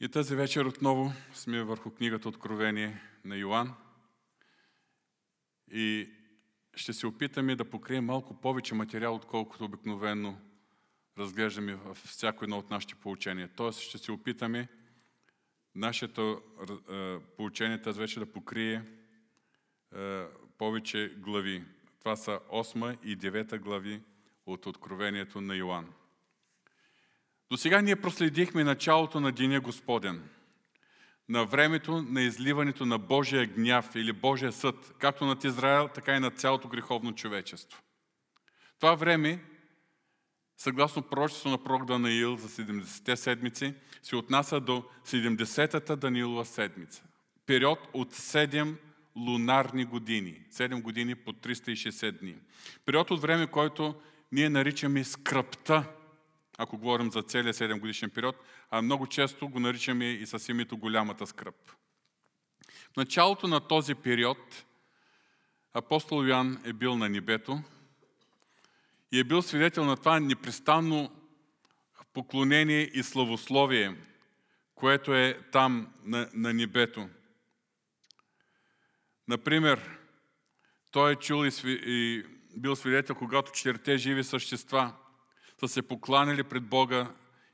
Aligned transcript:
И 0.00 0.08
тази 0.08 0.36
вечер 0.36 0.64
отново 0.64 1.12
сме 1.34 1.62
върху 1.62 1.90
книгата 1.90 2.28
Откровение 2.28 3.00
на 3.24 3.36
Йоанн. 3.36 3.74
И 5.72 6.10
ще 6.74 6.92
се 6.92 7.06
опитаме 7.06 7.56
да 7.56 7.70
покрием 7.70 8.04
малко 8.04 8.40
повече 8.40 8.74
материал, 8.74 9.14
отколкото 9.14 9.64
обикновено 9.64 10.38
разглеждаме 11.18 11.74
във 11.74 11.98
всяко 11.98 12.44
едно 12.44 12.58
от 12.58 12.70
нашите 12.70 12.94
получения. 12.94 13.50
Тоест 13.56 13.80
ще 13.80 13.98
се 13.98 14.12
опитаме 14.12 14.68
нашето 15.74 16.42
получение 17.36 17.82
тази 17.82 18.00
вечер 18.00 18.20
да 18.20 18.32
покрие 18.32 18.82
повече 20.58 21.14
глави. 21.16 21.64
Това 21.98 22.16
са 22.16 22.40
8 22.52 23.02
и 23.02 23.18
9 23.18 23.58
глави 23.58 24.02
от 24.46 24.66
Откровението 24.66 25.40
на 25.40 25.56
Йоанн. 25.56 25.92
До 27.50 27.56
сега 27.56 27.80
ние 27.80 27.96
проследихме 27.96 28.64
началото 28.64 29.20
на 29.20 29.32
Деня 29.32 29.60
Господен, 29.60 30.28
на 31.28 31.44
времето 31.44 32.02
на 32.02 32.22
изливането 32.22 32.86
на 32.86 32.98
Божия 32.98 33.46
гняв 33.46 33.94
или 33.94 34.12
Божия 34.12 34.52
съд, 34.52 34.94
както 34.98 35.26
над 35.26 35.44
Израел, 35.44 35.88
така 35.94 36.16
и 36.16 36.20
над 36.20 36.38
цялото 36.38 36.68
греховно 36.68 37.14
човечество. 37.14 37.82
Това 38.80 38.94
време, 38.94 39.44
съгласно 40.56 41.02
пророчество 41.02 41.50
на 41.50 41.64
пророк 41.64 41.84
Данаил 41.84 42.36
за 42.36 42.48
70-те 42.48 43.16
седмици, 43.16 43.74
се 44.02 44.16
отнася 44.16 44.60
до 44.60 44.84
70-та 45.06 45.96
Данилова 45.96 46.44
седмица. 46.44 47.02
Период 47.46 47.88
от 47.92 48.14
7 48.14 48.74
лунарни 49.16 49.84
години. 49.84 50.42
7 50.52 50.82
години 50.82 51.14
по 51.14 51.32
360 51.32 52.20
дни. 52.20 52.36
Период 52.86 53.10
от 53.10 53.20
време, 53.20 53.46
който 53.46 53.94
ние 54.32 54.48
наричаме 54.48 55.04
скръпта 55.04 55.84
ако 56.58 56.78
говорим 56.78 57.10
за 57.10 57.22
целия 57.22 57.54
7 57.54 57.80
годишен 57.80 58.10
период, 58.10 58.36
а 58.70 58.82
много 58.82 59.06
често 59.06 59.48
го 59.48 59.60
наричаме 59.60 60.04
и 60.04 60.26
с 60.26 60.48
името 60.48 60.76
голямата 60.76 61.26
скръп. 61.26 61.70
В 62.92 62.96
началото 62.96 63.46
на 63.46 63.60
този 63.60 63.94
период 63.94 64.64
апостол 65.74 66.24
Йоан 66.24 66.62
е 66.64 66.72
бил 66.72 66.96
на 66.96 67.08
небето 67.08 67.62
и 69.12 69.18
е 69.18 69.24
бил 69.24 69.42
свидетел 69.42 69.84
на 69.84 69.96
това 69.96 70.20
непрестанно 70.20 71.10
поклонение 72.12 72.90
и 72.94 73.02
славословие, 73.02 73.96
което 74.74 75.14
е 75.14 75.40
там 75.52 75.92
на, 76.04 76.30
на 76.34 76.54
небето. 76.54 77.08
Например, 79.28 79.98
той 80.90 81.12
е 81.12 81.16
чул 81.16 81.46
и, 81.46 81.50
сви, 81.50 81.80
и 81.86 82.24
бил 82.56 82.76
свидетел, 82.76 83.14
когато 83.14 83.52
четирите 83.52 83.96
живи 83.96 84.24
същества– 84.24 84.92
са 85.60 85.68
се 85.68 85.82
покланили 85.82 86.42
пред 86.42 86.62
Бога 86.62 87.10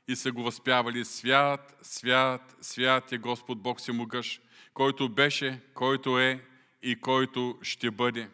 и 0.07 0.15
са 0.15 0.31
го 0.31 0.43
възпявали 0.43 1.05
Свят, 1.05 1.77
свят, 1.81 2.55
свят 2.61 3.11
е 3.11 3.17
Господ 3.17 3.61
Бог 3.61 3.81
си 3.81 3.91
могъж, 3.91 4.41
който 4.73 5.09
беше, 5.09 5.61
който 5.73 6.19
е 6.19 6.45
и 6.83 7.01
който 7.01 7.57
ще 7.61 7.91
бъде. 7.91 8.29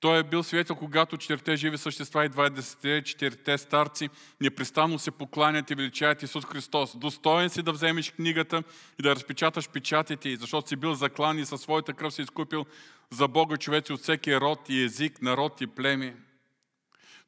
Той 0.00 0.18
е 0.18 0.22
бил 0.22 0.42
свидетел, 0.42 0.76
когато 0.76 1.16
четирите 1.16 1.56
живи 1.56 1.78
същества 1.78 2.24
и 2.24 2.30
24 2.30 3.02
четирите 3.02 3.58
старци 3.58 4.08
непрестанно 4.40 4.98
се 4.98 5.10
покланят 5.10 5.70
и 5.70 5.74
величаят 5.74 6.22
Исус 6.22 6.44
Христос. 6.44 6.96
Достоен 6.96 7.50
си 7.50 7.62
да 7.62 7.72
вземеш 7.72 8.10
книгата 8.10 8.62
и 9.00 9.02
да 9.02 9.14
разпечаташ 9.14 9.68
печатите, 9.68 10.36
защото 10.36 10.68
си 10.68 10.76
бил 10.76 10.94
заклан 10.94 11.38
и 11.38 11.46
със 11.46 11.60
своята 11.60 11.92
кръв 11.92 12.14
си 12.14 12.22
изкупил 12.22 12.66
за 13.10 13.28
Бога 13.28 13.56
човеци 13.56 13.92
от 13.92 14.00
всеки 14.00 14.40
род 14.40 14.68
и 14.68 14.82
език, 14.82 15.22
народ 15.22 15.60
и 15.60 15.66
племе. 15.66 16.16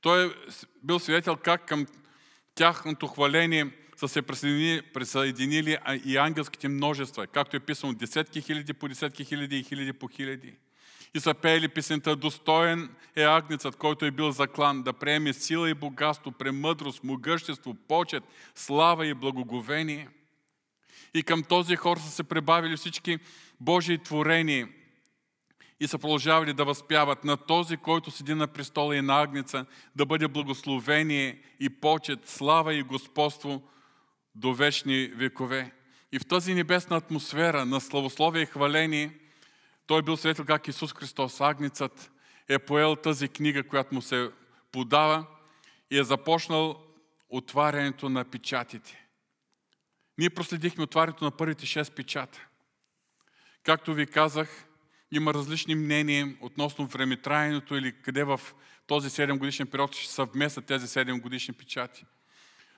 Той 0.01 0.27
е 0.27 0.31
бил 0.83 0.98
свидетел 0.98 1.37
как 1.37 1.67
към 1.67 1.87
тяхното 2.55 3.06
хваление 3.06 3.70
са 3.97 4.09
се 4.09 4.23
присъединили, 4.23 4.83
присъединили 4.83 5.79
и 6.05 6.17
ангелските 6.17 6.69
множества, 6.69 7.27
както 7.27 7.56
е 7.56 7.61
писано 7.61 7.93
десетки 7.93 8.41
хиляди 8.41 8.73
по 8.73 8.89
десетки 8.89 9.25
хиляди 9.25 9.59
и 9.59 9.62
хиляди 9.62 9.93
по 9.93 10.09
хиляди. 10.09 10.55
И 11.15 11.21
са 11.21 11.34
пеели 11.34 11.69
песента 11.69 12.17
Достоен 12.17 12.95
е 13.17 13.23
агнецът, 13.23 13.77
който 13.77 14.05
е 14.05 14.10
бил 14.10 14.31
заклан 14.31 14.83
да 14.83 14.93
приеме 14.93 15.33
сила 15.33 15.71
и 15.71 15.75
богатство, 15.75 16.33
премъдрост, 16.33 17.05
могъщество, 17.05 17.75
почет, 17.75 18.25
слава 18.55 19.06
и 19.06 19.15
благоговение. 19.15 20.09
И 21.15 21.22
към 21.22 21.43
този 21.43 21.77
хор 21.77 21.97
са 21.97 22.10
се 22.10 22.22
прибавили 22.22 22.77
всички 22.77 23.19
Божии 23.60 23.99
творения, 23.99 24.69
и 25.80 25.88
са 25.88 25.98
продължавали 25.98 26.52
да 26.52 26.64
възпяват 26.64 27.24
на 27.24 27.36
този, 27.36 27.76
който 27.76 28.10
седи 28.10 28.34
на 28.34 28.46
престола 28.46 28.96
и 28.96 29.02
на 29.02 29.22
агнеца, 29.22 29.66
да 29.96 30.06
бъде 30.06 30.28
благословение 30.28 31.42
и 31.60 31.68
почет, 31.68 32.28
слава 32.28 32.74
и 32.74 32.82
господство 32.82 33.62
до 34.34 34.54
вечни 34.54 35.06
векове. 35.06 35.72
И 36.12 36.18
в 36.18 36.26
тази 36.26 36.54
небесна 36.54 36.96
атмосфера 36.96 37.64
на 37.64 37.80
славословие 37.80 38.42
и 38.42 38.46
хваление, 38.46 39.18
той 39.86 40.02
бил 40.02 40.16
свидетел 40.16 40.44
как 40.44 40.68
Исус 40.68 40.92
Христос, 40.92 41.41
агнецът, 41.41 42.10
е 42.48 42.58
поел 42.58 42.97
тази 42.97 43.28
книга, 43.28 43.68
която 43.68 43.94
му 43.94 44.02
се 44.02 44.30
подава 44.72 45.26
и 45.91 45.98
е 45.98 46.04
започнал 46.04 46.84
отварянето 47.28 48.08
на 48.08 48.24
печатите. 48.24 49.06
Ние 50.18 50.30
проследихме 50.30 50.84
отварянето 50.84 51.24
на 51.24 51.30
първите 51.30 51.66
шест 51.66 51.92
печата. 51.94 52.47
Както 53.62 53.94
ви 53.94 54.06
казах, 54.06 54.66
има 55.12 55.34
различни 55.34 55.75
мнения 55.75 56.37
относно 56.41 56.87
времетраенето 56.87 57.76
или 57.76 57.93
къде 58.03 58.25
в 58.25 58.41
този 58.87 59.09
7 59.10 59.38
годишен 59.38 59.66
период 59.66 59.94
ще 59.94 60.12
съвместят 60.12 60.66
тези 60.66 60.87
7 60.87 61.21
годишни 61.21 61.54
печати. 61.54 62.04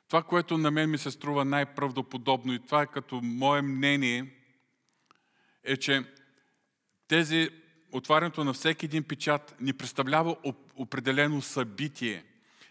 Това, 0.08 0.22
което 0.22 0.58
на 0.58 0.70
мен 0.70 0.90
ми 0.90 0.98
се 0.98 1.10
струва 1.10 1.44
най-правдоподобно 1.44 2.54
и 2.54 2.58
това 2.58 2.82
е 2.82 2.86
като 2.86 3.20
мое 3.22 3.62
мнение, 3.62 4.26
е, 5.64 5.76
че 5.76 6.04
тези, 7.08 7.50
отварянето 7.92 8.44
на 8.44 8.52
всеки 8.52 8.86
един 8.86 9.02
печат 9.02 9.54
не 9.60 9.72
представлява 9.72 10.36
определено 10.76 11.42
събитие, 11.42 12.24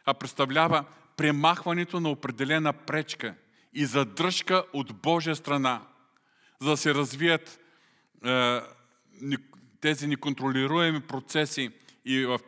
а 0.06 0.14
представлява 0.14 0.86
премахването 1.18 2.00
на 2.00 2.10
определена 2.10 2.74
пречка 2.74 3.36
и 3.74 3.86
задръжка 3.86 4.64
от 4.74 5.02
Божия 5.02 5.36
страна, 5.36 5.82
за 6.62 6.70
да 6.70 6.78
се 6.78 6.94
развият 6.94 7.60
е, 8.26 8.60
тези 9.82 10.08
неконтролируеми 10.08 11.02
процеси 11.02 11.70
и 12.06 12.26
в, 12.26 12.40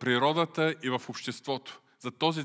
природата, 0.00 0.74
и 0.82 0.90
в 0.90 1.02
обществото. 1.08 1.80
За 2.00 2.10
този, 2.10 2.44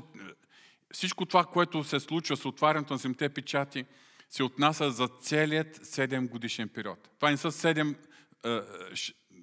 всичко 0.92 1.26
това, 1.26 1.44
което 1.44 1.84
се 1.84 2.00
случва 2.00 2.36
с 2.36 2.44
отварянето 2.44 2.94
на 2.94 2.98
земте 2.98 3.28
печати, 3.28 3.84
се 4.30 4.42
отнася 4.42 4.90
за 4.90 5.08
целият 5.08 5.78
7 5.78 6.28
годишен 6.28 6.68
период. 6.68 7.10
Това 7.16 7.30
не 7.30 7.36
са 7.36 7.52
7 7.52 7.96
е, 8.44 8.60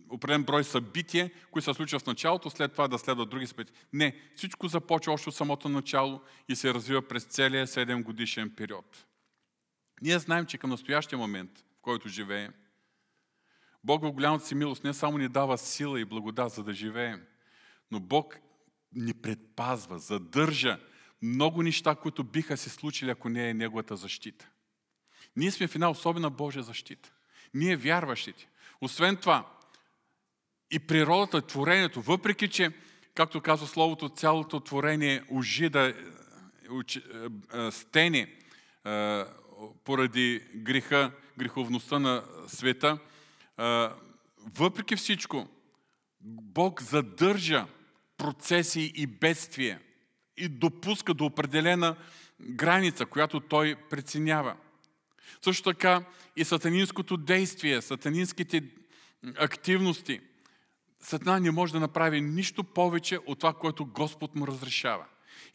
определен 0.09 0.43
брой 0.43 0.63
събития, 0.63 1.31
които 1.51 1.65
се 1.65 1.73
случват 1.73 2.01
в 2.01 2.07
началото, 2.07 2.49
след 2.49 2.71
това 2.71 2.87
да 2.87 2.99
следват 2.99 3.29
други 3.29 3.47
събития. 3.47 3.75
Не, 3.93 4.15
всичко 4.35 4.67
започва 4.67 5.13
още 5.13 5.29
от 5.29 5.35
самото 5.35 5.69
начало 5.69 6.21
и 6.49 6.55
се 6.55 6.73
развива 6.73 7.07
през 7.07 7.23
целия 7.23 7.67
7 7.67 8.03
годишен 8.03 8.49
период. 8.57 9.05
Ние 10.01 10.19
знаем, 10.19 10.45
че 10.45 10.57
към 10.57 10.69
настоящия 10.69 11.19
момент, 11.19 11.51
в 11.59 11.81
който 11.81 12.09
живеем, 12.09 12.53
Бог 13.83 14.03
в 14.03 14.11
голямата 14.11 14.45
си 14.45 14.55
милост 14.55 14.83
не 14.83 14.93
само 14.93 15.17
ни 15.17 15.27
дава 15.27 15.57
сила 15.57 16.01
и 16.01 16.05
благодат, 16.05 16.53
за 16.53 16.63
да 16.63 16.73
живеем, 16.73 17.21
но 17.91 17.99
Бог 17.99 18.39
ни 18.93 19.13
предпазва, 19.13 19.99
задържа 19.99 20.79
много 21.21 21.63
неща, 21.63 21.95
които 21.95 22.23
биха 22.23 22.57
се 22.57 22.69
случили, 22.69 23.09
ако 23.09 23.29
не 23.29 23.49
е 23.49 23.53
Неговата 23.53 23.95
защита. 23.95 24.49
Ние 25.35 25.51
сме 25.51 25.67
в 25.67 25.75
една 25.75 25.89
особена 25.89 26.29
Божия 26.29 26.63
защита. 26.63 27.11
Ние 27.53 27.75
вярващите. 27.75 28.49
Освен 28.81 29.17
това, 29.17 29.47
и 30.71 30.79
природата, 30.79 31.41
творението, 31.41 32.01
въпреки 32.01 32.49
че, 32.49 32.71
както 33.15 33.41
казва 33.41 33.67
Словото, 33.67 34.09
цялото 34.09 34.59
творение 34.59 35.23
ожида, 35.31 35.93
стени 37.71 38.27
поради 39.83 40.43
греха, 40.55 41.11
греховността 41.37 41.99
на 41.99 42.23
света, 42.47 42.97
въпреки 44.57 44.95
всичко, 44.95 45.47
Бог 46.21 46.81
задържа 46.81 47.67
процеси 48.17 48.91
и 48.95 49.07
бедствия 49.07 49.79
и 50.37 50.47
допуска 50.47 51.13
до 51.13 51.25
определена 51.25 51.95
граница, 52.41 53.05
която 53.05 53.39
Той 53.39 53.75
преценява. 53.89 54.55
Също 55.41 55.63
така 55.63 56.03
и 56.35 56.45
сатанинското 56.45 57.17
действие, 57.17 57.81
сатанинските 57.81 58.63
активности. 59.37 60.21
Сатана 60.99 61.39
не 61.39 61.51
може 61.51 61.73
да 61.73 61.79
направи 61.79 62.21
нищо 62.21 62.63
повече 62.63 63.19
от 63.25 63.39
това, 63.39 63.53
което 63.53 63.85
Господ 63.85 64.35
му 64.35 64.47
разрешава. 64.47 65.05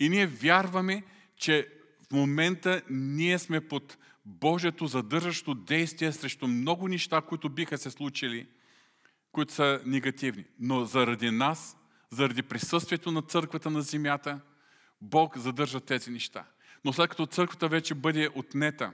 И 0.00 0.08
ние 0.08 0.26
вярваме, 0.26 1.02
че 1.36 1.68
в 2.08 2.12
момента 2.12 2.82
ние 2.90 3.38
сме 3.38 3.68
под 3.68 3.96
Божието 4.24 4.86
задържащо 4.86 5.54
действие 5.54 6.12
срещу 6.12 6.46
много 6.46 6.88
неща, 6.88 7.20
които 7.20 7.48
биха 7.48 7.78
се 7.78 7.90
случили, 7.90 8.46
които 9.32 9.52
са 9.52 9.82
негативни. 9.86 10.44
Но 10.58 10.84
заради 10.84 11.30
нас, 11.30 11.76
заради 12.10 12.42
присъствието 12.42 13.10
на 13.10 13.22
църквата 13.22 13.70
на 13.70 13.82
земята, 13.82 14.40
Бог 15.00 15.38
задържа 15.38 15.80
тези 15.80 16.10
неща. 16.10 16.44
Но 16.84 16.92
след 16.92 17.10
като 17.10 17.26
църквата 17.26 17.68
вече 17.68 17.94
бъде 17.94 18.28
отнета, 18.34 18.92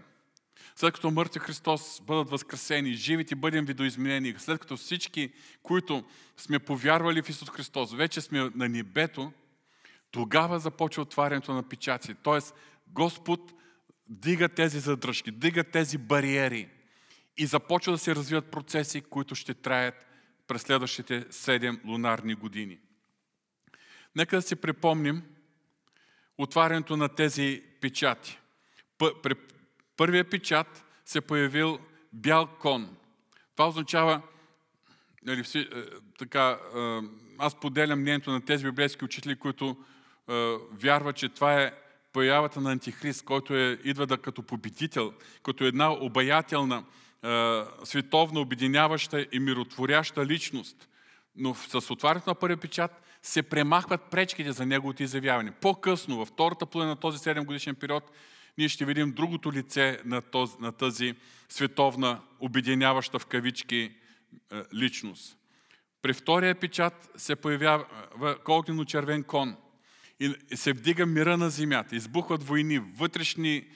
След 0.76 0.94
като 0.94 1.10
мъртви 1.10 1.40
Христос 1.40 2.02
бъдат 2.06 2.30
възкресени, 2.30 2.92
живите 2.92 3.34
бъдем 3.34 3.64
видоизменени, 3.64 4.34
след 4.38 4.60
като 4.60 4.76
всички, 4.76 5.32
които 5.62 6.04
сме 6.36 6.58
повярвали 6.58 7.22
в 7.22 7.28
Исус 7.28 7.50
Христос, 7.50 7.94
вече 7.94 8.20
сме 8.20 8.50
на 8.54 8.68
небето, 8.68 9.32
тогава 10.10 10.58
започва 10.58 11.02
отварянето 11.02 11.52
на 11.52 11.68
печати. 11.68 12.14
Тоест, 12.22 12.54
Господ 12.88 13.52
дига 14.08 14.48
тези 14.48 14.80
задръжки, 14.80 15.30
дига 15.30 15.64
тези 15.64 15.98
бариери 15.98 16.68
и 17.36 17.46
започва 17.46 17.92
да 17.92 17.98
се 17.98 18.14
развиват 18.14 18.50
процеси, 18.50 19.00
които 19.00 19.34
ще 19.34 19.54
траят 19.54 20.06
през 20.46 20.62
следващите 20.62 21.24
7 21.24 21.84
лунарни 21.84 22.34
години. 22.34 22.78
Нека 24.16 24.36
да 24.36 24.42
си 24.42 24.56
припомним 24.56 25.22
отварянето 26.38 26.96
на 26.96 27.08
тези 27.08 27.62
печати. 27.80 28.38
При 28.98 29.34
първия 29.96 30.30
печат 30.30 30.84
се 31.04 31.20
появил 31.20 31.78
бял 32.12 32.46
кон. 32.46 32.96
Това 33.56 33.68
означава, 33.68 34.22
нали, 35.22 35.44
е, 35.54 35.66
така, 36.18 36.58
е, 36.76 37.00
аз 37.38 37.60
поделям 37.60 38.00
мнението 38.00 38.30
на 38.30 38.44
тези 38.44 38.64
библейски 38.64 39.04
учители, 39.04 39.36
които 39.36 39.76
е, 40.28 40.56
вярват, 40.72 41.16
че 41.16 41.28
това 41.28 41.62
е 41.62 41.72
появата 42.12 42.60
на 42.60 42.72
Антихрист, 42.72 43.24
който 43.24 43.56
е, 43.56 43.78
идва 43.84 44.06
да 44.06 44.18
като 44.18 44.42
победител, 44.42 45.12
като 45.42 45.64
една 45.64 45.92
обаятелна, 45.92 46.84
световно 47.84 48.40
обединяваща 48.40 49.26
и 49.32 49.38
миротворяща 49.38 50.26
личност. 50.26 50.88
Но 51.36 51.54
с 51.54 51.90
отварянето 51.90 52.30
на 52.30 52.34
първия 52.34 52.56
печат 52.56 53.02
се 53.22 53.42
премахват 53.42 54.02
пречките 54.10 54.52
за 54.52 54.66
неговото 54.66 55.02
изявяване. 55.02 55.52
По-късно, 55.52 56.18
във 56.18 56.28
втората 56.28 56.66
половина 56.66 56.90
на 56.90 56.96
този 56.96 57.18
7 57.18 57.44
годишен 57.44 57.74
период, 57.74 58.10
ние 58.58 58.68
ще 58.68 58.84
видим 58.84 59.12
другото 59.12 59.52
лице 59.52 60.00
на, 60.04 60.20
този, 60.20 60.54
на 60.60 60.72
тази 60.72 61.14
световна, 61.48 62.20
обединяваща 62.40 63.18
в 63.18 63.26
кавички 63.26 63.92
личност. 64.74 65.38
При 66.02 66.12
втория 66.12 66.54
печат 66.54 67.10
се 67.16 67.36
появява 67.36 67.84
огнено-червен 68.48 69.22
кон 69.22 69.56
и 70.20 70.36
се 70.54 70.72
вдига 70.72 71.06
мира 71.06 71.36
на 71.36 71.50
земята, 71.50 71.96
избухват 71.96 72.42
войни, 72.42 72.78
вътрешни 72.78 73.66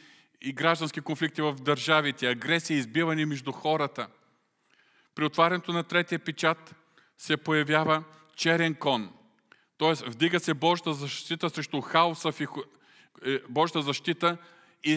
и 0.41 0.53
граждански 0.53 1.00
конфликти 1.00 1.43
в 1.43 1.55
държавите, 1.55 2.27
агресия, 2.27 2.77
избиване 2.79 3.27
между 3.27 3.53
хората. 3.53 4.09
При 5.15 5.25
отварянето 5.25 5.73
на 5.73 5.85
третия 5.85 6.19
печат 6.19 6.75
се 7.19 7.37
появява 7.37 8.05
черен 8.37 8.75
кон. 8.75 9.12
Т.е. 9.79 10.11
вдига 10.11 10.41
се 10.41 10.55
Божията 10.55 10.93
защита 10.93 11.50
срещу 11.50 11.81
хаоса, 11.81 12.33
е, 13.27 13.39
Божията 13.49 13.83
защита 13.83 14.37
и 14.85 14.97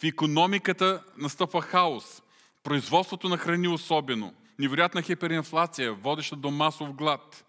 в 0.00 0.04
економиката 0.04 1.02
настъпва 1.16 1.62
хаос. 1.62 2.22
Производството 2.62 3.28
на 3.28 3.38
храни 3.38 3.68
особено. 3.68 4.34
Невероятна 4.58 5.02
хиперинфлация, 5.02 5.92
водеща 5.92 6.36
до 6.36 6.50
масов 6.50 6.92
глад. 6.92 7.44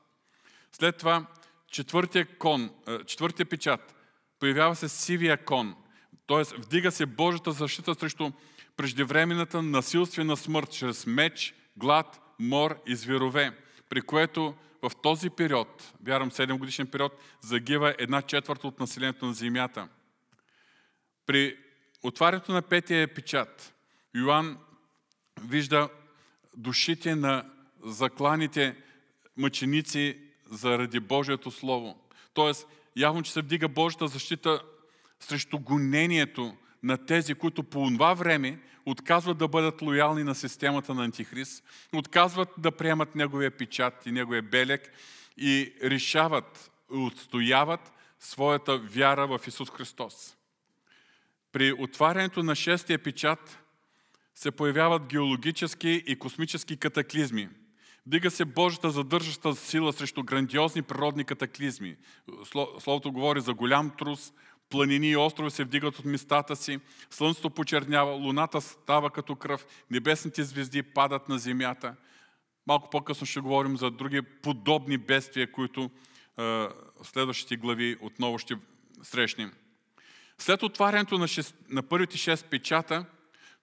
След 0.71 0.97
това 0.97 1.25
четвъртия 1.71 2.37
кон, 2.37 2.71
е, 2.87 3.03
четвъртия 3.03 3.45
печат, 3.45 3.95
появява 4.39 4.75
се 4.75 4.89
сивия 4.89 5.45
кон. 5.45 5.75
Т.е. 6.27 6.57
вдига 6.57 6.91
се 6.91 7.05
Божията 7.05 7.51
защита 7.51 7.95
срещу 7.95 8.31
преждевременната 8.77 9.61
насилствена 9.61 10.37
смърт 10.37 10.71
чрез 10.71 11.05
меч, 11.05 11.53
глад, 11.77 12.21
мор 12.39 12.81
и 12.87 12.95
зверове, 12.95 13.57
при 13.89 14.01
което 14.01 14.55
в 14.81 14.91
този 15.03 15.29
период, 15.29 15.93
вярвам 16.03 16.31
7 16.31 16.57
годишен 16.57 16.87
период, 16.87 17.13
загива 17.41 17.95
една 17.97 18.21
четвърта 18.21 18.67
от 18.67 18.79
населението 18.79 19.25
на 19.25 19.33
земята. 19.33 19.87
При 21.25 21.57
отварянето 22.03 22.51
на 22.51 22.61
петия 22.61 23.13
печат, 23.13 23.75
Йоанн 24.15 24.57
вижда 25.41 25.89
душите 26.57 27.15
на 27.15 27.45
закланите 27.83 28.75
мъченици 29.37 30.30
заради 30.51 30.99
Божието 30.99 31.51
Слово. 31.51 31.99
Тоест, 32.33 32.67
явно, 32.95 33.23
че 33.23 33.31
се 33.31 33.41
вдига 33.41 33.67
Божията 33.67 34.07
защита 34.07 34.61
срещу 35.19 35.59
гонението 35.59 36.57
на 36.83 37.05
тези, 37.05 37.35
които 37.35 37.63
по 37.63 37.87
това 37.87 38.13
време 38.13 38.59
отказват 38.85 39.37
да 39.37 39.47
бъдат 39.47 39.81
лоялни 39.81 40.23
на 40.23 40.35
системата 40.35 40.93
на 40.93 41.03
Антихрист, 41.03 41.63
отказват 41.93 42.49
да 42.57 42.71
приемат 42.71 43.15
неговия 43.15 43.51
печат 43.51 44.05
и 44.05 44.11
неговия 44.11 44.41
белек 44.41 44.91
и 45.37 45.73
решават, 45.83 46.71
отстояват 46.89 47.91
своята 48.19 48.77
вяра 48.77 49.27
в 49.27 49.47
Исус 49.47 49.69
Христос. 49.69 50.37
При 51.51 51.73
отварянето 51.73 52.43
на 52.43 52.55
шестия 52.55 52.99
печат 52.99 53.59
се 54.35 54.51
появяват 54.51 55.07
геологически 55.07 56.03
и 56.07 56.19
космически 56.19 56.77
катаклизми. 56.77 57.49
Дига 58.05 58.31
се 58.31 58.45
Божията 58.45 58.91
задържаща 58.91 59.55
сила 59.55 59.93
срещу 59.93 60.23
грандиозни 60.23 60.81
природни 60.81 61.23
катаклизми. 61.23 61.95
Словото 62.79 63.11
говори 63.11 63.41
за 63.41 63.53
голям 63.53 63.91
трус, 63.97 64.33
планини 64.69 65.09
и 65.09 65.17
острови 65.17 65.51
се 65.51 65.63
вдигат 65.63 65.99
от 65.99 66.05
местата 66.05 66.55
си, 66.55 66.79
слънцето 67.09 67.49
почернява, 67.49 68.11
луната 68.11 68.61
става 68.61 69.09
като 69.09 69.35
кръв, 69.35 69.65
небесните 69.91 70.43
звезди 70.43 70.83
падат 70.83 71.29
на 71.29 71.39
земята. 71.39 71.95
Малко 72.67 72.89
по-късно 72.89 73.27
ще 73.27 73.39
говорим 73.39 73.77
за 73.77 73.91
други 73.91 74.21
подобни 74.21 74.97
бедствия, 74.97 75.51
които 75.51 75.81
е, 75.81 75.89
в 76.41 76.69
следващите 77.03 77.57
глави 77.57 77.97
отново 78.01 78.37
ще 78.37 78.55
срещнем. 79.03 79.53
След 80.37 80.63
отварянето 80.63 81.17
на, 81.17 81.27
шест, 81.27 81.55
на 81.69 81.83
първите 81.83 82.17
шест 82.17 82.45
печата, 82.45 83.05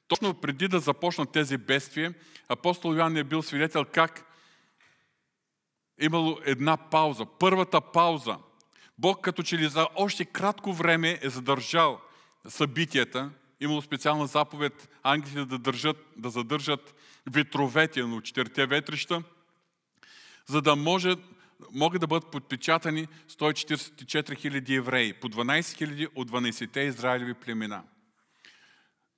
точно 0.08 0.34
преди 0.34 0.69
да 0.69 0.81
започнат 0.81 1.32
тези 1.32 1.56
бедствия, 1.56 2.14
апостол 2.49 2.94
Йоан 2.94 3.17
е 3.17 3.25
бил 3.25 3.43
свидетел 3.43 3.84
как 3.93 4.27
имало 6.00 6.38
една 6.44 6.76
пауза. 6.76 7.26
Първата 7.38 7.80
пауза. 7.80 8.36
Бог 8.98 9.20
като 9.20 9.42
че 9.42 9.58
ли 9.58 9.68
за 9.68 9.88
още 9.94 10.24
кратко 10.24 10.72
време 10.72 11.18
е 11.22 11.28
задържал 11.28 12.00
събитията, 12.48 13.30
имало 13.60 13.82
специална 13.82 14.26
заповед 14.26 14.88
ангелите 15.02 15.44
да, 15.44 15.58
държат, 15.58 15.96
да 16.16 16.30
задържат 16.30 16.94
ветровете 17.30 18.02
на 18.02 18.22
четирите 18.22 18.66
ветрища, 18.66 19.22
за 20.46 20.62
да 20.62 20.76
може 20.76 21.14
могат 21.72 22.00
да 22.00 22.06
бъдат 22.06 22.30
подпечатани 22.30 23.08
144 23.28 24.02
000 24.02 24.78
евреи, 24.78 25.12
по 25.12 25.28
12 25.28 25.60
000 25.60 26.08
от 26.14 26.30
12-те 26.30 26.80
израилеви 26.80 27.34
племена. 27.34 27.82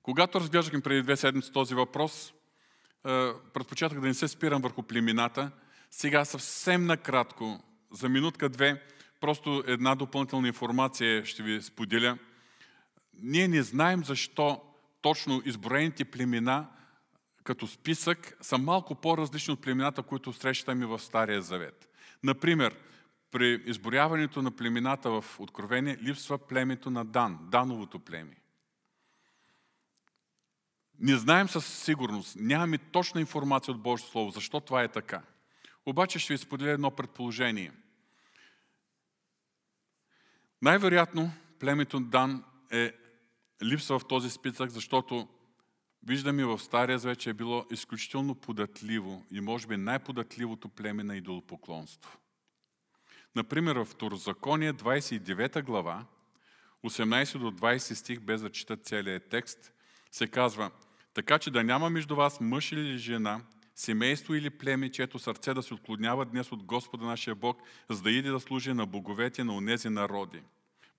Когато 0.03 0.39
разглеждахме 0.39 0.81
преди 0.81 1.01
две 1.01 1.15
седмици 1.15 1.51
този 1.51 1.75
въпрос, 1.75 2.33
е, 3.07 3.31
предпочитах 3.53 3.99
да 3.99 4.07
не 4.07 4.13
се 4.13 4.27
спирам 4.27 4.61
върху 4.61 4.83
племената. 4.83 5.51
Сега 5.91 6.25
съвсем 6.25 6.85
накратко, 6.85 7.63
за 7.91 8.09
минутка-две, 8.09 8.83
просто 9.21 9.63
една 9.67 9.95
допълнителна 9.95 10.47
информация 10.47 11.25
ще 11.25 11.43
ви 11.43 11.61
споделя. 11.61 12.17
Ние 13.23 13.47
не 13.47 13.63
знаем 13.63 14.03
защо 14.03 14.61
точно 15.01 15.41
изброените 15.45 16.05
племена 16.05 16.67
като 17.43 17.67
списък 17.67 18.37
са 18.41 18.57
малко 18.57 18.95
по-различни 18.95 19.53
от 19.53 19.61
племената, 19.61 20.03
които 20.03 20.33
срещаме 20.33 20.85
в 20.85 20.99
Стария 20.99 21.41
Завет. 21.41 21.89
Например, 22.23 22.75
при 23.31 23.63
изборяването 23.65 24.41
на 24.41 24.51
племената 24.51 25.09
в 25.09 25.39
Откровение 25.39 25.97
липсва 25.97 26.37
племето 26.37 26.89
на 26.89 27.05
Дан, 27.05 27.39
Дановото 27.41 27.99
племе. 27.99 28.35
Не 30.99 31.15
знаем 31.15 31.47
със 31.47 31.65
сигурност, 31.65 32.35
нямаме 32.39 32.77
точна 32.77 33.21
информация 33.21 33.73
от 33.73 33.81
Божието 33.81 34.11
Слово, 34.11 34.31
защо 34.31 34.59
това 34.59 34.83
е 34.83 34.87
така. 34.87 35.21
Обаче 35.85 36.19
ще 36.19 36.33
ви 36.33 36.37
споделя 36.37 36.71
едно 36.71 36.91
предположение. 36.91 37.71
Най-вероятно 40.61 41.31
племето 41.59 41.99
Дан 41.99 42.43
е 42.71 42.93
липсва 43.63 43.99
в 43.99 44.07
този 44.07 44.29
списък, 44.29 44.69
защото 44.69 45.27
виждаме 46.07 46.45
в 46.45 46.59
Стария 46.59 46.99
Завет, 46.99 47.19
че 47.19 47.29
е 47.29 47.33
било 47.33 47.65
изключително 47.71 48.35
податливо 48.35 49.25
и 49.31 49.41
може 49.41 49.67
би 49.67 49.77
най-податливото 49.77 50.69
племе 50.69 51.03
на 51.03 51.17
идолопоклонство. 51.17 52.17
Например, 53.35 53.75
в 53.75 53.85
Второзаконие 53.85 54.73
29 54.73 55.63
глава, 55.63 56.05
18 56.83 57.37
до 57.37 57.51
20 57.51 57.93
стих, 57.93 58.19
без 58.19 58.41
да 58.41 58.51
чета 58.51 58.77
целият 58.77 59.29
текст, 59.29 59.73
се 60.11 60.27
казва 60.27 60.71
Така 61.13 61.39
че 61.39 61.51
да 61.51 61.63
няма 61.63 61.89
между 61.89 62.15
вас 62.15 62.39
мъж 62.41 62.71
или 62.71 62.97
жена, 62.97 63.41
семейство 63.75 64.35
или 64.35 64.49
племе, 64.49 64.91
чието 64.91 65.19
сърце 65.19 65.53
да 65.53 65.63
се 65.63 65.73
отклонява 65.73 66.25
днес 66.25 66.51
от 66.51 66.63
Господа 66.63 67.05
нашия 67.05 67.35
Бог, 67.35 67.61
за 67.89 68.01
да 68.01 68.11
иде 68.11 68.29
да 68.29 68.39
служи 68.39 68.73
на 68.73 68.85
боговете 68.85 69.43
на 69.43 69.55
онези 69.55 69.89
народи. 69.89 70.41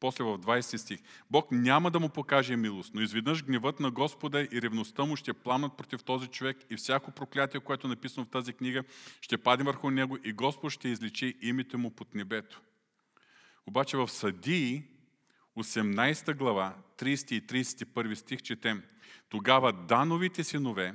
После 0.01 0.25
в 0.25 0.39
20 0.39 0.77
стих. 0.77 1.01
Бог 1.31 1.49
няма 1.53 1.91
да 1.91 2.01
му 2.01 2.09
покаже 2.09 2.57
милост, 2.57 2.95
но 2.95 3.01
изведнъж 3.01 3.45
гневът 3.45 3.81
на 3.81 3.91
Господа 3.91 4.43
и 4.53 4.63
ревността 4.63 5.05
му 5.05 5.17
ще 5.17 5.33
пламнат 5.33 5.77
против 5.77 6.03
този 6.03 6.27
човек 6.27 6.57
и 6.71 6.77
всяко 6.77 7.11
проклятие, 7.11 7.61
което 7.61 7.87
е 7.87 7.91
написано 7.91 8.27
в 8.27 8.31
тази 8.31 8.53
книга, 8.53 8.85
ще 9.21 9.39
падне 9.39 9.65
върху 9.65 9.91
него 9.91 10.19
и 10.25 10.33
Господ 10.33 10.73
ще 10.73 10.89
изличи 10.89 11.37
името 11.43 11.79
му 11.79 11.91
под 11.91 12.15
небето. 12.15 12.61
Обаче 13.67 13.97
в 13.97 14.09
Съдии, 14.09 14.83
18 15.59 16.37
глава, 16.37 16.77
30 16.99 17.33
и 17.33 17.47
31 17.65 18.15
стих 18.15 18.43
четем. 18.43 18.83
Тогава 19.29 19.73
Дановите 19.73 20.45
синове 20.45 20.95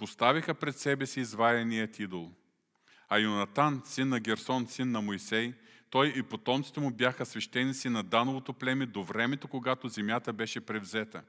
поставиха 0.00 0.54
пред 0.54 0.76
себе 0.76 1.06
си 1.06 1.20
изваяният 1.20 1.98
идол. 1.98 2.30
А 3.08 3.18
Йонатан, 3.18 3.82
син 3.84 4.08
на 4.08 4.20
Герсон, 4.20 4.66
син 4.66 4.90
на 4.90 5.00
Моисей, 5.00 5.54
той 5.90 6.12
и 6.16 6.22
потомците 6.22 6.80
му 6.80 6.90
бяха 6.90 7.26
свещеници 7.26 7.88
на 7.88 8.02
Дановото 8.02 8.52
племе 8.52 8.86
до 8.86 9.02
времето, 9.02 9.48
когато 9.48 9.88
земята 9.88 10.32
беше 10.32 10.60
превзета. 10.60 11.22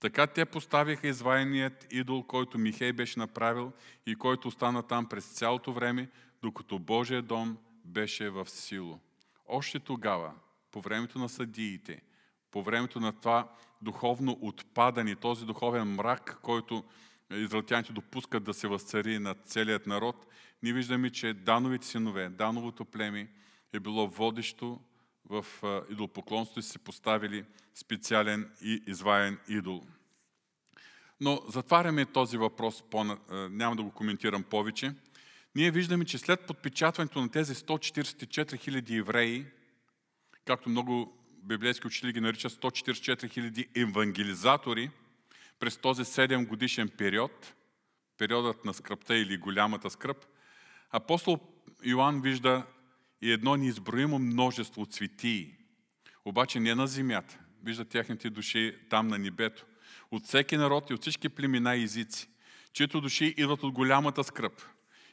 Така 0.00 0.26
те 0.26 0.44
поставиха 0.44 1.08
изваяният 1.08 1.92
идол, 1.92 2.22
който 2.22 2.58
Михей 2.58 2.92
беше 2.92 3.18
направил 3.18 3.72
и 4.06 4.14
който 4.14 4.48
остана 4.48 4.82
там 4.82 5.06
през 5.06 5.24
цялото 5.24 5.72
време, 5.72 6.08
докато 6.42 6.78
Божия 6.78 7.22
дом 7.22 7.58
беше 7.84 8.30
в 8.30 8.50
сило. 8.50 8.98
Още 9.48 9.78
тогава, 9.78 10.32
по 10.72 10.80
времето 10.80 11.18
на 11.18 11.28
съдиите, 11.28 12.02
по 12.50 12.62
времето 12.62 13.00
на 13.00 13.12
това 13.12 13.48
духовно 13.82 14.38
отпадане, 14.40 15.16
този 15.16 15.46
духовен 15.46 15.88
мрак, 15.88 16.38
който 16.42 16.84
израелтяните 17.32 17.92
допускат 17.92 18.44
да 18.44 18.54
се 18.54 18.68
възцари 18.68 19.18
над 19.18 19.38
целият 19.46 19.86
народ, 19.86 20.26
ние 20.62 20.72
виждаме, 20.72 21.10
че 21.10 21.34
Дановите 21.34 21.86
синове, 21.86 22.28
Дановото 22.28 22.84
племе 22.84 23.28
е 23.72 23.80
било 23.80 24.08
водещо 24.08 24.80
в 25.30 25.46
идолопоклонството 25.90 26.60
и 26.60 26.62
се 26.62 26.78
поставили 26.78 27.44
специален 27.74 28.50
и 28.62 28.82
изваен 28.86 29.38
идол. 29.48 29.82
Но 31.20 31.42
затваряме 31.48 32.06
този 32.06 32.36
въпрос, 32.36 32.84
няма 33.50 33.76
да 33.76 33.82
го 33.82 33.90
коментирам 33.90 34.42
повече. 34.42 34.94
Ние 35.54 35.70
виждаме, 35.70 36.04
че 36.04 36.18
след 36.18 36.46
подпечатването 36.46 37.20
на 37.20 37.30
тези 37.30 37.54
144 37.54 38.70
000 38.70 38.98
евреи, 38.98 39.46
както 40.44 40.68
много 40.68 41.18
библейски 41.42 41.86
учители 41.86 42.12
ги 42.12 42.20
наричат 42.20 42.52
144 42.52 43.38
000 43.38 43.82
евангелизатори, 43.82 44.90
през 45.62 45.76
този 45.76 46.04
7 46.04 46.46
годишен 46.46 46.88
период, 46.88 47.54
периодът 48.18 48.64
на 48.64 48.74
скръпта 48.74 49.16
или 49.16 49.36
голямата 49.36 49.90
скръп, 49.90 50.24
апостол 50.90 51.40
Йоанн 51.84 52.20
вижда 52.20 52.66
и 53.20 53.32
едно 53.32 53.56
неизброимо 53.56 54.18
множество 54.18 54.86
цветии, 54.86 55.54
обаче 56.24 56.60
не 56.60 56.74
на 56.74 56.86
земята. 56.86 57.38
Вижда 57.64 57.84
тяхните 57.84 58.30
души 58.30 58.78
там 58.90 59.08
на 59.08 59.18
небето. 59.18 59.66
От 60.10 60.24
всеки 60.24 60.56
народ 60.56 60.90
и 60.90 60.94
от 60.94 61.00
всички 61.00 61.28
племена 61.28 61.76
и 61.76 61.82
езици, 61.82 62.28
чието 62.72 63.00
души 63.00 63.34
идват 63.36 63.62
от 63.62 63.72
голямата 63.72 64.24
скръп 64.24 64.62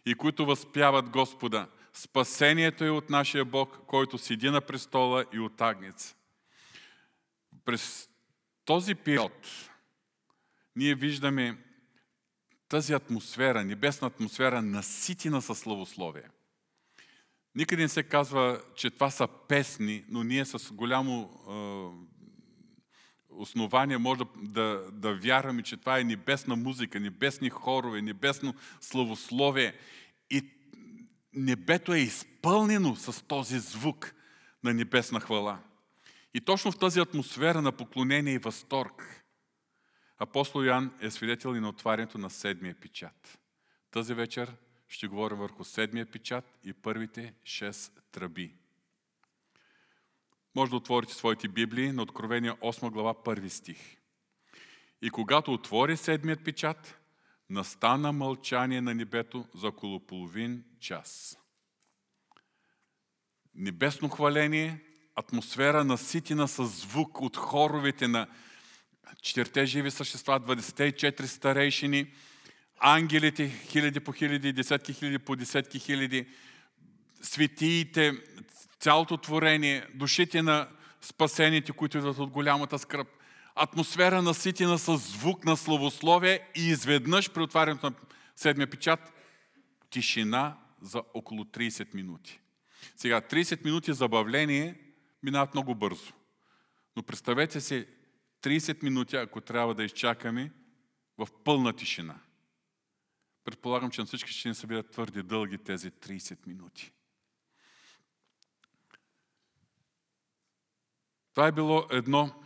и 0.06 0.15
които 0.15 0.46
възпяват 0.46 1.10
Господа. 1.10 1.68
Спасението 1.94 2.84
е 2.84 2.89
от 2.89 3.10
нашия 3.10 3.46
Бог, 3.46 3.79
който 3.88 4.18
седи 4.18 4.50
на 4.50 4.62
престола 4.62 5.25
и 5.34 5.39
от 5.39 5.62
агнец. 5.62 6.15
През 7.65 8.10
този 8.65 8.96
период 8.96 9.68
ние 10.75 10.95
виждаме 10.95 11.57
тази 12.69 12.93
атмосфера, 12.93 13.65
небесна 13.65 14.07
атмосфера, 14.07 14.61
наситена 14.61 15.41
със 15.41 15.59
славословие. 15.59 16.29
Никъде 17.55 17.81
не 17.81 17.89
се 17.89 18.03
казва, 18.03 18.61
че 18.75 18.89
това 18.89 19.09
са 19.09 19.27
песни, 19.27 20.05
но 20.09 20.23
ние 20.23 20.45
с 20.45 20.73
голямо 20.73 21.29
основание 23.29 23.97
може 23.97 24.21
да, 24.38 24.89
да 24.91 25.15
вярваме, 25.15 25.63
че 25.63 25.77
това 25.77 25.99
е 25.99 26.03
небесна 26.03 26.55
музика, 26.55 26.99
небесни 26.99 27.49
хорове, 27.49 28.01
небесно 28.01 28.53
славословие. 28.81 29.73
И 30.29 30.49
небето 31.33 31.93
е 31.93 31.99
изпълнено 31.99 32.95
с 32.95 33.25
този 33.25 33.59
звук 33.59 34.13
на 34.63 34.73
небесна 34.73 35.19
хвала. 35.19 35.59
И 36.33 36.41
точно 36.41 36.71
в 36.71 36.77
тази 36.77 36.99
атмосфера 36.99 37.61
на 37.61 37.71
поклонение 37.71 38.33
и 38.33 38.38
възторг, 38.38 39.18
апостол 40.19 40.63
Йоан 40.63 40.91
е 41.01 41.11
свидетел 41.11 41.55
и 41.55 41.59
на 41.59 41.69
отварянето 41.69 42.17
на 42.17 42.29
седмия 42.29 42.75
печат. 42.75 43.39
Тази 43.91 44.13
вечер 44.13 44.55
ще 44.88 45.07
говорим 45.07 45.38
върху 45.38 45.63
седмия 45.63 46.05
печат 46.05 46.45
и 46.63 46.73
първите 46.73 47.33
шест 47.43 48.01
тръби. 48.11 48.55
Може 50.55 50.69
да 50.69 50.75
отворите 50.75 51.13
своите 51.13 51.47
Библии 51.47 51.91
на 51.91 52.01
Откровение 52.01 52.51
8 52.51 52.89
глава, 52.91 53.23
първи 53.23 53.49
стих. 53.49 53.97
И 55.01 55.09
когато 55.09 55.53
отвори 55.53 55.97
седмият 55.97 56.43
печат, 56.43 56.99
настана 57.49 58.11
мълчание 58.11 58.81
на 58.81 58.95
небето 58.95 59.45
за 59.55 59.67
около 59.67 59.99
половин 59.99 60.63
час. 60.79 61.38
Небесно 63.55 64.09
хваление, 64.09 64.83
атмосфера 65.15 65.83
наситена 65.83 66.47
с 66.47 66.65
звук 66.65 67.21
от 67.21 67.38
хоровете 67.38 68.07
на 68.07 68.27
четирите 69.21 69.65
живи 69.65 69.91
същества, 69.91 70.39
24 70.39 71.25
старейшини, 71.25 72.07
ангелите, 72.79 73.49
хиляди 73.49 73.99
по 73.99 74.11
хиляди, 74.11 74.53
десетки 74.53 74.93
хиляди 74.93 75.19
по 75.19 75.35
десетки 75.35 75.79
хиляди, 75.79 76.27
светиите, 77.21 78.13
цялото 78.79 79.17
творение, 79.17 79.85
душите 79.93 80.41
на 80.41 80.67
спасените, 81.01 81.71
които 81.71 81.97
идват 81.97 82.17
от 82.17 82.29
голямата 82.29 82.79
скръп. 82.79 83.07
Атмосфера 83.55 84.21
наситена 84.21 84.77
с 84.77 84.97
звук 84.97 85.45
на 85.45 85.57
славословие 85.57 86.49
и 86.55 86.67
изведнъж 86.67 87.29
при 87.29 87.41
отварянето 87.41 87.85
на 87.85 87.95
седмия 88.35 88.69
печат 88.69 88.99
тишина 89.89 90.57
за 90.81 91.03
около 91.13 91.43
30 91.43 91.95
минути. 91.95 92.39
Сега, 92.95 93.21
30 93.21 93.65
минути 93.65 93.93
забавление 93.93 94.75
минават 95.23 95.53
много 95.53 95.75
бързо. 95.75 96.13
Но 96.95 97.03
представете 97.03 97.61
си 97.61 97.85
30 98.41 98.84
минути, 98.84 99.15
ако 99.15 99.41
трябва 99.41 99.75
да 99.75 99.84
изчакаме 99.84 100.51
в 101.17 101.27
пълна 101.43 101.74
тишина. 101.74 102.19
Предполагам, 103.43 103.91
че 103.91 104.01
на 104.01 104.08
всички 104.08 104.31
ще 104.31 104.50
ни 104.50 104.55
се 104.55 104.67
бидат 104.67 104.91
твърде 104.91 105.24
дълги 105.24 105.58
тези 105.58 105.91
30 105.91 106.48
минути. 106.48 106.91
Това 111.34 111.48
е 111.48 111.51
било 111.51 111.88
едно 111.91 112.43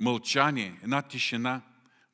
мълчание, 0.00 0.80
една 0.82 1.02
тишина 1.02 1.62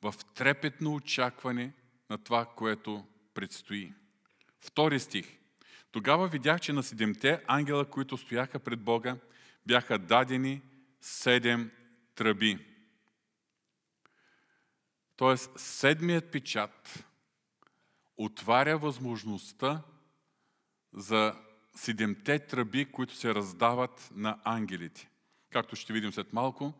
в 0.01 0.13
трепетно 0.35 0.93
очакване 0.93 1.73
на 2.09 2.17
това, 2.17 2.45
което 2.45 3.07
предстои. 3.33 3.93
Втори 4.59 4.99
стих. 4.99 5.37
Тогава 5.91 6.27
видях, 6.27 6.61
че 6.61 6.73
на 6.73 6.83
седемте 6.83 7.43
ангела, 7.47 7.85
които 7.85 8.17
стояха 8.17 8.59
пред 8.59 8.79
Бога, 8.79 9.17
бяха 9.65 9.99
дадени 9.99 10.61
седем 11.01 11.71
тръби. 12.21 12.65
Тоест, 15.15 15.51
седмият 15.59 16.31
печат 16.31 17.05
отваря 18.17 18.77
възможността 18.77 19.81
за 20.93 21.35
седемте 21.75 22.39
тръби, 22.39 22.91
които 22.91 23.15
се 23.15 23.35
раздават 23.35 24.09
на 24.15 24.39
ангелите. 24.43 25.09
Както 25.49 25.75
ще 25.75 25.93
видим 25.93 26.11
след 26.11 26.33
малко, 26.33 26.73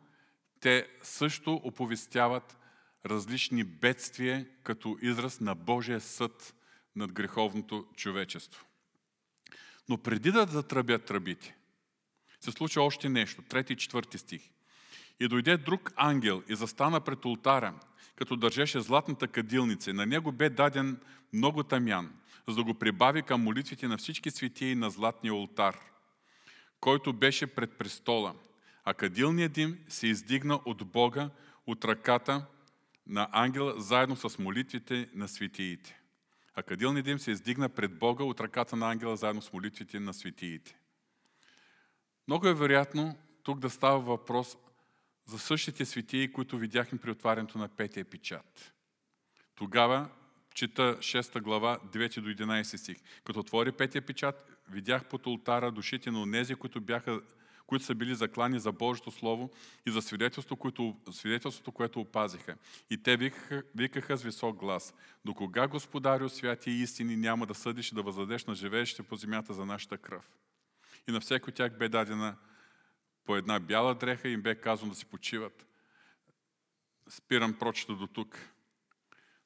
те 0.59 0.87
също 1.03 1.53
оповестяват 1.53 2.57
различни 3.05 3.63
бедствия 3.63 4.47
като 4.63 4.97
израз 5.01 5.39
на 5.39 5.55
Божия 5.55 6.01
съд 6.01 6.55
над 6.95 7.11
греховното 7.11 7.87
човечество. 7.95 8.65
Но 9.89 9.97
преди 9.97 10.31
да 10.31 10.45
затръбят 10.45 11.05
тръбите, 11.05 11.55
се 12.39 12.51
случи 12.51 12.79
още 12.79 13.09
нещо. 13.09 13.41
Трети 13.41 13.73
и 13.73 13.77
четвърти 13.77 14.17
стих. 14.17 14.51
И 15.21 15.27
дойде 15.27 15.57
друг 15.57 15.91
ангел 15.95 16.43
и 16.49 16.55
застана 16.55 17.01
пред 17.01 17.25
ултара, 17.25 17.73
като 18.15 18.35
държеше 18.35 18.79
златната 18.79 19.27
кадилница. 19.27 19.93
На 19.93 20.05
него 20.05 20.31
бе 20.31 20.49
даден 20.49 20.99
много 21.33 21.63
тамян, 21.63 22.13
за 22.47 22.55
да 22.55 22.63
го 22.63 22.73
прибави 22.73 23.21
към 23.21 23.43
молитвите 23.43 23.87
на 23.87 23.97
всички 23.97 24.31
светии 24.31 24.75
на 24.75 24.89
златния 24.89 25.33
ултар, 25.33 25.77
който 26.79 27.13
беше 27.13 27.47
пред 27.47 27.77
престола. 27.77 28.35
А 28.83 28.93
кадилният 28.93 29.51
дим 29.51 29.77
се 29.87 30.07
издигна 30.07 30.59
от 30.65 30.87
Бога, 30.87 31.29
от 31.67 31.85
ръката 31.85 32.45
на 33.07 33.27
ангела, 33.31 33.73
заедно 33.77 34.15
с 34.15 34.39
молитвите 34.39 35.09
на 35.13 35.27
светиите. 35.27 35.99
А 36.55 36.63
кадилният 36.63 37.05
дим 37.05 37.19
се 37.19 37.31
издигна 37.31 37.69
пред 37.69 37.99
Бога 37.99 38.23
от 38.23 38.41
ръката 38.41 38.75
на 38.75 38.91
ангела, 38.91 39.17
заедно 39.17 39.41
с 39.41 39.53
молитвите 39.53 39.99
на 39.99 40.13
светиите. 40.13 40.75
Много 42.27 42.47
е 42.47 42.53
вероятно 42.53 43.17
тук 43.43 43.59
да 43.59 43.69
става 43.69 43.99
въпрос 43.99 44.57
за 45.25 45.39
същите 45.39 45.85
светии, 45.85 46.31
които 46.31 46.57
видяхме 46.57 46.99
при 46.99 47.11
отварянето 47.11 47.57
на 47.57 47.67
петия 47.67 48.05
печат. 48.05 48.73
Тогава 49.55 50.09
чета 50.53 50.97
6 50.99 51.41
глава, 51.41 51.79
9 51.93 52.21
до 52.21 52.29
11 52.29 52.77
стих. 52.77 52.97
Като 53.23 53.39
отвори 53.39 53.71
петия 53.71 54.01
печат, 54.01 54.51
видях 54.69 55.05
под 55.05 55.27
ултара 55.27 55.71
душите 55.71 56.11
на 56.11 56.21
онези, 56.21 56.55
които, 56.55 56.81
бяха, 56.81 57.21
които 57.67 57.85
са 57.85 57.95
били 57.95 58.15
заклани 58.15 58.59
за 58.59 58.71
Божието 58.71 59.11
Слово 59.11 59.49
и 59.87 59.91
за 59.91 60.01
свидетелство, 60.01 60.55
което, 60.55 60.95
свидетелството, 61.11 61.71
което 61.71 61.99
опазиха. 61.99 62.55
И 62.89 63.03
те 63.03 63.17
викаха, 63.17 63.63
викаха 63.75 64.17
с 64.17 64.23
висок 64.23 64.57
глас. 64.57 64.93
До 65.25 65.33
кога, 65.33 65.67
Господарю, 65.67 66.29
святи 66.29 66.71
и 66.71 66.81
истини, 66.81 67.15
няма 67.15 67.45
да 67.45 67.55
съдиш 67.55 67.91
и 67.91 67.95
да 67.95 68.03
въздадеш 68.03 68.45
на 68.45 68.55
живеещите 68.55 69.03
по 69.03 69.15
земята 69.15 69.53
за 69.53 69.65
нашата 69.65 69.97
кръв? 69.97 70.29
И 71.09 71.11
на 71.11 71.19
всеки 71.19 71.49
от 71.49 71.55
тях 71.55 71.77
бе 71.77 71.89
дадена 71.89 72.35
по 73.25 73.35
една 73.35 73.59
бяла 73.59 73.95
дреха 73.95 74.29
им 74.29 74.41
бе 74.41 74.61
казано 74.61 74.89
да 74.89 74.97
си 74.97 75.05
почиват. 75.05 75.65
Спирам 77.09 77.53
прочета 77.53 77.95
до 77.95 78.07
тук. 78.07 78.39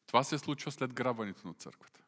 Това 0.08 0.24
се 0.24 0.38
случва 0.38 0.72
след 0.72 0.94
грабването 0.94 1.48
на 1.48 1.54
църквата. 1.54 2.02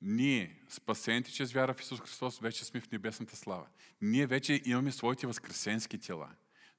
Ние, 0.00 0.62
спасените 0.68 1.32
чрез 1.32 1.52
вяра 1.52 1.74
в 1.74 1.80
Исус 1.80 2.00
Христос, 2.00 2.38
вече 2.38 2.64
сме 2.64 2.80
в 2.80 2.90
небесната 2.90 3.36
слава. 3.36 3.66
Ние 4.00 4.26
вече 4.26 4.62
имаме 4.64 4.92
своите 4.92 5.26
възкресенски 5.26 5.98
тела. 5.98 6.30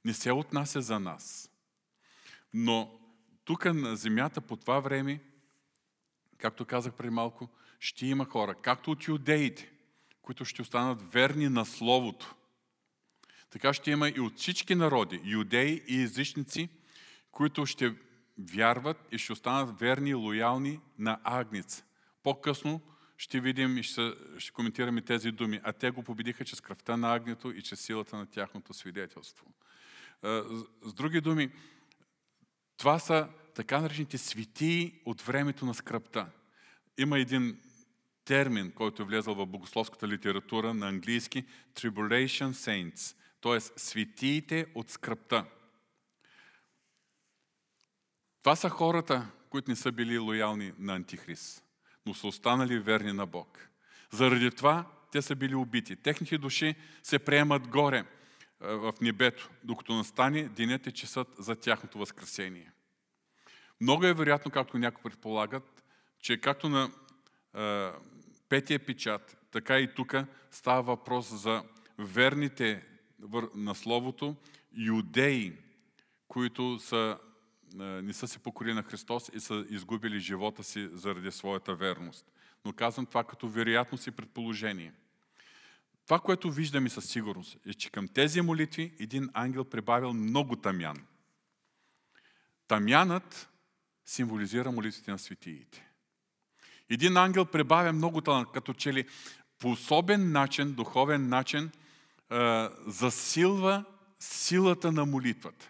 Не 0.05 0.13
се 0.13 0.31
отнася 0.31 0.81
за 0.81 0.99
нас. 0.99 1.49
Но 2.53 2.99
тук 3.45 3.65
на 3.65 3.95
земята 3.95 4.41
по 4.41 4.55
това 4.55 4.79
време, 4.79 5.19
както 6.37 6.65
казах 6.65 6.93
преди 6.93 7.09
малко, 7.09 7.49
ще 7.79 8.05
има 8.05 8.25
хора, 8.25 8.55
както 8.55 8.91
от 8.91 9.07
юдеите, 9.07 9.71
които 10.21 10.45
ще 10.45 10.61
останат 10.61 11.13
верни 11.13 11.49
на 11.49 11.65
Словото. 11.65 12.35
Така 13.53 13.73
ще 13.73 13.91
има 13.91 14.09
и 14.09 14.19
от 14.19 14.37
всички 14.37 14.75
народи, 14.75 15.21
юдеи 15.23 15.83
и 15.87 16.01
езичници, 16.01 16.69
които 17.31 17.65
ще 17.65 17.95
вярват 18.37 18.97
и 19.11 19.17
ще 19.17 19.33
останат 19.33 19.79
верни 19.79 20.09
и 20.09 20.13
лоялни 20.13 20.79
на 20.99 21.19
Агница. 21.23 21.83
По-късно 22.23 22.81
ще 23.17 23.39
видим 23.39 23.77
и 23.77 23.83
ще, 23.83 24.13
ще 24.37 24.51
коментираме 24.51 25.01
тези 25.01 25.31
думи. 25.31 25.59
А 25.63 25.73
те 25.73 25.91
го 25.91 26.03
победиха 26.03 26.45
чрез 26.45 26.61
кръвта 26.61 26.97
на 26.97 27.13
агнето 27.13 27.51
и 27.51 27.61
чрез 27.61 27.81
силата 27.81 28.17
на 28.17 28.25
тяхното 28.25 28.73
свидетелство. 28.73 29.45
С 30.81 30.93
други 30.93 31.21
думи, 31.21 31.51
това 32.77 32.99
са 32.99 33.27
така 33.55 33.81
наречените 33.81 34.17
светии 34.17 35.01
от 35.05 35.21
времето 35.21 35.65
на 35.65 35.73
скръпта. 35.73 36.27
Има 36.97 37.19
един 37.19 37.59
термин, 38.25 38.71
който 38.71 39.01
е 39.01 39.05
влезъл 39.05 39.35
в 39.35 39.45
богословската 39.45 40.07
литература 40.07 40.73
на 40.73 40.89
английски 40.89 41.45
Tribulation 41.73 42.51
Saints, 42.51 43.15
т.е. 43.43 43.59
светиите 43.59 44.65
от 44.75 44.89
скръпта. 44.89 45.45
Това 48.41 48.55
са 48.55 48.69
хората, 48.69 49.27
които 49.49 49.71
не 49.71 49.75
са 49.75 49.91
били 49.91 50.17
лоялни 50.17 50.73
на 50.79 50.95
Антихрист, 50.95 51.63
но 52.05 52.13
са 52.13 52.27
останали 52.27 52.79
верни 52.79 53.13
на 53.13 53.25
Бог. 53.25 53.69
Заради 54.11 54.51
това 54.51 54.85
те 55.11 55.21
са 55.21 55.35
били 55.35 55.55
убити. 55.55 55.95
Техните 55.95 56.37
души 56.37 56.75
се 57.03 57.19
приемат 57.19 57.67
горе 57.67 58.05
в 58.59 58.93
небето, 59.01 59.49
докато 59.63 59.93
настане 59.93 60.43
денят 60.43 60.87
и 60.87 60.91
часът 60.91 61.27
за 61.37 61.55
тяхното 61.55 61.97
възкресение. 61.97 62.71
Много 63.81 64.05
е 64.05 64.13
вероятно, 64.13 64.51
както 64.51 64.77
някои 64.77 65.03
предполагат, 65.03 65.83
че 66.19 66.41
както 66.41 66.69
на 66.69 66.91
е, 67.55 67.91
петия 68.49 68.79
печат, 68.79 69.37
така 69.51 69.79
и 69.79 69.93
тук 69.93 70.15
става 70.51 70.81
въпрос 70.81 71.33
за 71.33 71.63
верните 71.97 72.92
на 73.55 73.75
Словото 73.75 74.35
юдеи, 74.77 75.53
които 76.27 76.79
са, 76.79 77.17
е, 77.73 77.83
не 77.83 78.13
са 78.13 78.27
се 78.27 78.39
покорили 78.39 78.73
на 78.73 78.83
Христос 78.83 79.31
и 79.33 79.39
са 79.39 79.65
изгубили 79.69 80.19
живота 80.19 80.63
си 80.63 80.89
заради 80.91 81.31
своята 81.31 81.75
верност. 81.75 82.25
Но 82.65 82.73
казвам 82.73 83.05
това 83.05 83.23
като 83.23 83.47
вероятност 83.47 84.07
и 84.07 84.11
предположение. 84.11 84.93
Това, 86.05 86.19
което 86.19 86.51
виждаме 86.51 86.89
със 86.89 87.05
сигурност, 87.05 87.57
е, 87.65 87.73
че 87.73 87.89
към 87.89 88.07
тези 88.07 88.41
молитви 88.41 88.93
един 88.99 89.29
ангел 89.33 89.63
прибавил 89.63 90.13
много 90.13 90.55
тамян. 90.55 90.97
Тамянът 92.67 93.49
символизира 94.05 94.71
молитвите 94.71 95.11
на 95.11 95.19
светиите. 95.19 95.89
Един 96.89 97.17
ангел 97.17 97.45
прибавя 97.45 97.93
много 97.93 98.21
талант, 98.21 98.47
като 98.53 98.73
че 98.73 98.93
ли 98.93 99.07
по 99.59 99.71
особен 99.71 100.31
начин, 100.31 100.73
духовен 100.73 101.29
начин, 101.29 101.71
засилва 102.87 103.85
силата 104.19 104.91
на 104.91 105.05
молитвата. 105.05 105.69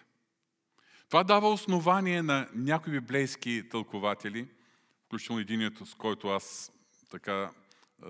Това 1.08 1.24
дава 1.24 1.52
основание 1.52 2.22
на 2.22 2.48
някои 2.54 2.92
библейски 2.92 3.68
тълкователи, 3.70 4.48
включително 5.06 5.40
единият, 5.40 5.78
с 5.84 5.94
който 5.94 6.28
аз 6.28 6.72
така 7.10 7.50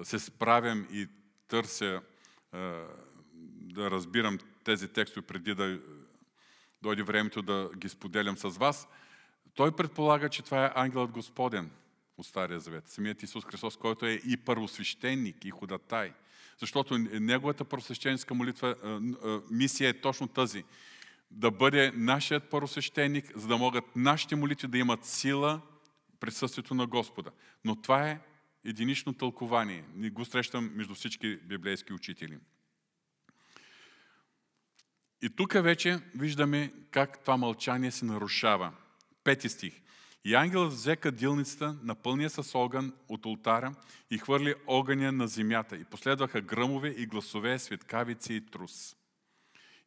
се 0.03 0.19
справям 0.19 0.87
и 0.93 1.09
търся 1.49 2.03
да 3.43 3.91
разбирам 3.91 4.39
тези 4.65 4.89
текстове 4.89 5.27
преди 5.27 5.55
да 5.55 5.81
дойде 6.83 7.03
времето 7.03 7.43
да 7.43 7.71
ги 7.77 7.89
споделям 7.89 8.37
с 8.37 8.49
вас. 8.49 8.89
Той 9.55 9.77
предполага, 9.77 10.29
че 10.29 10.43
това 10.43 10.67
е 10.67 10.73
ангелът 10.75 11.11
Господен 11.11 11.71
от 12.19 12.27
Стария 12.27 12.61
Завет. 12.61 12.89
Самият 12.89 13.23
Исус 13.23 13.45
Христос, 13.45 13.77
който 13.77 14.07
е 14.07 14.21
и 14.27 14.37
първосвещеник, 14.37 15.45
и 15.45 15.51
ходатай. 15.51 16.13
Защото 16.61 16.99
неговата 16.99 17.65
първосвещенска 17.65 18.35
молитва, 18.35 18.77
мисия 19.51 19.89
е 19.89 20.01
точно 20.01 20.29
тази. 20.29 20.65
Да 21.31 21.51
бъде 21.51 21.93
нашият 21.95 22.51
първосвещеник, 22.51 23.33
за 23.37 23.49
да 23.49 23.57
могат 23.57 23.85
нашите 23.97 24.37
молитви 24.37 24.69
да 24.69 24.79
имат 24.79 25.05
сила, 25.05 25.61
присъствието 26.21 26.75
на 26.75 26.87
Господа. 26.87 27.31
Но 27.65 27.83
това 27.83 28.09
е 28.09 28.21
единично 28.65 29.15
тълкование. 29.15 29.85
Не 29.95 30.11
го 30.11 30.25
срещам 30.25 30.71
между 30.75 30.95
всички 30.95 31.37
библейски 31.37 31.93
учители. 31.93 32.39
И 35.23 35.31
тук 35.31 35.53
вече 35.53 36.01
виждаме 36.15 36.73
как 36.91 37.21
това 37.21 37.37
мълчание 37.37 37.91
се 37.91 38.05
нарушава. 38.05 38.73
Пети 39.25 39.49
стих. 39.49 39.81
И 40.25 40.35
ангелът 40.35 40.73
взе 40.73 40.97
кадилницата, 40.97 41.77
напълня 41.83 42.31
с 42.31 42.55
огън 42.55 42.93
от 43.09 43.27
ултара 43.27 43.75
и 44.11 44.19
хвърли 44.19 44.55
огъня 44.67 45.13
на 45.13 45.29
земята. 45.29 45.77
И 45.77 45.85
последваха 45.85 46.41
гръмове 46.41 46.89
и 46.89 47.07
гласове, 47.07 47.59
светкавици 47.59 48.35
и 48.35 48.47
трус. 48.47 48.97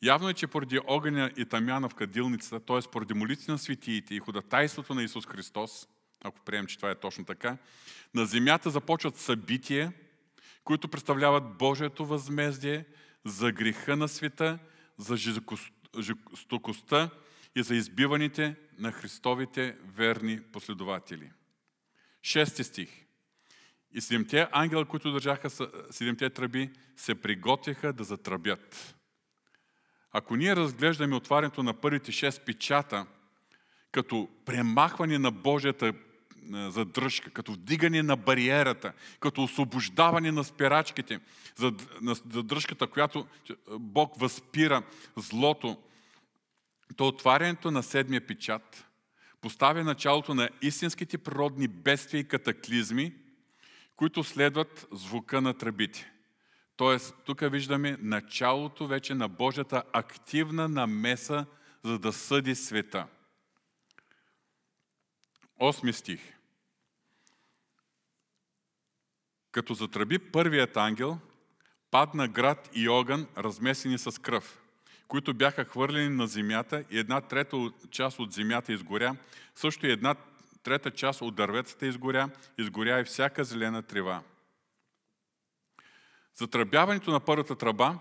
Явно 0.01 0.29
е, 0.29 0.33
че 0.33 0.47
поради 0.47 0.79
огъня 0.87 1.31
и 1.37 1.45
тамяна 1.45 1.89
в 1.89 1.95
кадилницата, 1.95 2.59
т.е. 2.59 2.91
поради 2.91 3.13
молитвите 3.13 3.51
на 3.51 3.57
светиите 3.57 4.15
и 4.15 4.19
ходатайството 4.19 4.93
на 4.93 5.03
Исус 5.03 5.25
Христос, 5.25 5.87
ако 6.23 6.39
приемем, 6.39 6.67
че 6.67 6.77
това 6.77 6.91
е 6.91 6.95
точно 6.95 7.25
така, 7.25 7.57
на 8.13 8.25
земята 8.25 8.69
започват 8.69 9.17
събития, 9.17 9.93
които 10.63 10.87
представляват 10.87 11.57
Божието 11.57 12.05
възмездие 12.05 12.85
за 13.25 13.51
греха 13.51 13.95
на 13.95 14.07
света, 14.07 14.59
за 14.97 15.17
жестокостта 15.17 17.09
и 17.57 17.63
за 17.63 17.75
избиваните 17.75 18.55
на 18.77 18.91
Христовите 18.91 19.77
верни 19.95 20.41
последователи. 20.41 21.31
Шести 22.23 22.63
стих. 22.63 22.89
И 23.93 24.01
седемте 24.01 24.47
ангела, 24.51 24.85
които 24.85 25.11
държаха 25.11 25.49
седемте 25.91 26.29
тръби, 26.29 26.69
се 26.95 27.15
приготвяха 27.15 27.93
да 27.93 28.03
затръбят. 28.03 28.95
Ако 30.11 30.35
ние 30.35 30.55
разглеждаме 30.55 31.15
отварянето 31.15 31.63
на 31.63 31.73
първите 31.73 32.11
шест 32.11 32.45
печата 32.45 33.05
като 33.91 34.29
премахване 34.45 35.17
на 35.17 35.31
Божията 35.31 35.93
задръжка, 36.51 37.29
като 37.29 37.51
вдигане 37.51 38.03
на 38.03 38.15
бариерата, 38.15 38.93
като 39.19 39.43
освобождаване 39.43 40.31
на 40.31 40.43
спирачките, 40.43 41.19
задръжката, 42.25 42.87
която 42.87 43.27
Бог 43.79 44.19
възпира 44.19 44.83
злото, 45.15 45.77
то 46.95 47.07
отварянето 47.07 47.71
на 47.71 47.83
седмия 47.83 48.27
печат 48.27 48.87
поставя 49.41 49.83
началото 49.83 50.33
на 50.33 50.49
истинските 50.61 51.17
природни 51.17 51.67
бедствия 51.67 52.19
и 52.19 52.27
катаклизми, 52.27 53.13
които 53.95 54.23
следват 54.23 54.87
звука 54.91 55.41
на 55.41 55.53
тръбите. 55.53 56.11
Тоест, 56.75 57.15
тук 57.25 57.39
виждаме 57.41 57.97
началото 57.99 58.87
вече 58.87 59.15
на 59.15 59.27
Божията 59.27 59.83
активна 59.93 60.67
намеса, 60.67 61.45
за 61.83 61.99
да 61.99 62.13
съди 62.13 62.55
света. 62.55 63.07
Осми 65.59 65.93
стих. 65.93 66.33
Като 69.51 69.73
затръби 69.73 70.19
първият 70.19 70.77
ангел, 70.77 71.19
падна 71.91 72.27
град 72.27 72.69
и 72.73 72.89
огън, 72.89 73.27
размесени 73.37 73.97
с 73.97 74.21
кръв 74.21 74.66
които 75.07 75.33
бяха 75.33 75.65
хвърлени 75.65 76.09
на 76.09 76.27
земята 76.27 76.83
и 76.89 76.99
една 76.99 77.21
трета 77.21 77.71
част 77.91 78.19
от 78.19 78.33
земята 78.33 78.73
изгоря, 78.73 79.15
също 79.55 79.87
и 79.87 79.91
една 79.91 80.15
трета 80.63 80.91
част 80.91 81.21
от 81.21 81.35
дърветата 81.35 81.87
изгоря, 81.87 82.29
изгоря 82.57 82.99
и 82.99 83.03
всяка 83.03 83.43
зелена 83.43 83.83
трева. 83.83 84.23
Затръбяването 86.35 87.11
на 87.11 87.19
първата 87.19 87.55
тръба 87.55 87.99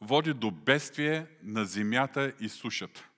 води 0.00 0.32
до 0.34 0.50
бедствие 0.50 1.26
на 1.42 1.64
земята 1.64 2.32
и 2.40 2.48
сушата. 2.48 3.08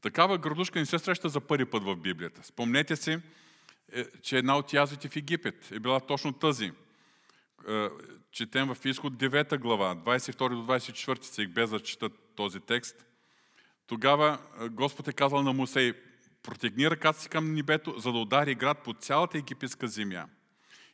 Такава 0.00 0.38
градушка 0.38 0.78
не 0.78 0.86
се 0.86 0.98
среща 0.98 1.28
за 1.28 1.40
първи 1.40 1.64
път 1.64 1.84
в 1.84 1.96
Библията. 1.96 2.44
Спомнете 2.44 2.96
си, 2.96 3.18
е, 3.92 4.04
че 4.22 4.38
една 4.38 4.56
от 4.56 4.72
язвите 4.72 5.08
в 5.08 5.16
Египет 5.16 5.72
е 5.72 5.80
била 5.80 6.00
точно 6.00 6.32
тази– 6.32 6.72
е, 7.68 7.88
четем 8.36 8.74
в 8.74 8.84
изход 8.84 9.12
9 9.12 9.58
глава, 9.58 9.94
22 9.94 10.48
до 10.48 10.72
24 10.72 11.22
стих, 11.22 11.48
без 11.48 11.70
да 11.70 11.80
чета 11.80 12.10
този 12.36 12.60
текст. 12.60 13.04
Тогава 13.86 14.38
Господ 14.70 15.08
е 15.08 15.12
казал 15.12 15.42
на 15.42 15.52
Мусей, 15.52 15.92
протегни 16.42 16.90
ръката 16.90 17.20
си 17.20 17.28
към 17.28 17.54
небето, 17.54 17.98
за 17.98 18.12
да 18.12 18.18
удари 18.18 18.54
град 18.54 18.78
по 18.84 18.94
цялата 18.94 19.38
египетска 19.38 19.88
земя. 19.88 20.26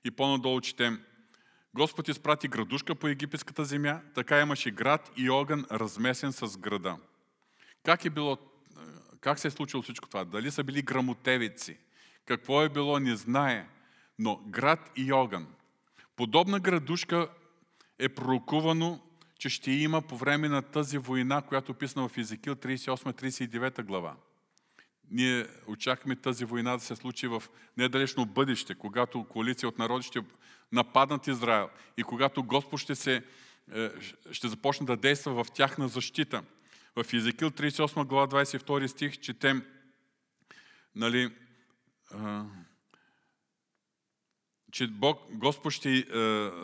И 0.05 0.11
по-надолу 0.11 0.61
четем, 0.61 1.03
Господ 1.75 2.09
изпрати 2.09 2.49
градушка 2.49 2.95
по 2.95 3.09
египетската 3.09 3.65
земя, 3.65 4.01
така 4.15 4.41
имаше 4.41 4.71
град 4.71 5.13
и 5.17 5.31
огън 5.31 5.67
размесен 5.73 6.33
с 6.33 6.59
града. 6.59 6.97
Как 7.85 8.05
е 8.05 8.11
било, 8.11 8.39
как 9.21 9.39
се 9.39 9.49
е 9.49 9.51
случило 9.51 9.83
всичко 9.83 10.09
това? 10.09 10.25
Дали 10.25 10.51
са 10.51 10.65
били 10.65 10.83
грамотевици? 10.83 11.77
Какво 12.27 12.63
е 12.63 12.69
било, 12.69 12.99
не 12.99 13.17
знае. 13.17 13.69
Но 14.19 14.37
град 14.37 14.91
и 14.97 15.13
огън. 15.13 15.47
Подобна 16.17 16.61
градушка 16.61 17.29
е 17.99 18.09
пророкувано, 18.09 19.01
че 19.39 19.49
ще 19.49 19.71
има 19.71 20.03
по 20.03 20.17
време 20.17 20.49
на 20.49 20.63
тази 20.63 20.99
война, 20.99 21.43
която 21.43 21.73
е 21.73 21.75
описана 21.75 22.09
в 22.09 22.19
Езекил 22.19 22.55
38-39 22.55 23.83
глава. 23.83 24.17
Ние 25.11 25.47
очакваме 25.67 26.17
тази 26.17 26.45
война 26.45 26.77
да 26.77 26.81
се 26.81 26.97
случи 26.97 27.27
в 27.27 27.43
недалечно 27.77 28.27
бъдеще, 28.27 28.75
когато 28.75 29.25
коалиция 29.25 29.69
от 29.69 29.79
народи 29.79 30.07
ще 30.07 30.21
нападнат 30.73 31.27
Израел 31.27 31.69
и 31.97 32.03
когато 32.03 32.43
Господ 32.43 32.81
ще, 32.81 32.95
се, 32.95 33.23
е, 33.75 33.91
ще 34.33 34.49
започне 34.49 34.87
да 34.87 34.97
действа 34.97 35.45
в 35.45 35.51
тяхна 35.51 35.89
защита. 35.89 36.43
В 36.97 37.13
Езекил 37.13 37.51
38 37.51 38.05
глава 38.05 38.45
22 38.45 38.87
стих 38.87 39.19
четем 39.19 39.65
нали, 40.95 41.31
че 44.73 44.87
Бог, 44.87 45.21
Господ 45.31 45.73
ще 45.73 45.99
е, 45.99 46.05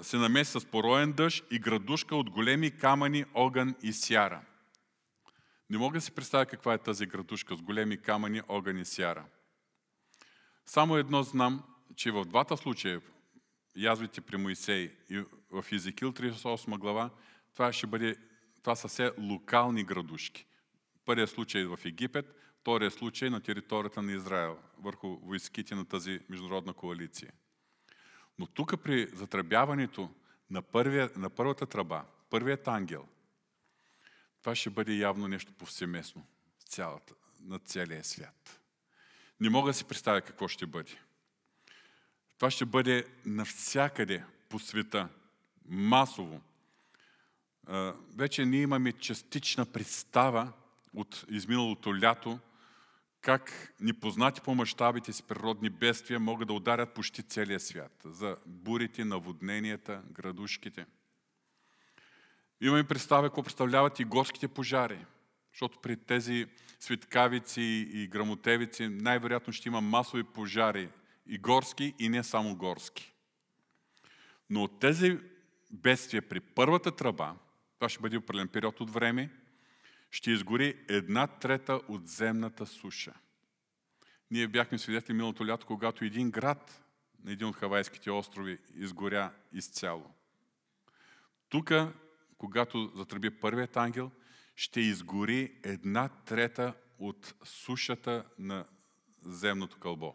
се 0.02 0.16
намеси 0.16 0.60
с 0.60 0.66
пороен 0.66 1.12
дъжд 1.12 1.44
и 1.50 1.58
градушка 1.58 2.16
от 2.16 2.30
големи 2.30 2.70
камъни, 2.70 3.24
огън 3.34 3.74
и 3.82 3.92
сяра. 3.92 4.40
Не 5.70 5.78
мога 5.78 5.98
да 5.98 6.00
си 6.00 6.12
представя 6.12 6.46
каква 6.46 6.74
е 6.74 6.78
тази 6.78 7.06
градушка 7.06 7.56
с 7.56 7.62
големи 7.62 7.96
камъни, 7.96 8.42
огън 8.48 8.78
и 8.78 8.84
сяра. 8.84 9.24
Само 10.66 10.96
едно 10.96 11.22
знам, 11.22 11.62
че 11.96 12.10
в 12.10 12.24
двата 12.24 12.56
случая, 12.56 13.00
язвите 13.76 14.20
при 14.20 14.36
Моисей 14.36 14.92
и 15.10 15.24
в 15.50 15.64
Езекил 15.72 16.12
38 16.12 16.78
глава, 16.78 17.10
това, 17.52 17.72
ще 17.72 17.86
бъде, 17.86 18.16
това 18.62 18.76
са 18.76 18.88
все 18.88 19.12
локални 19.18 19.84
градушки. 19.84 20.46
Първият 21.04 21.30
случай 21.30 21.64
в 21.64 21.78
Египет, 21.84 22.34
вторият 22.60 22.94
случай 22.94 23.30
на 23.30 23.40
територията 23.40 24.02
на 24.02 24.12
Израел, 24.12 24.58
върху 24.78 25.16
войските 25.16 25.74
на 25.74 25.84
тази 25.84 26.20
международна 26.28 26.72
коалиция. 26.72 27.32
Но 28.38 28.46
тук 28.46 28.82
при 28.82 29.06
затръбяването 29.06 30.10
на, 30.50 30.62
първия, 30.62 31.10
на 31.16 31.30
първата 31.30 31.66
тръба, 31.66 32.04
първият 32.30 32.68
ангел, 32.68 33.06
това 34.40 34.54
ще 34.54 34.70
бъде 34.70 34.92
явно 34.92 35.28
нещо 35.28 35.52
повсеместно 35.52 36.26
цялата, 36.68 37.14
на 37.40 37.58
целия 37.58 38.04
свят. 38.04 38.60
Не 39.40 39.50
мога 39.50 39.70
да 39.70 39.74
си 39.74 39.84
представя 39.84 40.20
какво 40.20 40.48
ще 40.48 40.66
бъде. 40.66 40.98
Това 42.36 42.50
ще 42.50 42.64
бъде 42.64 43.06
навсякъде 43.26 44.24
по 44.48 44.58
света, 44.58 45.08
масово. 45.68 46.40
Вече 48.16 48.44
ние 48.44 48.60
имаме 48.60 48.92
частична 48.92 49.66
представа 49.66 50.52
от 50.94 51.24
изминалото 51.28 52.00
лято, 52.00 52.38
как 53.20 53.74
непознати 53.80 54.40
по 54.40 54.54
мащабите 54.54 55.12
си 55.12 55.22
природни 55.22 55.70
бедствия 55.70 56.20
могат 56.20 56.48
да 56.48 56.54
ударят 56.54 56.94
почти 56.94 57.22
целия 57.22 57.60
свят. 57.60 57.92
За 58.04 58.36
бурите, 58.46 59.04
наводненията, 59.04 60.02
градушките. 60.10 60.86
Имаме 62.60 62.84
представа 62.84 63.28
какво 63.28 63.42
представляват 63.42 64.00
и 64.00 64.04
горските 64.04 64.48
пожари, 64.48 65.06
защото 65.52 65.78
при 65.80 65.96
тези 65.96 66.46
светкавици 66.80 67.62
и 67.92 68.08
грамотевици 68.08 68.88
най-вероятно 68.88 69.52
ще 69.52 69.68
има 69.68 69.80
масови 69.80 70.24
пожари 70.24 70.88
и 71.26 71.38
горски, 71.38 71.94
и 71.98 72.08
не 72.08 72.24
само 72.24 72.56
горски. 72.56 73.12
Но 74.50 74.62
от 74.62 74.80
тези 74.80 75.18
бедствия 75.70 76.28
при 76.28 76.40
първата 76.40 76.96
тръба, 76.96 77.34
това 77.74 77.88
ще 77.88 78.00
бъде 78.00 78.16
определен 78.16 78.48
период 78.48 78.80
от 78.80 78.90
време, 78.90 79.30
ще 80.10 80.30
изгори 80.30 80.84
една 80.88 81.26
трета 81.26 81.80
от 81.88 82.08
земната 82.08 82.66
суша. 82.66 83.14
Ние 84.30 84.48
бяхме 84.48 84.78
свидетели 84.78 85.12
миналото 85.12 85.46
лято, 85.46 85.66
когато 85.66 86.04
един 86.04 86.30
град 86.30 86.84
на 87.24 87.32
един 87.32 87.46
от 87.46 87.56
Хавайските 87.56 88.10
острови 88.10 88.58
изгоря 88.74 89.32
изцяло. 89.52 90.14
Тук, 91.48 91.72
когато 92.38 92.92
затръби 92.94 93.30
първият 93.30 93.76
ангел, 93.76 94.10
ще 94.56 94.80
изгори 94.80 95.60
една 95.62 96.08
трета 96.08 96.74
от 96.98 97.34
сушата 97.44 98.24
на 98.38 98.64
земното 99.22 99.78
кълбо. 99.78 100.14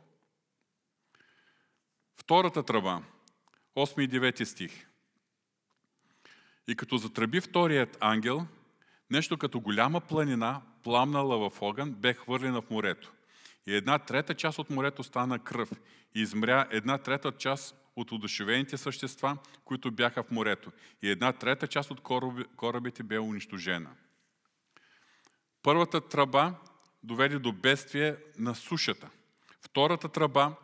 Втората 2.18 2.64
тръба, 2.64 3.04
8 3.76 4.02
и 4.02 4.10
9 4.10 4.44
стих. 4.44 4.88
И 6.68 6.76
като 6.76 6.98
затръби 6.98 7.42
вторият 7.42 7.98
ангел, 8.00 8.48
нещо 9.10 9.38
като 9.38 9.60
голяма 9.60 10.02
планина, 10.02 10.62
пламнала 10.84 11.50
в 11.50 11.62
огън, 11.62 11.92
бе 11.92 12.13
хвърлена 12.13 12.62
в 12.62 12.70
морето. 12.70 13.12
И 13.68 13.76
една 13.76 14.00
трета 14.00 14.34
част 14.34 14.60
от 14.60 14.70
морето 14.70 15.04
стана 15.04 15.39
кръв 15.39 15.72
и 16.16 16.22
измря 16.22 16.68
една 16.72 16.98
трета 16.98 17.32
част 17.32 17.76
от 17.96 18.12
удушевените 18.12 18.78
същества, 18.78 19.38
които 19.66 19.92
бяха 19.92 20.24
в 20.24 20.32
морето. 20.32 20.72
И 21.02 21.10
една 21.10 21.34
трета 21.34 21.68
част 21.68 21.92
от 21.92 22.02
корабите 22.56 23.04
бе 23.04 23.20
унищожена. 23.20 23.89
Първата 25.63 26.02
тръба 26.02 26.54
доведе 27.04 27.39
до 27.39 27.52
бедствие 27.52 28.16
на 28.38 28.56
сушата. 28.56 29.10
Втората 29.62 30.10
тръба 30.10 30.56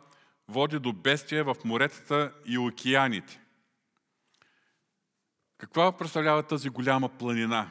води 0.48 0.78
до 0.78 0.92
бедствие 0.92 1.42
в 1.42 1.56
моретата 1.64 2.32
и 2.46 2.58
океаните. 2.58 3.40
Каква 5.58 5.92
представлява 5.92 6.42
тази 6.42 6.68
голяма 6.68 7.08
планина, 7.08 7.70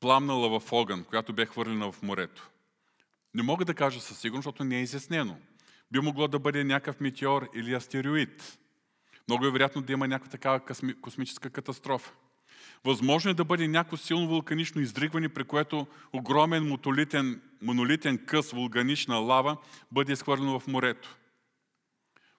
пламнала 0.00 0.60
в 0.60 0.72
огън, 0.72 1.04
която 1.04 1.32
бе 1.32 1.46
хвърлена 1.46 1.92
в 1.92 2.02
морето? 2.02 2.50
Не 3.34 3.42
мога 3.42 3.64
да 3.64 3.74
кажа 3.74 4.00
със 4.00 4.18
сигурност, 4.18 4.44
защото 4.44 4.64
не 4.64 4.78
е 4.78 4.82
изяснено. 4.82 5.36
Би 5.92 6.00
могло 6.00 6.28
да 6.28 6.38
бъде 6.38 6.64
някакъв 6.64 7.00
метеор 7.00 7.48
или 7.54 7.74
астероид. 7.74 8.58
Много 9.28 9.46
е 9.46 9.50
вероятно 9.50 9.82
да 9.82 9.92
има 9.92 10.08
някаква 10.08 10.30
такава 10.30 10.60
космическа 11.00 11.50
катастрофа. 11.50 12.12
Възможно 12.84 13.30
е 13.30 13.34
да 13.34 13.44
бъде 13.44 13.68
някакво 13.68 13.96
силно 13.96 14.28
вулканично 14.28 14.80
издригване, 14.80 15.28
при 15.28 15.44
което 15.44 15.86
огромен 16.12 16.68
монолитен, 16.68 17.42
монолитен 17.62 18.26
къс 18.26 18.50
вулканична 18.50 19.16
лава 19.16 19.56
бъде 19.92 20.12
изхвърлено 20.12 20.60
в 20.60 20.66
морето. 20.66 21.16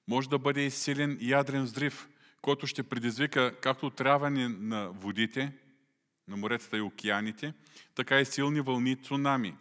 Може 0.08 0.30
да 0.30 0.40
бъде 0.40 0.66
и 0.66 0.72
силен 0.72 1.18
ядрен 1.22 1.64
взрив, 1.64 2.10
който 2.42 2.68
ще 2.68 2.84
предизвика 2.84 3.56
както 3.62 3.86
отравяне 3.86 4.48
на 4.48 4.90
водите, 4.90 5.52
на 6.30 6.38
моретата 6.38 6.78
и 6.78 6.82
океаните, 6.82 7.54
така 7.96 8.20
и 8.20 8.26
силни 8.26 8.62
вълни 8.62 8.96
цунами. 8.96 9.56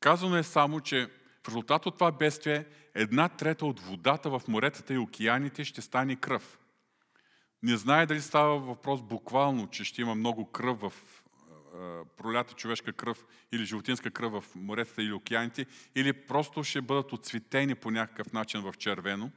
Казано 0.00 0.36
е 0.36 0.42
само, 0.42 0.80
че 0.80 1.10
в 1.44 1.48
резултат 1.48 1.86
от 1.86 1.94
това 1.94 2.12
бедствие 2.12 2.64
една 2.94 3.28
трета 3.28 3.66
от 3.66 3.80
водата 3.80 4.30
в 4.30 4.42
моретата 4.48 4.94
и 4.94 4.98
океаните 4.98 5.64
ще 5.64 5.82
стане 5.82 6.16
кръв. 6.16 6.58
Не 7.62 7.76
знае 7.76 8.06
дали 8.06 8.20
става 8.20 8.58
въпрос 8.58 9.02
буквално, 9.02 9.70
че 9.70 9.84
ще 9.84 10.02
има 10.02 10.14
много 10.14 10.50
кръв 10.50 10.80
в 10.80 10.92
пролята 12.16 12.54
човешка 12.54 12.92
кръв 12.92 13.26
или 13.52 13.64
животинска 13.64 14.10
кръв 14.10 14.32
в 14.32 14.54
моретата 14.54 15.02
или 15.02 15.12
океаните, 15.12 15.66
или 15.94 16.12
просто 16.12 16.64
ще 16.64 16.80
бъдат 16.80 17.12
отцветени 17.12 17.74
по 17.74 17.90
някакъв 17.90 18.32
начин 18.32 18.60
в 18.60 18.74
червено. 18.78 19.30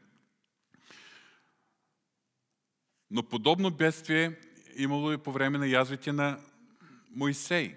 Но 3.12 3.24
подобно 3.24 3.72
бедствие 3.72 4.40
имало 4.78 5.12
и 5.12 5.18
по 5.18 5.32
време 5.32 5.58
на 5.58 5.68
язвите 5.68 6.12
на 6.12 6.40
Моисей. 7.12 7.76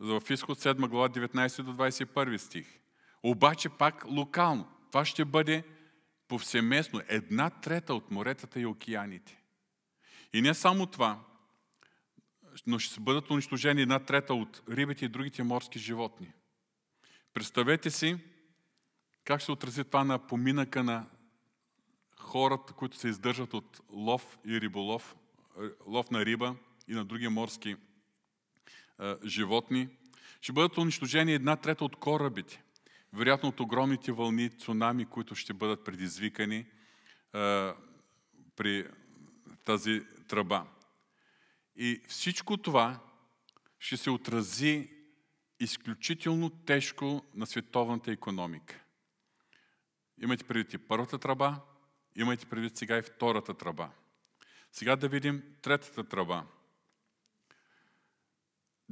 В 0.00 0.22
изход 0.30 0.58
7 0.58 0.88
глава 0.88 1.08
19 1.08 1.62
до 1.62 1.72
21 1.74 2.36
стих. 2.36 2.66
Обаче 3.22 3.68
пак 3.68 4.04
локално. 4.08 4.68
Това 4.90 5.04
ще 5.04 5.24
бъде 5.24 5.64
повсеместно 6.28 7.00
една 7.08 7.50
трета 7.50 7.94
от 7.94 8.10
моретата 8.10 8.60
и 8.60 8.66
океаните. 8.66 9.42
И 10.32 10.42
не 10.42 10.54
само 10.54 10.86
това, 10.86 11.20
но 12.66 12.78
ще 12.78 13.00
бъдат 13.00 13.30
унищожени 13.30 13.82
една 13.82 13.98
трета 13.98 14.34
от 14.34 14.62
рибите 14.70 15.04
и 15.04 15.08
другите 15.08 15.42
морски 15.42 15.78
животни. 15.78 16.32
Представете 17.34 17.90
си 17.90 18.18
как 19.24 19.40
ще 19.40 19.52
отрази 19.52 19.84
това 19.84 20.04
на 20.04 20.18
поминъка 20.18 20.82
на 20.84 21.06
хората, 22.28 22.72
които 22.72 22.96
се 22.96 23.08
издържат 23.08 23.54
от 23.54 23.80
лов 23.92 24.38
и 24.44 24.60
риболов, 24.60 25.16
лов 25.86 26.10
на 26.10 26.24
риба 26.24 26.56
и 26.88 26.92
на 26.92 27.04
други 27.04 27.28
морски 27.28 27.76
е, 29.00 29.14
животни. 29.24 29.88
Ще 30.40 30.52
бъдат 30.52 30.78
унищожени 30.78 31.34
една 31.34 31.56
трета 31.56 31.84
от 31.84 31.96
корабите, 31.96 32.62
вероятно 33.12 33.48
от 33.48 33.60
огромните 33.60 34.12
вълни, 34.12 34.50
цунами, 34.50 35.06
които 35.06 35.34
ще 35.34 35.52
бъдат 35.52 35.84
предизвикани 35.84 36.56
е, 36.56 36.66
при 38.56 38.86
тази 39.64 40.02
тръба. 40.28 40.66
И 41.76 42.02
всичко 42.08 42.56
това 42.56 43.00
ще 43.78 43.96
се 43.96 44.10
отрази 44.10 44.90
изключително 45.60 46.50
тежко 46.50 47.24
на 47.34 47.46
световната 47.46 48.10
економика. 48.10 48.80
Имате 50.22 50.44
преди 50.44 50.78
първата 50.78 51.18
тръба 51.18 51.60
Имайте 52.18 52.46
предвид 52.46 52.76
сега 52.76 52.98
и 52.98 53.02
втората 53.02 53.54
тръба. 53.54 53.88
Сега 54.72 54.96
да 54.96 55.08
видим 55.08 55.42
третата 55.62 56.04
тръба. 56.04 56.44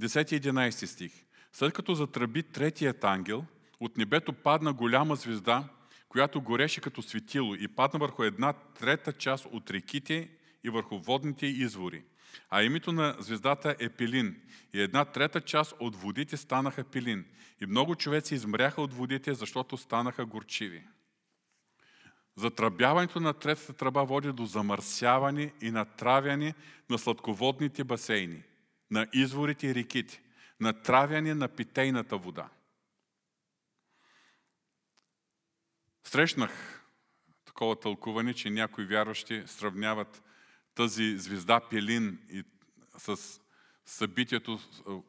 10-11 0.00 0.84
стих. 0.86 1.12
След 1.52 1.72
като 1.72 1.94
затръби 1.94 2.42
третият 2.42 3.04
ангел, 3.04 3.44
от 3.80 3.96
небето 3.96 4.32
падна 4.32 4.72
голяма 4.72 5.16
звезда, 5.16 5.68
която 6.08 6.40
гореше 6.40 6.80
като 6.80 7.02
светило 7.02 7.54
и 7.54 7.68
падна 7.68 7.98
върху 7.98 8.22
една 8.22 8.52
трета 8.52 9.12
част 9.12 9.44
от 9.44 9.70
реките 9.70 10.30
и 10.64 10.70
върху 10.70 10.98
водните 10.98 11.46
извори. 11.46 12.04
А 12.50 12.62
името 12.62 12.92
на 12.92 13.16
звездата 13.18 13.76
е 13.78 13.88
Пилин. 13.88 14.40
И 14.74 14.80
една 14.80 15.04
трета 15.04 15.40
част 15.40 15.74
от 15.80 15.96
водите 15.96 16.36
станаха 16.36 16.84
Пилин. 16.84 17.24
И 17.60 17.66
много 17.66 17.94
човеци 17.94 18.34
измряха 18.34 18.82
от 18.82 18.94
водите, 18.94 19.34
защото 19.34 19.76
станаха 19.76 20.26
горчиви. 20.26 20.84
Затръбяването 22.36 23.20
на 23.20 23.34
третата 23.34 23.72
тръба 23.72 24.04
води 24.04 24.32
до 24.32 24.44
замърсяване 24.46 25.52
и 25.60 25.70
натравяне 25.70 26.54
на 26.90 26.98
сладководните 26.98 27.84
басейни, 27.84 28.42
на 28.90 29.06
изворите 29.12 29.66
и 29.66 29.74
реките, 29.74 30.22
натравяне 30.60 31.34
на 31.34 31.48
питейната 31.48 32.16
вода. 32.16 32.48
Срещнах 36.04 36.82
такова 37.44 37.80
тълкуване, 37.80 38.34
че 38.34 38.50
някои 38.50 38.84
вярващи 38.84 39.42
сравняват 39.46 40.22
тази 40.74 41.18
звезда 41.18 41.60
Пелин 41.60 42.18
и 42.30 42.44
с 42.98 43.40
събитието, 43.84 44.60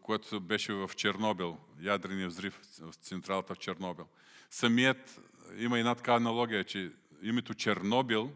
което 0.02 0.40
беше 0.42 0.74
в 0.74 0.92
Чернобил, 0.96 1.58
ядрения 1.82 2.28
взрив 2.28 2.60
в 2.80 2.94
централата 2.94 3.56
в 3.56 3.60
Чернобил. 3.60 4.08
Самият, 4.50 5.22
има 5.58 5.80
една 5.80 5.96
така 5.96 6.14
аналогия, 6.14 6.64
че 6.64 6.92
името 7.22 7.54
Чернобил 7.54 8.32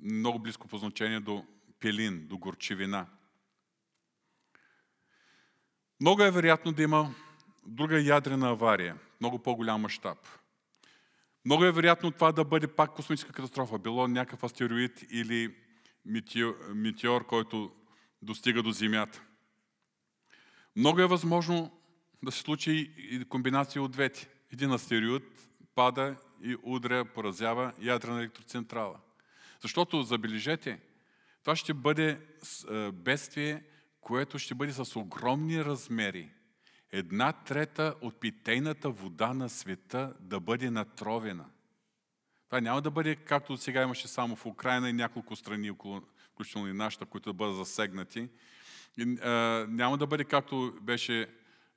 много 0.00 0.38
близко 0.38 0.68
по 0.68 0.78
значение 0.78 1.20
до 1.20 1.46
пелин, 1.80 2.26
до 2.26 2.38
горчивина. 2.38 3.06
Много 6.00 6.22
е 6.22 6.30
вероятно 6.30 6.72
да 6.72 6.82
има 6.82 7.14
друга 7.66 8.00
ядрена 8.00 8.48
авария, 8.48 8.98
много 9.20 9.38
по-голям 9.38 9.80
мащаб. 9.80 10.18
Много 11.44 11.64
е 11.64 11.72
вероятно 11.72 12.10
това 12.10 12.32
да 12.32 12.44
бъде 12.44 12.66
пак 12.66 12.94
космическа 12.94 13.32
катастрофа, 13.32 13.78
било 13.78 14.08
някакъв 14.08 14.44
астероид 14.44 15.04
или 15.10 15.56
метеор, 16.74 17.26
който 17.26 17.72
достига 18.22 18.62
до 18.62 18.70
Земята. 18.70 19.22
Много 20.76 21.00
е 21.00 21.06
възможно 21.06 21.80
да 22.22 22.32
се 22.32 22.40
случи 22.40 22.94
и 22.96 23.24
комбинация 23.24 23.82
от 23.82 23.92
двете. 23.92 24.28
Един 24.52 24.72
астероид 24.72 25.48
пада 25.76 26.16
и 26.42 26.56
удря, 26.62 27.04
поразява 27.04 27.72
ядрена 27.80 28.18
електроцентрала. 28.18 28.96
Защото, 29.60 30.02
забележете, 30.02 30.80
това 31.42 31.56
ще 31.56 31.74
бъде 31.74 32.20
бедствие, 32.92 33.62
което 34.00 34.38
ще 34.38 34.54
бъде 34.54 34.72
с 34.72 34.96
огромни 34.96 35.64
размери. 35.64 36.30
Една 36.92 37.32
трета 37.32 37.94
от 38.00 38.20
питейната 38.20 38.90
вода 38.90 39.34
на 39.34 39.48
света 39.48 40.14
да 40.20 40.40
бъде 40.40 40.70
натровена. 40.70 41.44
Това 42.46 42.60
няма 42.60 42.82
да 42.82 42.90
бъде 42.90 43.16
както 43.16 43.56
сега 43.56 43.82
имаше 43.82 44.08
само 44.08 44.36
в 44.36 44.46
Украина 44.46 44.90
и 44.90 44.92
няколко 44.92 45.36
страни, 45.36 45.72
включително 46.32 46.68
и 46.68 46.72
нашата, 46.72 47.06
които 47.06 47.30
да 47.30 47.34
бъдат 47.34 47.56
засегнати. 47.56 48.28
И, 48.98 49.18
а, 49.22 49.30
няма 49.68 49.98
да 49.98 50.06
бъде 50.06 50.24
както 50.24 50.74
беше 50.82 51.22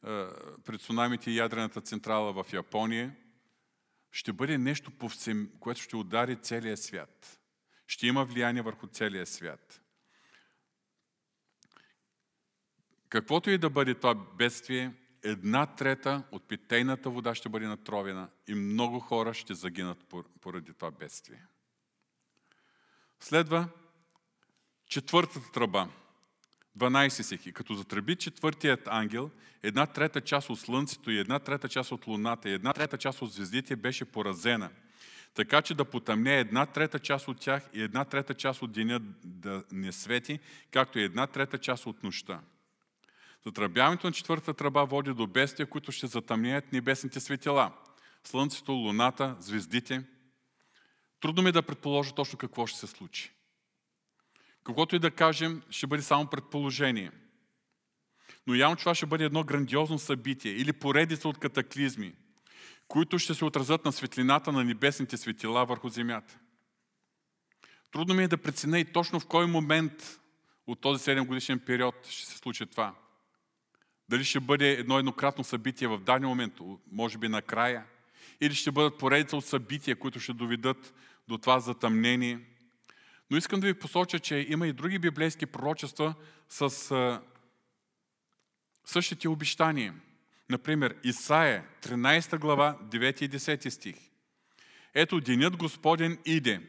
а, 0.03 0.29
пред 0.65 0.81
цунамите 0.81 1.31
и 1.31 1.37
ядрената 1.37 1.81
централа 1.81 2.43
в 2.43 2.53
Япония. 2.53 3.15
Ще 4.11 4.33
бъде 4.33 4.57
нещо, 4.57 4.91
повсем, 4.91 5.51
което 5.59 5.81
ще 5.81 5.95
удари 5.95 6.41
целия 6.41 6.77
свят. 6.77 7.39
Ще 7.87 8.07
има 8.07 8.25
влияние 8.25 8.61
върху 8.61 8.87
целия 8.87 9.25
свят. 9.25 9.81
Каквото 13.09 13.49
и 13.49 13.57
да 13.57 13.69
бъде 13.69 13.95
това 13.95 14.15
бедствие, 14.15 14.93
една 15.23 15.65
трета 15.65 16.23
от 16.31 16.47
питейната 16.47 17.09
вода 17.09 17.35
ще 17.35 17.49
бъде 17.49 17.67
натровена 17.67 18.29
и 18.47 18.53
много 18.53 18.99
хора 18.99 19.33
ще 19.33 19.53
загинат 19.53 20.13
поради 20.41 20.73
това 20.73 20.91
бедствие. 20.91 21.45
Следва 23.19 23.69
четвъртата 24.85 25.51
тръба. 25.51 25.89
12 26.77 27.21
стихи. 27.21 27.51
Като 27.51 27.73
затръби 27.73 28.15
четвъртият 28.15 28.87
ангел, 28.87 29.31
една 29.63 29.85
трета 29.85 30.21
част 30.21 30.49
от 30.49 30.59
Слънцето 30.59 31.11
и 31.11 31.17
една 31.17 31.39
трета 31.39 31.69
част 31.69 31.91
от 31.91 32.07
Луната 32.07 32.49
и 32.49 32.53
една 32.53 32.73
трета 32.73 32.97
част 32.97 33.21
от 33.21 33.31
звездите 33.31 33.75
беше 33.75 34.05
поразена, 34.05 34.69
така 35.33 35.61
че 35.61 35.75
да 35.75 35.85
потъмне 35.85 36.39
една 36.39 36.65
трета 36.65 36.99
част 36.99 37.27
от 37.27 37.39
тях 37.39 37.69
и 37.73 37.81
една 37.81 38.05
трета 38.05 38.33
част 38.33 38.61
от 38.61 38.71
деня 38.71 38.99
да 39.23 39.63
не 39.71 39.91
свети, 39.91 40.39
както 40.71 40.99
и 40.99 41.03
една 41.03 41.27
трета 41.27 41.57
част 41.57 41.85
от 41.85 42.03
нощта. 42.03 42.41
Затръбяването 43.45 44.07
на 44.07 44.13
четвъртата 44.13 44.53
тръба 44.53 44.85
води 44.85 45.13
до 45.13 45.27
бестия, 45.27 45.65
които 45.65 45.91
ще 45.91 46.07
затъмнеят 46.07 46.73
небесните 46.73 47.19
светила. 47.19 47.71
Слънцето, 48.23 48.71
луната, 48.71 49.35
звездите. 49.39 50.03
Трудно 51.19 51.43
ми 51.43 51.49
е 51.49 51.51
да 51.51 51.61
предположа 51.61 52.15
точно 52.15 52.37
какво 52.37 52.67
ще 52.67 52.79
се 52.79 52.87
случи. 52.87 53.31
Каквото 54.63 54.95
и 54.95 54.99
да 54.99 55.11
кажем, 55.11 55.61
ще 55.69 55.87
бъде 55.87 56.03
само 56.03 56.27
предположение. 56.27 57.11
Но 58.47 58.55
явно 58.55 58.75
това 58.75 58.95
ще 58.95 59.05
бъде 59.05 59.25
едно 59.25 59.43
грандиозно 59.43 59.99
събитие 59.99 60.51
или 60.51 60.73
поредица 60.73 61.29
от 61.29 61.37
катаклизми, 61.37 62.13
които 62.87 63.19
ще 63.19 63.33
се 63.33 63.45
отразят 63.45 63.85
на 63.85 63.91
светлината 63.91 64.51
на 64.51 64.63
небесните 64.63 65.17
светила 65.17 65.65
върху 65.65 65.89
земята. 65.89 66.39
Трудно 67.91 68.13
ми 68.13 68.23
е 68.23 68.27
да 68.27 68.37
преценя 68.37 68.79
и 68.79 68.85
точно 68.85 69.19
в 69.19 69.27
кой 69.27 69.47
момент 69.47 70.19
от 70.67 70.81
този 70.81 71.03
7 71.03 71.25
годишен 71.25 71.59
период 71.59 72.07
ще 72.07 72.25
се 72.25 72.37
случи 72.37 72.65
това. 72.65 72.95
Дали 74.09 74.23
ще 74.23 74.39
бъде 74.39 74.71
едно 74.71 74.99
еднократно 74.99 75.43
събитие 75.43 75.87
в 75.87 75.99
даден 75.99 76.29
момент, 76.29 76.53
може 76.91 77.17
би 77.17 77.27
накрая, 77.27 77.85
или 78.41 78.55
ще 78.55 78.71
бъдат 78.71 78.97
поредица 78.97 79.37
от 79.37 79.45
събития, 79.45 79.95
които 79.95 80.19
ще 80.19 80.33
доведат 80.33 80.93
до 81.27 81.37
това 81.37 81.59
затъмнение. 81.59 82.39
Но 83.31 83.37
искам 83.37 83.59
да 83.59 83.67
ви 83.67 83.73
посоча, 83.73 84.19
че 84.19 84.45
има 84.49 84.67
и 84.67 84.73
други 84.73 84.99
библейски 84.99 85.45
пророчества 85.45 86.15
с 86.49 86.91
а, 86.91 87.21
същите 88.85 89.29
обещания. 89.29 89.95
Например, 90.49 90.95
Исаия, 91.03 91.65
13 91.81 92.39
глава, 92.39 92.77
9 92.83 93.21
и 93.21 93.29
10 93.29 93.69
стих. 93.69 93.95
Ето, 94.93 95.19
денят 95.19 95.57
Господен 95.57 96.17
иде, 96.25 96.61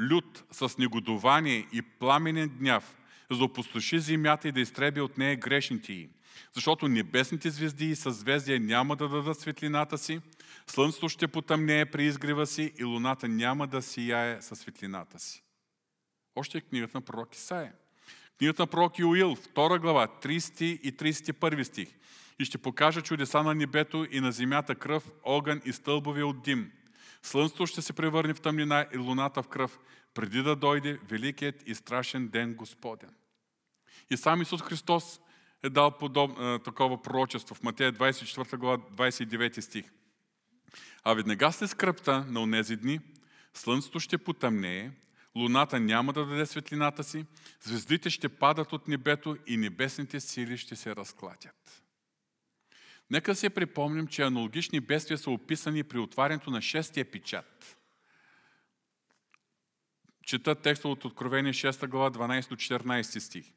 лют 0.00 0.44
с 0.52 0.78
негодование 0.78 1.66
и 1.72 1.82
пламенен 1.82 2.48
гняв, 2.48 2.96
за 3.30 3.38
да 3.38 3.44
опустоши 3.44 3.98
земята 3.98 4.48
и 4.48 4.52
да 4.52 4.60
изтреби 4.60 5.00
от 5.00 5.18
нея 5.18 5.36
грешните 5.36 5.92
й 5.92 6.08
защото 6.54 6.88
небесните 6.88 7.50
звезди 7.50 7.90
и 7.90 7.96
съзвездия 7.96 8.60
няма 8.60 8.96
да 8.96 9.08
дадат 9.08 9.40
светлината 9.40 9.98
си, 9.98 10.20
слънцето 10.66 11.08
ще 11.08 11.28
потъмнее 11.28 11.86
при 11.86 12.04
изгрева 12.04 12.46
си 12.46 12.72
и 12.78 12.84
луната 12.84 13.28
няма 13.28 13.66
да 13.66 13.82
сияе 13.82 14.42
със 14.42 14.58
светлината 14.58 15.18
си. 15.18 15.42
Още 16.36 16.58
е 16.58 16.60
книгата 16.60 16.98
на 16.98 17.02
пророк 17.02 17.34
Исаия. 17.34 17.72
Книгата 18.38 18.62
на 18.62 18.66
пророк 18.66 18.98
Юил, 18.98 19.36
2 19.36 19.80
глава, 19.80 20.08
30 20.22 20.62
и 20.62 20.96
31 20.96 21.62
стих. 21.62 21.88
И 22.38 22.44
ще 22.44 22.58
покажа 22.58 23.02
чудеса 23.02 23.42
на 23.42 23.54
небето 23.54 24.06
и 24.10 24.20
на 24.20 24.32
земята 24.32 24.74
кръв, 24.74 25.10
огън 25.24 25.60
и 25.64 25.72
стълбови 25.72 26.22
от 26.22 26.42
дим. 26.42 26.72
Слънцето 27.22 27.66
ще 27.66 27.82
се 27.82 27.92
превърне 27.92 28.34
в 28.34 28.40
тъмнина 28.40 28.86
и 28.94 28.98
луната 28.98 29.42
в 29.42 29.48
кръв, 29.48 29.78
преди 30.14 30.42
да 30.42 30.56
дойде 30.56 30.98
великият 31.08 31.68
и 31.68 31.74
страшен 31.74 32.28
ден 32.28 32.54
Господен. 32.54 33.10
И 34.10 34.16
сам 34.16 34.42
Исус 34.42 34.62
Христос 34.62 35.20
е 35.62 35.70
дал 35.70 35.98
подоб, 35.98 36.62
такова 36.64 37.02
пророчество 37.02 37.54
в 37.54 37.62
Матея 37.62 37.92
24 37.92 38.56
глава 38.56 38.78
29 38.78 39.60
стих. 39.60 39.84
А 41.04 41.14
веднага 41.14 41.52
след 41.52 41.70
скръпта 41.70 42.24
на 42.28 42.40
онези 42.40 42.76
дни, 42.76 43.00
слънцето 43.54 44.00
ще 44.00 44.18
потъмнее, 44.18 44.90
луната 45.36 45.80
няма 45.80 46.12
да 46.12 46.26
даде 46.26 46.46
светлината 46.46 47.04
си, 47.04 47.24
звездите 47.60 48.10
ще 48.10 48.28
падат 48.28 48.72
от 48.72 48.88
небето 48.88 49.36
и 49.46 49.56
небесните 49.56 50.20
сили 50.20 50.58
ще 50.58 50.76
се 50.76 50.96
разклатят. 50.96 51.82
Нека 53.10 53.34
се 53.34 53.50
припомним, 53.50 54.06
че 54.06 54.22
аналогични 54.22 54.80
бедствия 54.80 55.18
са 55.18 55.30
описани 55.30 55.82
при 55.82 55.98
отварянето 55.98 56.50
на 56.50 56.62
шестия 56.62 57.10
печат. 57.10 57.76
Чета 60.26 60.54
текста 60.54 60.88
от 60.88 61.04
Откровение 61.04 61.52
6 61.52 61.88
глава 61.88 62.10
12 62.10 62.48
до 62.48 62.56
14 62.56 63.18
стих. 63.18 63.52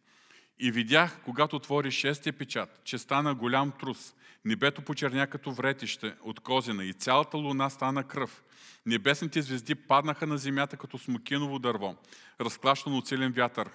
И 0.59 0.71
видях, 0.71 1.21
когато 1.23 1.55
отвори 1.55 1.91
шестия 1.91 2.33
печат, 2.33 2.81
че 2.83 2.97
стана 2.97 3.35
голям 3.35 3.71
трус. 3.79 4.14
Небето 4.45 4.81
почерня 4.81 5.27
като 5.27 5.51
вретище 5.51 6.15
от 6.21 6.39
козина 6.39 6.85
и 6.85 6.93
цялата 6.93 7.37
луна 7.37 7.69
стана 7.69 8.03
кръв. 8.03 8.43
Небесните 8.85 9.41
звезди 9.41 9.75
паднаха 9.75 10.27
на 10.27 10.37
земята 10.37 10.77
като 10.77 10.97
смокиново 10.97 11.59
дърво, 11.59 11.95
разклащано 12.41 12.97
от 12.97 13.07
силен 13.07 13.31
вятър. 13.31 13.69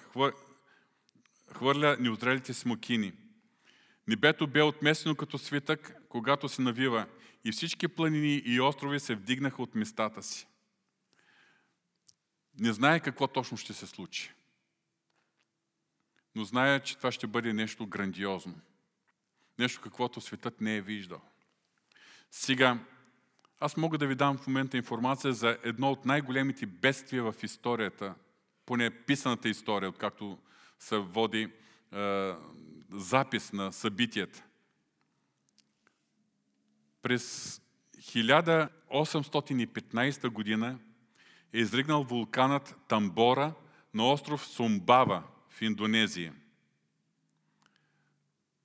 Хвърля 1.53 1.97
неозрелите 1.99 2.53
смокини. 2.53 3.13
Небето 4.07 4.47
бе 4.47 4.61
отместено 4.61 5.15
като 5.15 5.37
свитък, 5.37 5.95
когато 6.09 6.49
се 6.49 6.61
навива, 6.61 7.05
и 7.45 7.51
всички 7.51 7.87
планини 7.87 8.41
и 8.45 8.61
острови 8.61 8.99
се 8.99 9.15
вдигнаха 9.15 9.61
от 9.61 9.75
местата 9.75 10.23
си. 10.23 10.47
Не 12.59 12.73
знае 12.73 12.99
какво 12.99 13.27
точно 13.27 13.57
ще 13.57 13.73
се 13.73 13.87
случи. 13.87 14.33
Но 16.35 16.43
знае, 16.43 16.79
че 16.79 16.97
това 16.97 17.11
ще 17.11 17.27
бъде 17.27 17.53
нещо 17.53 17.87
грандиозно. 17.87 18.55
Нещо, 19.61 19.81
каквото 19.81 20.21
светът 20.21 20.61
не 20.61 20.75
е 20.75 20.81
виждал. 20.81 21.21
Сега, 22.31 22.79
аз 23.59 23.77
мога 23.77 23.97
да 23.97 24.07
ви 24.07 24.15
дам 24.15 24.37
в 24.37 24.47
момента 24.47 24.77
информация 24.77 25.33
за 25.33 25.57
едно 25.63 25.91
от 25.91 26.05
най-големите 26.05 26.65
бедствия 26.65 27.23
в 27.23 27.35
историята, 27.43 28.15
поне 28.65 28.89
писаната 28.89 29.49
история, 29.49 29.89
откакто 29.89 30.37
се 30.79 30.97
води 30.97 31.41
е, 31.41 31.49
запис 32.91 33.53
на 33.53 33.71
събитията. 33.71 34.43
През 37.01 37.57
1815 37.97 40.29
година 40.29 40.79
е 41.53 41.59
изригнал 41.59 42.03
вулканът 42.03 42.75
Тамбора 42.87 43.53
на 43.93 44.11
остров 44.11 44.45
Сумбава 44.45 45.23
в 45.49 45.61
Индонезия. 45.61 46.33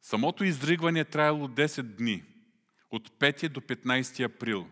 Самото 0.06 0.44
изригване 0.44 1.00
е 1.00 1.04
траяло 1.04 1.48
10 1.48 1.82
дни, 1.82 2.22
от 2.90 3.10
5 3.10 3.48
до 3.48 3.60
15 3.60 4.24
април. 4.24 4.68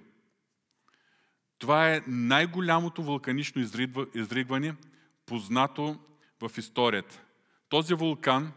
Това 1.58 1.94
е 1.94 2.02
най-голямото 2.06 3.02
вулканично 3.02 3.62
изригване, 4.14 4.74
познато 5.26 6.00
в 6.40 6.58
историята. 6.58 7.22
Този 7.68 7.94
вулкан 7.94 8.52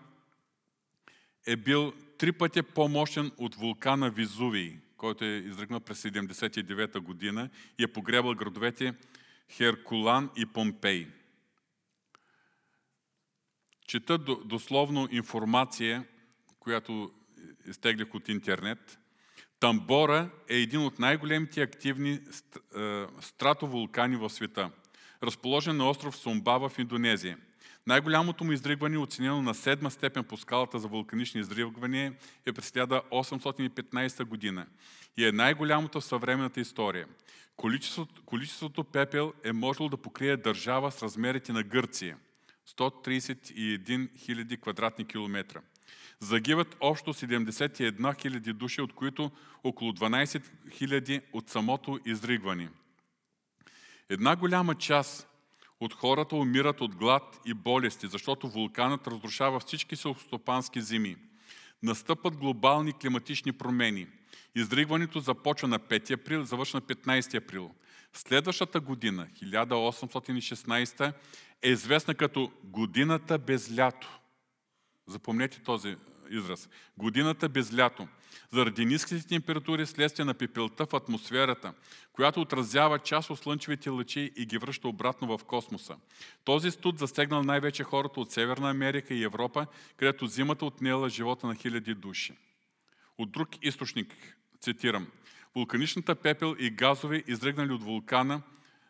е 1.47 1.55
бил 1.55 1.93
три 2.17 2.31
пъти 2.31 2.61
по-мощен 2.61 3.31
от 3.37 3.55
вулкана 3.55 4.09
Визувий, 4.09 4.77
който 4.97 5.25
е 5.25 5.27
изригнал 5.27 5.79
през 5.79 6.03
79 6.03 6.99
година 6.99 7.49
и 7.79 7.83
е 7.83 7.93
погребал 7.93 8.35
градовете 8.35 8.93
Херкулан 9.51 10.29
и 10.35 10.45
Помпей. 10.45 11.07
Чета 13.87 14.17
дословно 14.45 15.07
информация, 15.11 16.05
която 16.67 17.11
изтеглях 17.67 18.15
от 18.15 18.29
интернет. 18.29 18.99
Тамбора 19.59 20.29
е 20.49 20.55
един 20.55 20.79
от 20.79 20.99
най-големите 20.99 21.61
активни 21.61 22.11
е, 22.11 22.19
стратовулкани 23.21 24.15
в 24.15 24.29
света, 24.29 24.71
разположен 25.23 25.77
на 25.77 25.89
остров 25.89 26.17
Сумбава 26.17 26.69
в 26.69 26.79
Индонезия. 26.79 27.37
Най-голямото 27.85 28.43
му 28.43 28.51
издригване, 28.51 28.97
оценено 28.97 29.41
на 29.41 29.53
седма 29.53 29.91
степен 29.91 30.23
по 30.23 30.37
скалата 30.37 30.79
за 30.79 30.87
вулканични 30.87 31.41
издригвания, 31.41 32.13
е 32.45 32.53
през 32.53 32.71
1815 32.71 34.23
година 34.23 34.67
и 35.17 35.25
е 35.25 35.31
най-голямото 35.31 36.01
в 36.01 36.05
съвременната 36.05 36.59
история. 36.59 37.07
Количеството, 37.55 38.21
количеството 38.25 38.83
пепел 38.83 39.33
е 39.43 39.51
можело 39.51 39.89
да 39.89 39.97
покрие 39.97 40.37
държава 40.37 40.91
с 40.91 41.03
размерите 41.03 41.53
на 41.53 41.63
Гърция– 41.63 42.17
131 42.77 44.09
000 44.29 44.61
квадратни 44.61 45.05
километра. 45.05 45.61
Загиват 46.19 46.77
общо 46.79 47.13
71 47.13 47.99
000 47.99 48.53
души, 48.53 48.81
от 48.81 48.93
които 48.93 49.31
около 49.63 49.91
12 49.91 50.43
000 50.67 51.21
от 51.33 51.49
самото 51.49 51.99
изригване. 52.05 52.69
Една 54.09 54.35
голяма 54.35 54.75
част 54.75 55.27
от 55.79 55.93
хората 55.93 56.35
умират 56.35 56.81
от 56.81 56.95
глад 56.95 57.39
и 57.45 57.53
болести, 57.53 58.07
защото 58.07 58.49
вулканът 58.49 59.07
разрушава 59.07 59.59
всички 59.59 59.95
селскостопански 59.95 60.81
земи. 60.81 61.15
Настъпват 61.83 62.37
глобални 62.37 62.93
климатични 62.93 63.51
промени. 63.51 64.07
Изригването 64.55 65.19
започва 65.19 65.67
на 65.67 65.79
5 65.79 66.11
април, 66.11 66.43
завършва 66.43 66.81
на 66.89 66.95
15 66.95 67.37
април. 67.37 67.71
Следващата 68.13 68.79
година, 68.79 69.27
1816, 69.43 71.13
е 71.61 71.69
известна 71.69 72.15
като 72.15 72.51
годината 72.63 73.37
без 73.37 73.77
лято. 73.77 74.19
Запомнете 75.07 75.63
този 75.63 75.95
израз. 76.29 76.69
Годината 76.97 77.49
без 77.49 77.77
лято. 77.77 78.07
Заради 78.51 78.85
ниските 78.85 79.27
температури 79.27 79.85
следствие 79.85 80.25
на 80.25 80.33
пепелта 80.33 80.85
в 80.85 80.93
атмосферата, 80.93 81.73
която 82.13 82.41
отразява 82.41 82.99
част 82.99 83.29
от 83.29 83.39
слънчевите 83.39 83.89
лъчи 83.89 84.31
и 84.35 84.45
ги 84.45 84.57
връща 84.57 84.87
обратно 84.87 85.37
в 85.37 85.45
космоса. 85.45 85.95
Този 86.43 86.71
студ 86.71 86.99
засегнал 86.99 87.43
най-вече 87.43 87.83
хората 87.83 88.19
от 88.19 88.31
Северна 88.31 88.69
Америка 88.69 89.13
и 89.13 89.23
Европа, 89.23 89.67
където 89.97 90.27
зимата 90.27 90.65
отнела 90.65 91.09
живота 91.09 91.47
на 91.47 91.55
хиляди 91.55 91.93
души. 91.93 92.37
От 93.17 93.31
друг 93.31 93.49
източник, 93.61 94.37
цитирам, 94.61 95.07
вулканичната 95.55 96.15
пепел 96.15 96.55
и 96.59 96.69
газове, 96.69 97.23
изригнали 97.27 97.71
от 97.71 97.83
вулкана 97.83 98.41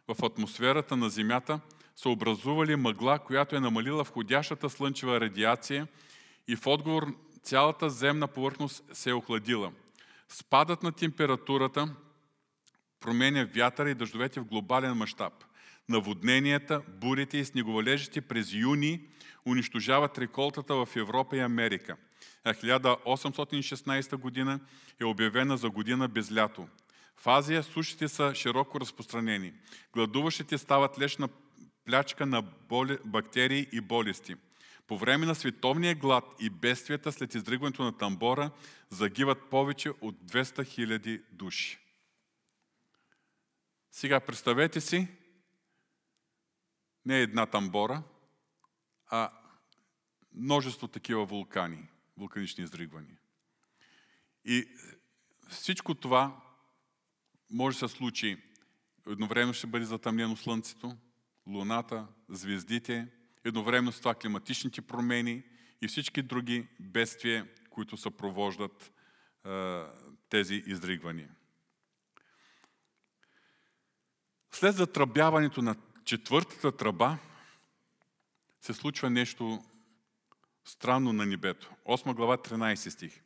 в 0.08 0.26
атмосферата 0.26 0.98
на 0.98 1.10
Земята, 1.10 1.60
са 1.98 2.10
образували 2.10 2.76
мъгла, 2.76 3.20
която 3.20 3.56
е 3.56 3.60
намалила 3.60 4.04
входящата 4.04 4.70
слънчева 4.70 5.22
радиация 5.22 5.88
и 6.48 6.56
в 6.56 6.68
отговор 6.68 7.16
цялата 7.44 7.90
земна 7.90 8.28
повърхност 8.28 8.84
се 8.94 9.10
е 9.10 9.14
охладила. 9.14 9.72
Спадът 10.30 10.84
на 10.84 10.92
температурата 10.92 11.96
променя 13.00 13.48
вятъра 13.56 13.90
и 13.90 13.96
дъждовете 13.96 14.40
в 14.40 14.46
глобален 14.46 14.94
мащаб. 14.94 15.34
Наводненията, 15.90 16.82
бурите 16.88 17.38
и 17.38 17.46
снеговалежите 17.46 18.22
през 18.22 18.54
юни 18.54 19.02
унищожават 19.46 20.18
реколтата 20.18 20.76
в 20.76 20.96
Европа 20.96 21.38
и 21.38 21.40
Америка. 21.40 21.98
А 22.44 22.54
1816 22.54 24.16
година 24.16 24.60
е 25.00 25.06
обявена 25.06 25.58
за 25.58 25.70
година 25.70 26.08
без 26.08 26.36
лято. 26.36 26.68
В 27.18 27.28
Азия 27.28 27.64
сушите 27.64 28.08
са 28.08 28.36
широко 28.36 28.80
разпространени. 28.80 29.54
Гладуващите 29.94 30.58
стават 30.58 31.00
лешна 31.00 31.30
плячка 31.88 32.26
на 32.26 32.42
боли, 32.42 32.98
бактерии 33.06 33.68
и 33.72 33.82
болести– 33.82 34.36
по 34.88 34.98
време 34.98 35.26
на 35.26 35.36
световния 35.36 35.96
глад 35.96 36.24
и 36.40 36.50
бедствията 36.50 37.12
след 37.12 37.36
издригването 37.36 37.84
на 37.84 37.98
тамбора 37.98 38.52
загиват 38.90 39.50
повече 39.50 39.90
от 39.90 40.16
200 40.16 40.44
000 40.44 41.22
души. 41.32 41.80
Сега 43.92 44.20
представете 44.20 44.82
си 44.82 45.08
не 47.06 47.20
една 47.22 47.46
тамбора, 47.46 48.04
а 49.08 49.32
множество 50.34 50.88
такива 50.88 51.26
вулкани, 51.26 51.88
вулканични 52.18 52.64
изригвания. 52.64 53.18
И 54.46 54.68
всичко 55.50 55.96
това 55.96 56.42
може 57.50 57.80
да 57.80 57.88
се 57.88 57.96
случи. 57.96 58.44
Едновременно 59.08 59.54
ще 59.54 59.68
бъде 59.68 59.86
затъмнено 59.86 60.36
Слънцето, 60.36 60.98
Луната, 61.48 62.08
звездите, 62.30 63.08
едновременно 63.44 63.92
с 63.92 64.00
това 64.00 64.16
климатичните 64.16 64.82
промени 64.82 65.44
и 65.82 65.88
всички 65.88 66.22
други 66.22 66.68
бедствия, 66.80 67.48
които 67.70 67.98
съпровождат 67.98 68.92
е, 69.46 69.84
тези 70.30 70.64
изригвания. 70.66 71.30
След 74.52 74.76
затръбяването 74.76 75.62
на 75.62 75.76
четвъртата 76.06 76.78
тръба 76.78 77.18
се 78.62 78.74
случва 78.74 79.10
нещо 79.10 79.64
странно 80.66 81.14
на 81.14 81.26
небето. 81.26 81.72
8 81.86 82.14
глава 82.14 82.38
13 82.38 82.90
стих. 82.90 83.22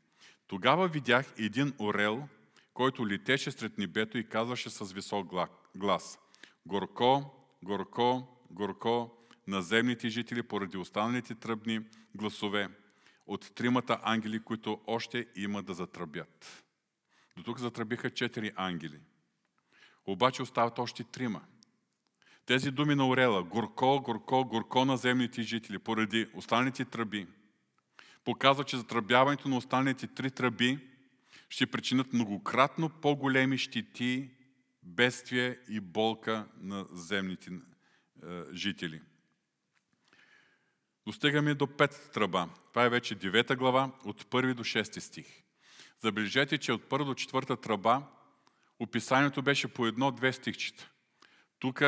Тогава 0.47 0.87
видях 0.87 1.33
един 1.37 1.73
орел, 1.79 2.27
който 2.73 3.07
летеше 3.07 3.51
сред 3.51 3.77
небето 3.77 4.17
и 4.17 4.29
казваше 4.29 4.69
с 4.69 4.93
висок 4.93 5.27
глас. 5.75 6.19
Горко, 6.65 7.40
горко, 7.63 8.27
горко, 8.51 9.17
на 9.47 9.61
земните 9.61 10.09
жители 10.09 10.43
поради 10.43 10.77
останалите 10.77 11.35
тръбни 11.35 11.81
гласове 12.15 12.69
от 13.27 13.51
тримата 13.55 13.99
ангели, 14.03 14.39
които 14.39 14.81
още 14.87 15.27
има 15.35 15.63
да 15.63 15.73
затръбят. 15.73 16.63
До 17.37 17.43
тук 17.43 17.59
затръбиха 17.59 18.09
четири 18.09 18.51
ангели. 18.55 18.99
Обаче 20.05 20.41
остават 20.41 20.79
още 20.79 21.03
трима. 21.03 21.41
Тези 22.45 22.71
думи 22.71 22.95
на 22.95 23.07
Орела, 23.07 23.43
горко, 23.43 24.01
горко, 24.01 24.45
горко 24.45 24.85
на 24.85 24.97
земните 24.97 25.41
жители, 25.41 25.79
поради 25.79 26.27
останалите 26.33 26.85
тръби, 26.85 27.27
показва, 28.23 28.63
че 28.63 28.77
затръбяването 28.77 29.49
на 29.49 29.57
останалите 29.57 30.07
три 30.07 30.31
тръби 30.31 30.79
ще 31.49 31.67
причинят 31.67 32.13
многократно 32.13 32.89
по-големи 32.89 33.57
щити, 33.57 34.29
бедствия 34.83 35.59
и 35.69 35.79
болка 35.79 36.47
на 36.57 36.85
земните 36.91 37.51
е, 37.51 38.43
жители. 38.53 39.01
Достигаме 41.05 41.53
до 41.53 41.67
пет 41.67 42.09
тръба. 42.13 42.49
Това 42.69 42.85
е 42.85 42.89
вече 42.89 43.15
9 43.15 43.55
глава, 43.55 43.91
от 44.05 44.23
1 44.23 44.53
до 44.53 44.63
6 44.63 44.99
стих. 44.99 45.43
Забележете, 45.99 46.57
че 46.57 46.73
от 46.73 46.89
първа 46.89 47.05
до 47.05 47.13
четвърта 47.13 47.57
тръба 47.57 48.07
описанието 48.79 49.41
беше 49.41 49.67
по 49.67 49.87
едно-две 49.87 50.33
стихчета. 50.33 50.89
Тук 51.59 51.81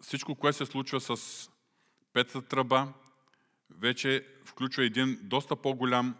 всичко, 0.00 0.34
което 0.34 0.58
се 0.58 0.66
случва 0.66 1.00
с 1.00 1.50
петата 2.12 2.42
тръба, 2.42 2.92
вече 3.70 4.26
включва 4.44 4.84
един 4.84 5.18
доста 5.22 5.56
по-голям 5.56 6.16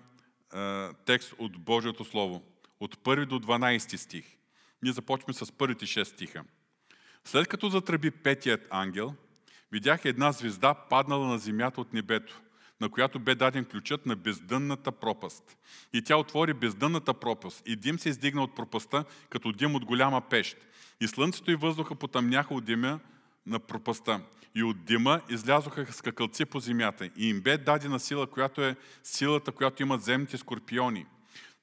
е, 0.55 0.89
текст 1.07 1.35
от 1.39 1.59
Божието 1.59 2.05
Слово. 2.05 2.43
От 2.81 2.97
1 2.97 3.27
до 3.27 3.41
12 3.41 3.97
стих. 3.97 4.36
Ние 4.83 4.93
започваме 4.93 5.35
с 5.35 5.53
първите 5.53 5.87
6 5.87 6.05
стиха. 6.05 6.45
След 7.25 7.49
като 7.49 7.69
затръби 7.69 8.11
петият 8.11 8.67
ангел, 8.71 9.15
видях 9.73 10.05
една 10.05 10.33
звезда 10.33 10.75
паднала 10.75 11.27
на 11.27 11.39
земята 11.39 11.81
от 11.81 11.93
небето, 11.93 12.41
на 12.81 12.89
която 12.89 13.19
бе 13.19 13.35
даден 13.35 13.65
ключът 13.65 14.07
на 14.07 14.17
бездънната 14.17 14.93
пропаст. 14.93 15.57
И 15.93 16.03
тя 16.03 16.17
отвори 16.17 16.55
бездънната 16.55 17.15
пропаст, 17.15 17.63
и 17.67 17.77
дим 17.77 17.99
се 17.99 18.09
издигна 18.09 18.43
от 18.43 18.57
пропаста, 18.57 19.05
като 19.31 19.53
дим 19.53 19.75
от 19.75 19.85
голяма 19.85 20.21
пещ. 20.21 20.57
И 21.01 21.09
слънцето 21.09 21.51
и 21.51 21.55
въздуха 21.55 21.95
потъмняха 21.95 22.55
от 22.55 22.65
дима 22.65 23.01
на 23.47 23.59
пропаста. 23.59 24.21
И 24.55 24.63
от 24.63 24.85
дима 24.85 25.21
излязоха 25.29 25.93
скакалци 25.93 26.45
по 26.45 26.61
земята. 26.61 27.11
И 27.17 27.29
им 27.29 27.41
бе 27.41 27.59
дадена 27.59 28.01
сила, 28.01 28.27
която 28.27 28.63
е 28.63 28.77
силата, 29.03 29.53
която 29.53 29.83
имат 29.83 30.03
земните 30.03 30.39
скорпиони. 30.39 31.07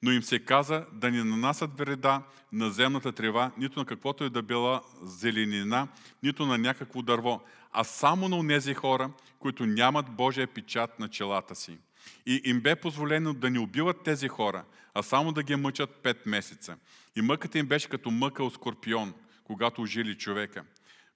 Но 0.04 0.12
им 0.12 0.22
се 0.22 0.38
каза 0.38 0.86
да 0.92 1.10
не 1.10 1.24
нанасят 1.24 1.78
вреда 1.78 2.22
на 2.52 2.70
земната 2.70 3.12
трева, 3.12 3.50
нито 3.58 3.78
на 3.78 3.86
каквото 3.86 4.24
е 4.24 4.30
да 4.30 4.42
била 4.42 4.82
зеленина, 5.02 5.88
нито 6.22 6.46
на 6.46 6.58
някакво 6.58 7.02
дърво, 7.02 7.42
а 7.72 7.84
само 7.84 8.28
на 8.28 8.48
тези 8.48 8.74
хора, 8.74 9.10
които 9.38 9.66
нямат 9.66 10.10
Божия 10.10 10.46
печат 10.46 10.98
на 10.98 11.08
челата 11.08 11.54
си. 11.54 11.78
И 12.26 12.40
им 12.44 12.60
бе 12.60 12.76
позволено 12.76 13.34
да 13.34 13.50
не 13.50 13.58
убиват 13.58 14.02
тези 14.02 14.28
хора, 14.28 14.64
а 14.94 15.02
само 15.02 15.32
да 15.32 15.42
ги 15.42 15.56
мъчат 15.56 15.90
пет 15.90 16.26
месеца. 16.26 16.76
И 17.16 17.22
мъката 17.22 17.58
им 17.58 17.66
беше 17.66 17.88
като 17.88 18.10
мъка 18.10 18.44
от 18.44 18.54
скорпион, 18.54 19.14
когато 19.44 19.82
ожили 19.82 20.14
човека. 20.14 20.64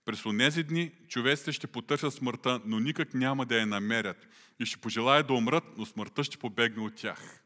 През 0.05 0.27
онези 0.27 0.63
дни 0.63 0.91
човеците 1.09 1.53
ще 1.53 1.67
потърсят 1.67 2.15
смъртта, 2.15 2.61
но 2.65 2.81
никак 2.81 3.15
няма 3.15 3.47
да 3.47 3.57
я 3.57 3.67
намерят. 3.67 4.29
И 4.61 4.67
ще 4.67 4.81
пожелаят 4.81 5.27
да 5.27 5.33
умрат, 5.33 5.65
но 5.77 5.87
смъртта 5.87 6.25
ще 6.25 6.39
побегне 6.39 6.83
от 6.83 6.95
тях. 6.95 7.43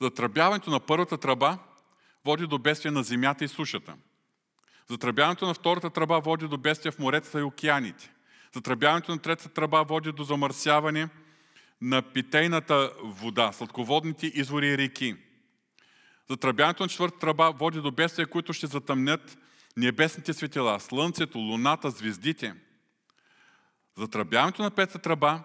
Затръбяването 0.00 0.70
на 0.70 0.80
първата 0.80 1.18
тръба 1.18 1.58
води 2.24 2.46
до 2.46 2.58
бедствие 2.58 2.90
на 2.90 3.02
земята 3.02 3.44
и 3.44 3.48
сушата. 3.48 3.96
Затръбяването 4.90 5.46
на 5.46 5.54
втората 5.54 5.90
тръба 5.90 6.20
води 6.20 6.48
до 6.48 6.58
бедствие 6.58 6.92
в 6.92 6.98
моретата 6.98 7.40
и 7.40 7.42
океаните. 7.42 8.12
Затръбяването 8.54 9.12
на 9.12 9.18
третата 9.18 9.48
тръба 9.48 9.84
води 9.84 10.12
до 10.12 10.24
замърсяване 10.24 11.08
на 11.80 12.02
питейната 12.02 12.92
вода, 13.02 13.52
сладководните 13.52 14.26
извори 14.26 14.68
и 14.68 14.78
реки. 14.78 15.16
Затръбяването 16.30 16.82
на 16.82 16.88
четвъртата 16.88 17.20
тръба 17.20 17.52
води 17.52 17.80
до 17.80 17.90
бедствия, 17.90 18.26
които 18.26 18.52
ще 18.52 18.66
затъмнят 18.66 19.38
небесните 19.76 20.32
светила, 20.32 20.80
слънцето, 20.80 21.38
луната, 21.38 21.90
звездите. 21.90 22.54
Затръбяването 23.98 24.62
на 24.62 24.70
петата 24.70 24.98
тръба 24.98 25.42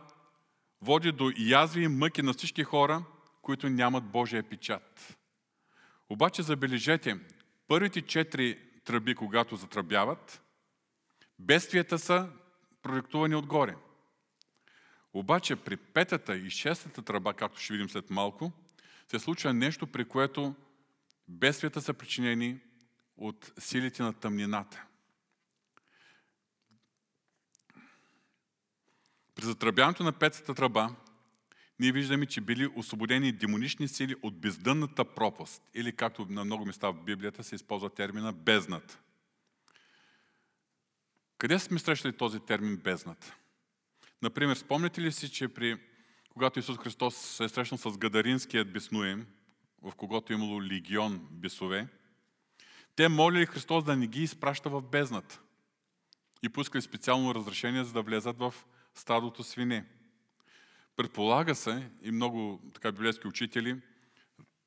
води 0.82 1.12
до 1.12 1.32
язви 1.38 1.84
и 1.84 1.88
мъки 1.88 2.22
на 2.22 2.34
всички 2.34 2.64
хора, 2.64 3.04
които 3.42 3.70
нямат 3.70 4.04
Божия 4.04 4.44
печат. 4.44 5.18
Обаче 6.10 6.44
забележете, 6.44 7.20
първите 7.68 8.02
четири 8.02 8.60
тръби, 8.84 9.16
когато 9.16 9.56
затръбяват, 9.56 10.42
бедствията 11.39 12.00
са 12.00 12.30
проректувани 12.82 13.36
отгоре. 13.36 13.76
Обаче 15.14 15.56
при 15.56 15.78
петата 15.78 16.38
и 16.38 16.50
шестата 16.50 17.02
тръба, 17.02 17.34
както 17.34 17.60
ще 17.60 17.74
видим 17.74 17.89
след 17.89 18.10
малко, 18.10 18.52
се 19.08 19.20
случва 19.20 19.54
нещо, 19.54 19.88
при 19.88 20.06
което 20.06 20.56
бедствията 21.28 21.82
са 21.82 21.94
причинени 21.94 22.60
от 23.18 23.54
силите 23.60 24.04
на 24.04 24.14
тъмнината. 24.14 24.86
При 29.36 29.46
затръбяването 29.46 30.04
на 30.04 30.12
петата 30.12 30.56
тръба, 30.56 30.96
ние 31.82 31.92
виждаме, 31.92 32.26
че 32.26 32.42
били 32.42 32.68
освободени 32.76 33.32
демонични 33.32 33.88
сили 33.88 34.16
от 34.22 34.38
бездънната 34.38 35.06
пропаст, 35.06 35.64
или 35.74 35.96
както 35.96 36.26
на 36.30 36.46
много 36.46 36.66
места 36.66 36.90
в 36.90 37.04
Библията 37.04 37.44
се 37.44 37.56
използва 37.56 37.90
термина 37.90 38.34
бездната. 38.34 39.00
Къде 41.38 41.60
сме 41.60 41.80
срещали 41.80 42.18
този 42.18 42.40
термин 42.40 42.78
бездната? 42.78 43.36
Например, 44.22 44.56
спомняте 44.56 45.02
ли 45.02 45.12
си, 45.12 45.32
че 45.32 45.48
при, 45.48 45.78
когато 46.30 46.60
Исус 46.60 46.78
Христос 46.78 47.16
се 47.16 47.44
е 47.44 47.50
срещнал 47.50 47.78
с 47.78 47.98
Гадаринският 47.98 48.74
беснуем, 48.74 49.28
в 49.82 49.96
когото 49.96 50.34
е 50.34 50.36
имало 50.36 50.64
легион 50.64 51.28
бесове, 51.32 51.88
те 52.96 53.10
молили 53.10 53.46
Христос 53.46 53.84
да 53.84 53.96
не 53.96 54.08
ги 54.08 54.24
изпраща 54.24 54.70
в 54.70 54.82
бездната 54.82 55.40
и 56.44 56.50
пускали 56.50 56.82
специално 56.82 57.36
разрешение, 57.36 57.84
за 57.84 57.94
да 57.94 58.02
влезат 58.02 58.38
в 58.40 58.54
стадото 58.96 59.44
свине. 59.44 59.86
Предполага 61.02 61.56
се, 61.56 61.89
и 62.02 62.12
много 62.12 62.62
така 62.74 62.91
библейски 62.91 63.28
учители 63.28 63.82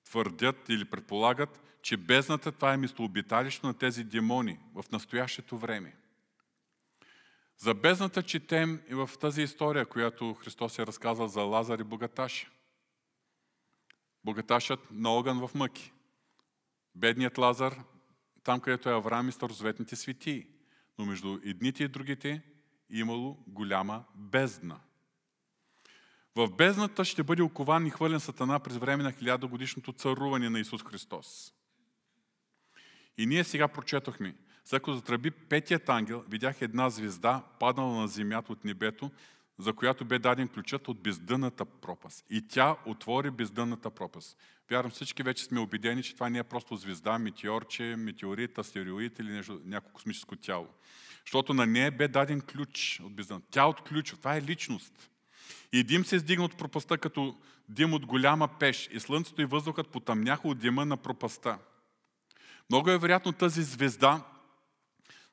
твърдят 0.05 0.69
или 0.69 0.85
предполагат, 0.85 1.63
че 1.83 1.97
бездната 1.97 2.53
това 2.53 2.73
е 2.73 2.77
местообиталище 2.77 3.67
на 3.67 3.75
тези 3.75 4.05
демони 4.05 4.59
в 4.75 4.85
настоящето 4.93 5.59
време. 5.59 5.97
За 7.59 7.75
бездната 7.75 8.23
четем 8.23 8.83
и 8.91 8.95
в 8.95 9.11
тази 9.21 9.43
история, 9.43 9.87
която 9.87 10.35
Христос 10.35 10.79
е 10.79 10.87
разказал 10.87 11.29
за 11.29 11.43
Лазар 11.43 11.79
и 11.79 11.85
Богаташ. 11.85 12.51
Богаташът 14.25 14.81
на 14.91 15.11
огън 15.11 15.47
в 15.47 15.55
мъки. 15.55 15.93
Бедният 16.95 17.39
Лазар, 17.39 17.81
там 18.45 18.61
където 18.61 18.89
е 18.89 18.95
Авраам 18.95 19.29
и 19.29 19.33
старозаветните 19.33 19.97
светии. 19.97 20.47
Но 20.99 21.07
между 21.07 21.39
едните 21.45 21.85
и 21.85 21.89
другите 21.89 22.43
имало 22.91 23.45
голяма 23.47 24.05
бездна– 24.15 24.81
в 26.37 26.49
бездната 26.49 27.05
ще 27.05 27.23
бъде 27.23 27.43
окован 27.43 27.87
и 27.87 27.91
хвърлен 27.91 28.21
Сатана 28.21 28.61
през 28.61 28.77
време 28.77 29.03
на 29.03 29.13
хилядогодишното 29.13 29.93
царуване 29.93 30.51
на 30.51 30.61
Исус 30.61 30.85
Христос. 30.85 31.53
И 33.19 33.27
ние 33.27 33.45
сега 33.45 33.69
прочетохме. 33.69 34.35
За 34.65 34.81
като 34.81 34.95
затръби 34.95 35.31
петият 35.31 35.89
ангел, 35.89 36.25
видях 36.29 36.63
една 36.63 36.91
звезда, 36.91 37.43
паднала 37.61 38.01
на 38.01 38.09
земята 38.09 38.53
от 38.53 38.65
небето, 38.65 39.11
за 39.59 39.73
която 39.73 40.05
бе 40.05 40.19
даден 40.19 40.49
ключът 40.49 40.89
от 40.89 41.03
бездънната 41.03 41.65
пропаст. 41.65 42.25
И 42.31 42.49
тя 42.49 42.77
отвори 42.87 43.31
бездънната 43.31 43.91
пропаст. 43.91 44.39
Вярвам, 44.71 44.91
всички 44.91 45.23
вече 45.23 45.45
сме 45.45 45.61
убедени, 45.61 46.03
че 46.03 46.15
това 46.15 46.31
не 46.31 46.39
е 46.39 46.45
просто 46.45 46.77
звезда, 46.77 47.19
метеорче, 47.19 47.97
метеорит, 47.99 48.59
астероид 48.59 49.19
или 49.19 49.33
нещо, 49.33 49.61
някакво 49.65 49.95
космическо 49.95 50.37
тяло. 50.37 50.69
Защото 51.27 51.55
на 51.55 51.67
нея 51.67 51.93
бе 51.93 52.09
даден 52.09 52.41
ключ 52.41 53.01
от 53.05 53.15
бездънната. 53.15 53.47
Тя 53.51 53.67
отключва. 53.67 54.19
Това 54.19 54.37
е 54.37 54.43
личност. 54.43 55.11
И 55.73 55.85
дим 55.85 56.05
се 56.05 56.17
издигна 56.17 56.45
от 56.45 56.57
пропаста 56.57 56.99
като 56.99 57.37
дим 57.69 57.95
от 57.95 58.07
голяма 58.07 58.49
пеш 58.49 58.89
и 58.93 59.01
слънцето 59.01 59.43
и 59.43 59.45
въздухът 59.45 59.89
потъмняха 59.89 60.49
от 60.49 60.59
дима 60.59 60.85
на 60.85 60.97
пропаста. 60.97 61.59
Много 62.71 62.91
е 62.91 62.99
вероятно 62.99 63.33
тази 63.33 63.63
звезда, 63.63 64.23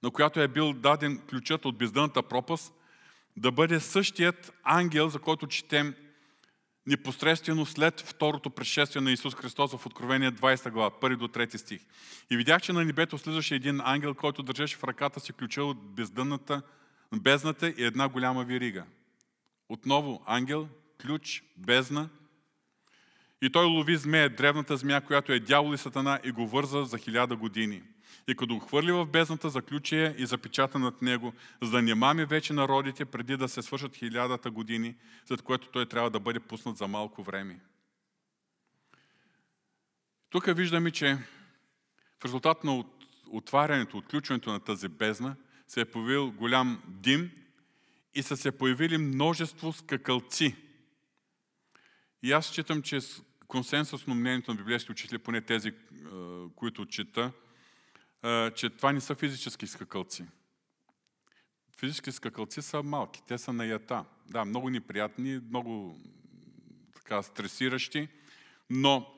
на 0.03 0.11
която 0.11 0.39
е 0.39 0.47
бил 0.47 0.73
даден 0.73 1.21
ключът 1.29 1.65
от 1.65 1.77
бездънната 1.77 2.23
пропаст, 2.23 2.73
да 3.37 3.51
бъде 3.51 3.79
същият 3.79 4.53
ангел, 4.63 5.09
за 5.09 5.19
който 5.19 5.47
четем 5.47 5.95
непосредствено 6.87 7.65
след 7.65 8.01
второто 8.01 8.49
пришествие 8.49 9.01
на 9.01 9.11
Исус 9.11 9.35
Христос 9.35 9.71
в 9.71 9.85
Откровение 9.85 10.31
20 10.31 10.71
глава, 10.71 10.91
1 11.01 11.15
до 11.15 11.27
3 11.27 11.57
стих. 11.57 11.81
И 12.31 12.37
видях, 12.37 12.61
че 12.61 12.73
на 12.73 12.85
небето 12.85 13.17
слизаше 13.17 13.55
един 13.55 13.81
ангел, 13.83 14.15
който 14.15 14.43
държеше 14.43 14.77
в 14.77 14.83
ръката 14.83 15.19
си 15.19 15.33
ключа 15.33 15.63
от 15.63 15.95
бездънната, 15.95 16.61
бездната 17.13 17.69
и 17.69 17.83
една 17.83 18.07
голяма 18.07 18.43
вирига. 18.43 18.85
Отново 19.71 20.23
ангел, 20.25 20.69
ключ, 21.01 21.43
бездна. 21.57 22.09
И 23.41 23.51
той 23.51 23.65
лови 23.65 23.97
змея, 23.97 24.29
древната 24.29 24.77
змия, 24.77 25.01
която 25.01 25.31
е 25.31 25.39
дявол 25.39 25.73
и 25.73 25.77
сатана, 25.77 26.19
и 26.23 26.31
го 26.31 26.47
върза 26.47 26.83
за 26.83 26.97
хиляда 26.97 27.35
години. 27.35 27.83
И 28.27 28.35
като 28.35 28.53
го 28.53 28.59
хвърли 28.59 28.91
в 28.91 29.05
бездната, 29.05 29.49
заключи 29.49 29.95
я 29.95 30.15
и 30.17 30.25
запечата 30.25 30.79
над 30.79 31.01
него, 31.01 31.33
за 31.61 31.71
да 31.71 31.81
не 31.81 31.95
мами 31.95 32.25
вече 32.25 32.53
народите, 32.53 33.05
преди 33.05 33.37
да 33.37 33.47
се 33.47 33.61
свършат 33.61 33.95
хилядата 33.95 34.51
години, 34.51 34.95
след 35.25 35.41
което 35.41 35.67
той 35.67 35.85
трябва 35.85 36.09
да 36.09 36.19
бъде 36.19 36.39
пуснат 36.39 36.77
за 36.77 36.87
малко 36.87 37.23
време. 37.23 37.59
Тук 40.29 40.55
виждаме, 40.55 40.91
че 40.91 41.17
в 42.19 42.25
резултат 42.25 42.63
на 42.63 42.83
отварянето, 43.29 43.97
отключването 43.97 44.51
на 44.51 44.59
тази 44.59 44.87
бездна, 44.87 45.35
се 45.67 45.81
е 45.81 45.85
появил 45.85 46.31
голям 46.31 46.81
дим 46.87 47.31
и 48.13 48.23
са 48.23 48.37
се 48.37 48.51
появили 48.51 48.97
множество 48.97 49.73
скакалци. 49.73 50.55
И 52.23 52.31
аз 52.31 52.45
считам, 52.45 52.81
че 52.81 52.99
консенсусно 53.47 54.15
мнението 54.15 54.51
на 54.51 54.57
библейски 54.57 54.91
учители, 54.91 55.17
поне 55.17 55.41
тези, 55.41 55.73
които 56.55 56.85
чета, 56.85 57.31
че 58.55 58.69
това 58.69 58.91
не 58.91 59.01
са 59.01 59.15
физически 59.15 59.67
скакалци. 59.67 60.25
Физически 61.77 62.11
скакалци 62.11 62.61
са 62.61 62.83
малки, 62.83 63.21
те 63.27 63.37
са 63.37 63.53
на 63.53 63.65
ята. 63.65 64.05
Да, 64.27 64.45
много 64.45 64.69
неприятни, 64.69 65.39
много 65.49 65.99
така 66.95 67.23
стресиращи, 67.23 68.07
но 68.69 69.13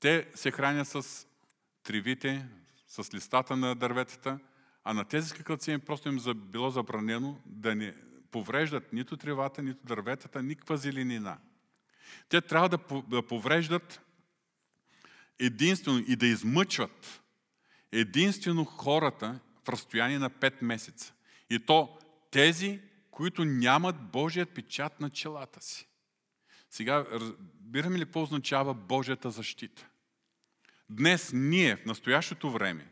те 0.00 0.28
се 0.34 0.50
хранят 0.50 0.88
с 0.88 1.26
тривите, 1.82 2.48
с 2.86 3.14
листата 3.14 3.56
на 3.56 3.74
дърветата 3.74 4.38
а 4.90 4.94
на 4.94 5.04
тези 5.04 5.28
скакалци 5.28 5.78
просто 5.78 6.08
им 6.08 6.18
било 6.34 6.70
забранено 6.70 7.40
да 7.46 7.74
не 7.74 7.94
повреждат 8.30 8.92
нито 8.92 9.16
тревата, 9.16 9.62
нито 9.62 9.86
дърветата, 9.86 10.42
никаква 10.42 10.76
зеленина. 10.76 11.38
Те 12.28 12.40
трябва 12.40 12.68
да 13.08 13.22
повреждат 13.22 14.00
единствено 15.38 16.04
и 16.08 16.16
да 16.16 16.26
измъчват 16.26 17.22
единствено 17.92 18.64
хората 18.64 19.40
в 19.64 19.68
разстояние 19.68 20.18
на 20.18 20.30
5 20.30 20.62
месеца. 20.62 21.14
И 21.50 21.66
то 21.66 21.98
тези, 22.30 22.80
които 23.10 23.44
нямат 23.44 24.10
Божият 24.10 24.50
печат 24.50 25.00
на 25.00 25.10
челата 25.10 25.62
си. 25.62 25.88
Сега, 26.70 27.06
разбираме 27.10 27.98
ли 27.98 28.04
какво 28.04 28.22
означава 28.22 28.74
Божията 28.74 29.30
защита? 29.30 29.86
Днес 30.88 31.30
ние, 31.34 31.76
в 31.76 31.86
настоящото 31.86 32.50
време, 32.50 32.89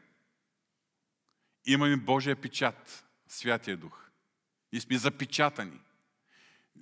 имаме 1.73 1.97
Божия 1.97 2.37
печат, 2.37 3.05
Святия 3.29 3.77
Дух. 3.77 4.11
Ние 4.73 4.81
сме 4.81 4.99
запечатани. 4.99 5.81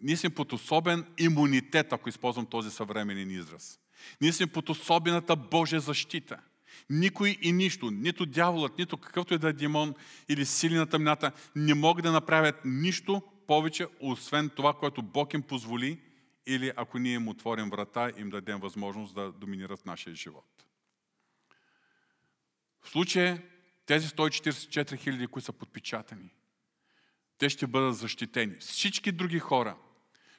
Ние 0.02 0.16
сме 0.16 0.30
под 0.30 0.52
особен 0.52 1.06
имунитет, 1.18 1.92
ако 1.92 2.08
използвам 2.08 2.46
този 2.46 2.70
съвременен 2.70 3.30
израз. 3.30 3.78
Ние 4.20 4.32
сме 4.32 4.46
под 4.46 4.68
особената 4.68 5.36
Божия 5.36 5.80
защита. 5.80 6.40
Никой 6.90 7.38
и 7.42 7.52
нищо, 7.52 7.90
нито 7.90 8.26
дяволът, 8.26 8.78
нито 8.78 8.96
какъвто 8.96 9.34
и 9.34 9.38
да 9.38 9.48
е 9.48 9.52
демон 9.52 9.94
или 10.28 10.46
сили 10.46 10.74
на 10.74 10.86
тъмната, 10.86 11.32
не 11.56 11.74
могат 11.74 12.02
да 12.02 12.12
направят 12.12 12.60
нищо 12.64 13.22
повече, 13.46 13.86
освен 14.00 14.50
това, 14.50 14.74
което 14.74 15.02
Бог 15.02 15.34
им 15.34 15.42
позволи 15.42 16.00
или 16.46 16.72
ако 16.76 16.98
ние 16.98 17.14
им 17.14 17.28
отворим 17.28 17.70
врата, 17.70 18.12
им 18.18 18.30
дадем 18.30 18.60
възможност 18.60 19.14
да 19.14 19.32
доминират 19.32 19.86
нашия 19.86 20.14
живот. 20.14 20.66
В 22.82 22.88
случая 22.88 23.42
тези 23.86 24.08
144 24.08 24.98
хиляди, 24.98 25.26
които 25.26 25.46
са 25.46 25.52
подпечатани, 25.52 26.34
те 27.38 27.48
ще 27.48 27.66
бъдат 27.66 27.96
защитени. 27.96 28.56
Всички 28.60 29.12
други 29.12 29.38
хора 29.38 29.76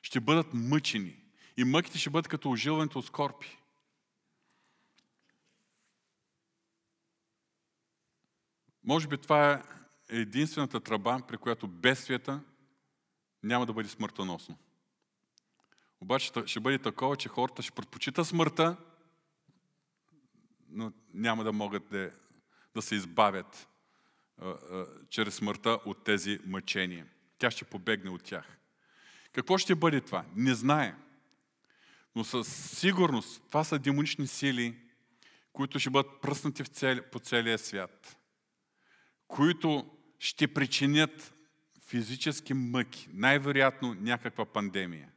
ще 0.02 0.20
бъдат 0.20 0.48
мъчени. 0.54 1.24
И 1.58 1.64
мъките 1.64 1.98
ще 1.98 2.10
бъдат 2.10 2.28
като 2.28 2.50
ожилването 2.50 3.00
от 3.00 3.06
скорпи. 3.06 3.58
Може 8.84 9.08
би 9.08 9.18
това 9.18 9.54
е 9.54 9.64
единствената 10.10 10.80
тръба, 10.80 11.22
при 11.28 11.38
която 11.38 11.68
бедствията 11.68 12.44
няма 13.44 13.66
да 13.66 13.74
бъде 13.74 13.90
смъртоносно. 13.90 14.58
Обаче 16.02 16.32
ще 16.46 16.60
бъде 16.60 16.80
такова, 16.80 17.16
че 17.16 17.30
хората 17.30 17.62
ще 17.62 17.72
предпочитат 17.72 18.28
смъртта, 18.28 18.78
но 20.70 20.94
няма 21.14 21.44
да 21.44 21.54
могат 21.54 21.90
да, 21.90 22.12
да 22.78 22.82
се 22.82 22.96
избавят 22.96 23.68
чрез 25.10 25.36
смъртта 25.36 25.80
от 25.86 26.04
тези 26.04 26.40
мъчения. 26.46 27.08
Тя 27.38 27.52
ще 27.52 27.66
побегне 27.66 28.10
от 28.10 28.24
тях. 28.24 28.58
Какво 29.32 29.58
ще 29.58 29.76
бъде 29.76 30.02
това? 30.02 30.26
Не 30.36 30.56
знае. 30.56 30.96
Но 32.16 32.24
със 32.24 32.78
сигурност 32.80 33.44
това 33.48 33.64
са 33.64 33.80
демонични 33.80 34.28
сили, 34.28 34.78
които 35.54 35.80
ще 35.80 35.90
бъдат 35.90 36.22
пръснати 36.22 36.64
в 36.64 36.68
цели, 36.68 37.02
по 37.12 37.20
целия 37.20 37.58
свят, 37.58 38.18
които 39.28 39.98
ще 40.20 40.54
причинят 40.54 41.34
физически 41.88 42.54
мъки, 42.54 43.10
най-вероятно 43.14 43.94
някаква 43.94 44.46
пандемия. 44.46 45.12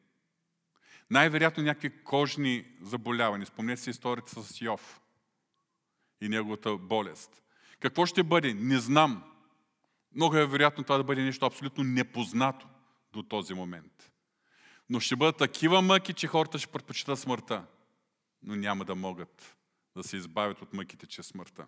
Най-вероятно 1.10 1.62
някакви 1.62 2.02
кожни 2.04 2.66
заболявания. 2.82 3.46
Спомнете 3.46 3.82
си 3.82 3.90
историята 3.90 4.42
с 4.42 4.60
Йов 4.60 5.00
и 6.20 6.28
неговата 6.28 6.76
болест. 6.76 7.42
Какво 7.80 8.06
ще 8.06 8.22
бъде? 8.22 8.54
Не 8.54 8.78
знам. 8.78 9.24
Много 10.14 10.36
е 10.36 10.46
вероятно 10.46 10.84
това 10.84 10.96
да 10.96 11.04
бъде 11.04 11.22
нещо 11.22 11.46
абсолютно 11.46 11.84
непознато 11.84 12.66
до 13.12 13.22
този 13.22 13.54
момент. 13.54 14.12
Но 14.90 15.00
ще 15.00 15.16
бъдат 15.16 15.36
такива 15.36 15.82
мъки, 15.82 16.12
че 16.12 16.26
хората 16.26 16.58
ще 16.58 16.72
предпочитат 16.72 17.18
смъртта. 17.18 17.64
Но 18.42 18.56
няма 18.56 18.84
да 18.84 18.94
могат 18.94 19.56
да 19.96 20.02
се 20.02 20.16
избавят 20.16 20.62
от 20.62 20.72
мъките 20.72 21.06
чрез 21.06 21.26
смъртта. 21.26 21.66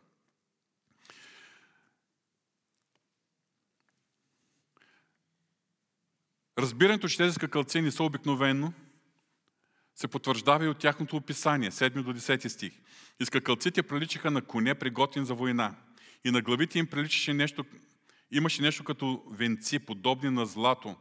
Разбирането, 6.58 7.08
че 7.08 7.16
тези 7.16 7.34
скакалци 7.34 7.80
не 7.80 7.90
са 7.90 8.02
обикновено, 8.02 8.72
се 9.94 10.08
потвърждава 10.08 10.64
и 10.64 10.68
от 10.68 10.78
тяхното 10.78 11.16
описание, 11.16 11.70
7 11.70 12.02
до 12.02 12.14
10 12.14 12.48
стих. 12.48 12.80
И 13.20 13.24
скакалците 13.24 13.82
приличаха 13.82 14.30
на 14.30 14.42
коне, 14.42 14.74
приготвен 14.74 15.24
за 15.24 15.34
война. 15.34 15.74
И 16.24 16.30
на 16.30 16.42
главите 16.42 16.78
им 16.78 16.86
приличаше 16.86 17.34
нещо, 17.34 17.64
имаше 18.30 18.62
нещо 18.62 18.84
като 18.84 19.22
венци, 19.30 19.78
подобни 19.78 20.30
на 20.30 20.46
злато. 20.46 20.96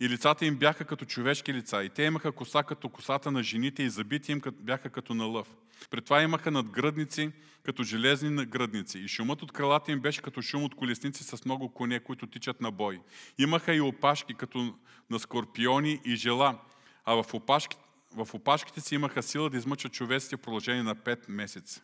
И 0.00 0.08
лицата 0.08 0.46
им 0.46 0.56
бяха 0.56 0.84
като 0.84 1.04
човешки 1.04 1.54
лица. 1.54 1.84
И 1.84 1.90
те 1.90 2.02
имаха 2.02 2.32
коса 2.32 2.62
като 2.62 2.88
косата 2.88 3.30
на 3.30 3.42
жените 3.42 3.82
и 3.82 3.90
забити 3.90 4.32
им 4.32 4.42
бяха 4.60 4.90
като 4.90 5.14
на 5.14 5.24
лъв. 5.24 5.48
При 5.90 6.02
това 6.02 6.22
имаха 6.22 6.50
надгръдници, 6.50 7.30
като 7.62 7.82
железни 7.82 8.30
надгръдници. 8.30 8.98
И 8.98 9.08
шумът 9.08 9.42
от 9.42 9.52
крилата 9.52 9.92
им 9.92 10.00
беше 10.00 10.22
като 10.22 10.42
шум 10.42 10.64
от 10.64 10.74
колесници 10.74 11.24
с 11.24 11.44
много 11.44 11.72
коне, 11.72 12.00
които 12.00 12.26
тичат 12.26 12.60
на 12.60 12.70
бой. 12.70 13.00
Имаха 13.38 13.74
и 13.74 13.80
опашки, 13.80 14.34
като 14.34 14.74
на 15.10 15.18
скорпиони 15.18 16.00
и 16.04 16.16
жела. 16.16 16.58
А 17.04 17.22
в 17.22 17.34
опашките, 17.34 17.82
в 18.16 18.34
опашките 18.34 18.80
си 18.80 18.94
имаха 18.94 19.22
сила 19.22 19.50
да 19.50 19.56
измъчат 19.56 19.92
човеците 19.92 20.36
в 20.36 20.40
продължение 20.40 20.82
на 20.82 20.96
5 20.96 21.24
месеца. 21.28 21.82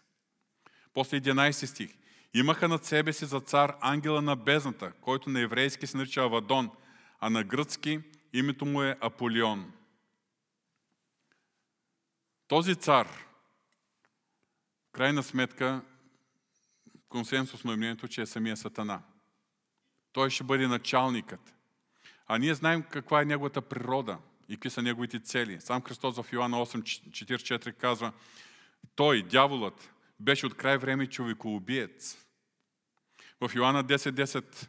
После 0.94 1.20
11 1.20 1.66
стих. 1.66 1.90
Имаха 2.36 2.68
над 2.68 2.84
себе 2.84 3.12
си 3.12 3.24
за 3.24 3.40
цар 3.40 3.76
ангела 3.80 4.22
на 4.22 4.36
бездната, 4.36 4.92
който 5.00 5.30
на 5.30 5.40
еврейски 5.40 5.86
се 5.86 5.96
нарича 5.96 6.20
Авадон, 6.20 6.70
а 7.20 7.30
на 7.30 7.44
гръцки 7.44 8.00
името 8.32 8.66
му 8.66 8.82
е 8.82 8.96
Аполион. 9.00 9.72
Този 12.48 12.76
цар, 12.76 13.08
в 14.88 14.92
крайна 14.92 15.22
сметка, 15.22 15.82
консенсусно 17.08 17.72
е 17.72 17.76
мнението, 17.76 18.08
че 18.08 18.22
е 18.22 18.26
самия 18.26 18.56
Сатана. 18.56 19.02
Той 20.12 20.30
ще 20.30 20.44
бъде 20.44 20.66
началникът. 20.66 21.54
А 22.26 22.38
ние 22.38 22.54
знаем 22.54 22.82
каква 22.82 23.22
е 23.22 23.24
неговата 23.24 23.62
природа 23.62 24.18
и 24.48 24.56
какви 24.56 24.70
са 24.70 24.82
неговите 24.82 25.20
цели. 25.20 25.60
Сам 25.60 25.82
Христос 25.82 26.16
в 26.16 26.32
Йоанна 26.32 26.56
8.44 26.56 27.72
казва, 27.72 28.12
той, 28.96 29.22
дяволът, 29.22 29.90
беше 30.20 30.46
от 30.46 30.56
край 30.56 30.78
време 30.78 31.06
човекоубиец. 31.06 32.25
В 33.40 33.50
Йоанна 33.54 33.84
10.10 33.84 34.10
10, 34.10 34.68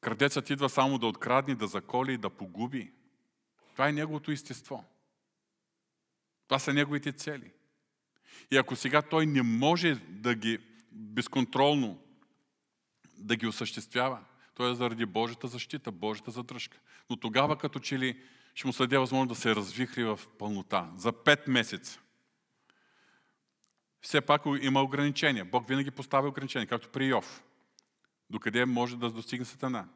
крадецът 0.00 0.50
идва 0.50 0.68
само 0.68 0.98
да 0.98 1.06
открадне, 1.06 1.54
да 1.54 1.66
заколи 1.66 2.12
и 2.12 2.18
да 2.18 2.30
погуби. 2.30 2.92
Това 3.72 3.88
е 3.88 3.92
неговото 3.92 4.30
естество. 4.30 4.84
Това 6.46 6.58
са 6.58 6.72
неговите 6.72 7.12
цели. 7.12 7.52
И 8.50 8.56
ако 8.56 8.76
сега 8.76 9.02
той 9.02 9.26
не 9.26 9.42
може 9.42 9.94
да 10.08 10.34
ги 10.34 10.58
безконтролно 10.92 11.98
да 13.18 13.36
ги 13.36 13.46
осъществява, 13.46 14.18
то 14.54 14.70
е 14.70 14.74
заради 14.74 15.06
Божията 15.06 15.48
защита, 15.48 15.92
Божията 15.92 16.30
задръжка. 16.30 16.78
Но 17.10 17.16
тогава 17.16 17.58
като 17.58 17.78
че 17.78 17.98
ли 17.98 18.20
ще 18.54 18.66
му 18.66 18.72
съде 18.72 18.98
възможност 18.98 19.28
да 19.28 19.42
се 19.42 19.56
развихри 19.56 20.04
в 20.04 20.20
пълнота. 20.38 20.90
За 20.96 21.12
пет 21.12 21.48
месеца. 21.48 22.00
Все 24.00 24.20
пак 24.20 24.42
има 24.60 24.82
ограничения. 24.82 25.44
Бог 25.44 25.68
винаги 25.68 25.90
поставя 25.90 26.28
ограничения, 26.28 26.68
както 26.68 26.88
при 26.88 27.06
Йов. 27.06 27.42
Докъде 28.32 28.64
може 28.64 28.96
да 28.96 29.10
достигне 29.10 29.44
Сатана. 29.44 29.88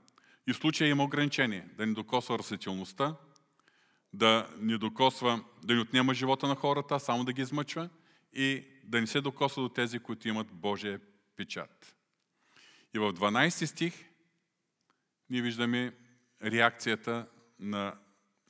И 0.46 0.52
в 0.52 0.56
случая 0.56 0.90
има 0.90 1.04
ограничение. 1.04 1.68
Да 1.76 1.86
ни 1.86 1.94
докосва 1.94 2.38
растителността, 2.38 3.16
да 4.12 4.48
ни 4.58 4.78
докосва, 4.78 5.44
да 5.64 5.74
ни 5.74 5.80
отнема 5.80 6.14
живота 6.14 6.48
на 6.48 6.54
хората, 6.54 7.00
само 7.00 7.24
да 7.24 7.32
ги 7.32 7.42
измъчва 7.42 7.88
и 8.32 8.64
да 8.84 9.00
не 9.00 9.06
се 9.06 9.20
докосва 9.20 9.62
до 9.62 9.68
тези, 9.68 9.98
които 9.98 10.28
имат 10.28 10.46
Божия 10.52 11.00
печат. 11.36 11.96
И 12.94 12.98
в 12.98 13.12
12 13.12 13.64
стих 13.64 14.04
ние 15.30 15.42
виждаме 15.42 15.92
реакцията 16.44 17.26
на 17.58 17.94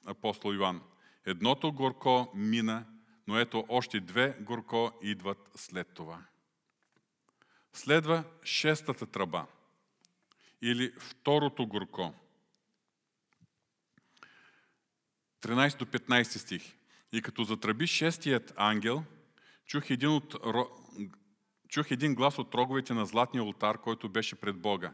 апостол 0.05 0.53
Йоан. 0.53 0.83
Едното 1.27 1.73
горко 1.73 2.33
мина, 2.35 2.85
но 3.27 3.39
ето 3.39 3.65
още 3.69 4.01
две 4.01 4.37
горко 4.41 4.93
идват 5.03 5.51
след 5.55 5.95
това. 5.95 6.19
Следва 7.73 8.25
шестата 8.45 9.07
тръба 9.07 9.47
или 10.63 10.93
второто 10.99 11.67
горко. 11.67 12.15
13 15.43 15.79
до 15.79 15.85
15 15.87 16.23
стих. 16.23 16.77
И 17.13 17.23
като 17.23 17.45
затръби 17.45 17.87
шестият 17.87 18.53
ангел, 18.57 19.05
чух 19.67 19.91
един, 19.91 20.09
от, 20.09 20.37
чух 21.69 21.91
един 21.91 22.15
глас 22.15 22.39
от 22.39 22.55
роговете 22.55 22.95
на 22.95 23.07
златния 23.07 23.45
ултар, 23.45 23.79
който 23.79 24.09
беше 24.09 24.41
пред 24.41 24.57
Бога 24.57 24.93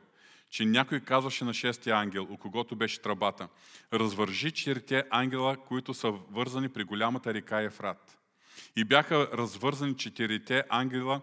че 0.52 0.64
някой 0.64 1.00
казваше 1.00 1.44
на 1.44 1.54
шестия 1.54 1.96
ангел, 1.96 2.26
у 2.30 2.36
когото 2.36 2.76
беше 2.76 3.02
тръбата, 3.02 3.48
развържи 3.92 4.50
четирите 4.50 5.04
ангела, 5.10 5.56
които 5.56 5.94
са 5.94 6.10
вързани 6.10 6.68
при 6.68 6.84
голямата 6.84 7.34
река 7.34 7.62
Ефрат. 7.62 8.18
И 8.76 8.84
бяха 8.84 9.28
развързани 9.32 9.96
четирите 9.96 10.64
ангела, 10.68 11.20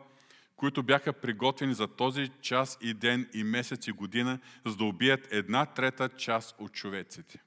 които 0.59 0.83
бяха 0.83 1.13
приготвени 1.13 1.73
за 1.73 1.87
този 1.87 2.31
час 2.41 2.77
и 2.81 2.93
ден 2.93 3.29
и 3.33 3.43
месец 3.43 3.87
и 3.87 3.91
година, 3.91 4.39
за 4.65 4.75
да 4.75 4.83
убият 4.83 5.27
една 5.31 5.65
трета 5.65 6.09
част 6.09 6.55
от 6.59 6.73
човеците. 6.73 7.43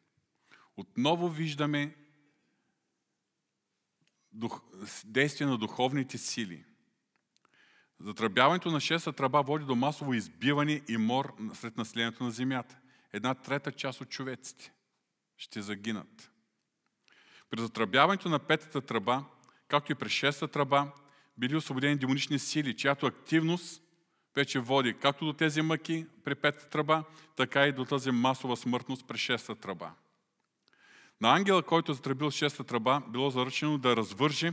Отново 0.76 1.28
виждаме 1.28 1.96
действие 5.04 5.46
на 5.46 5.58
духовните 5.58 6.18
сили. 6.18 6.64
Затръбяването 8.00 8.70
на 8.70 8.80
шеста 8.80 9.12
тръба 9.12 9.42
води 9.42 9.64
до 9.64 9.74
масово 9.74 10.14
избиване 10.14 10.82
и 10.88 10.96
мор 10.96 11.34
сред 11.54 11.76
населението 11.76 12.24
на 12.24 12.30
земята. 12.30 12.78
Една 13.12 13.34
трета 13.34 13.72
част 13.72 14.00
от 14.00 14.08
човеците 14.08 14.72
ще 15.36 15.62
загинат. 15.62 16.30
При 17.50 17.60
затръбяването 17.60 18.28
на 18.28 18.38
петата 18.38 18.80
тръба, 18.80 19.24
както 19.68 19.92
и 19.92 19.94
при 19.94 20.08
шеста 20.08 20.48
тръба, 20.48 20.92
били 21.36 21.56
освободени 21.56 21.96
демонични 21.96 22.38
сили, 22.38 22.76
чиято 22.76 23.06
активност 23.06 23.82
вече 24.36 24.58
води 24.58 24.94
както 24.94 25.24
до 25.24 25.32
тези 25.32 25.62
мъки 25.62 26.06
при 26.24 26.34
петата 26.34 26.68
тръба, 26.68 27.04
така 27.36 27.66
и 27.66 27.72
до 27.72 27.84
тази 27.84 28.10
масова 28.10 28.56
смъртност 28.56 29.06
при 29.08 29.18
шеста 29.18 29.54
тръба. 29.54 29.92
На 31.20 31.34
ангела, 31.34 31.62
който 31.62 31.92
е 31.92 31.94
затръбил 31.94 32.30
шеста 32.30 32.64
тръба, 32.64 33.02
било 33.08 33.30
заръчено 33.30 33.78
да 33.78 33.96
развържи 33.96 34.52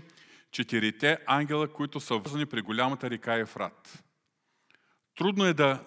четирите 0.52 1.18
ангела, 1.26 1.68
които 1.68 2.00
са 2.00 2.18
вързани 2.18 2.46
при 2.46 2.62
голямата 2.62 3.10
река 3.10 3.34
Ефрат. 3.34 4.04
Трудно 5.18 5.46
е 5.46 5.54
да 5.54 5.84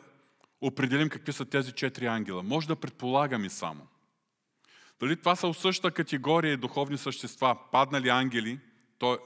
определим 0.61 1.09
какви 1.09 1.33
са 1.33 1.45
тези 1.45 1.73
четири 1.73 2.07
ангела. 2.07 2.43
Може 2.43 2.69
да 2.69 2.77
предполагаме 2.77 3.51
само. 3.51 3.87
Дали 5.01 5.17
това 5.17 5.37
са 5.37 5.55
същата 5.55 5.95
категория 5.95 6.57
духовни 6.57 6.99
същества, 6.99 7.59
паднали 7.73 8.09
ангели, 8.09 8.61
то, 8.99 9.19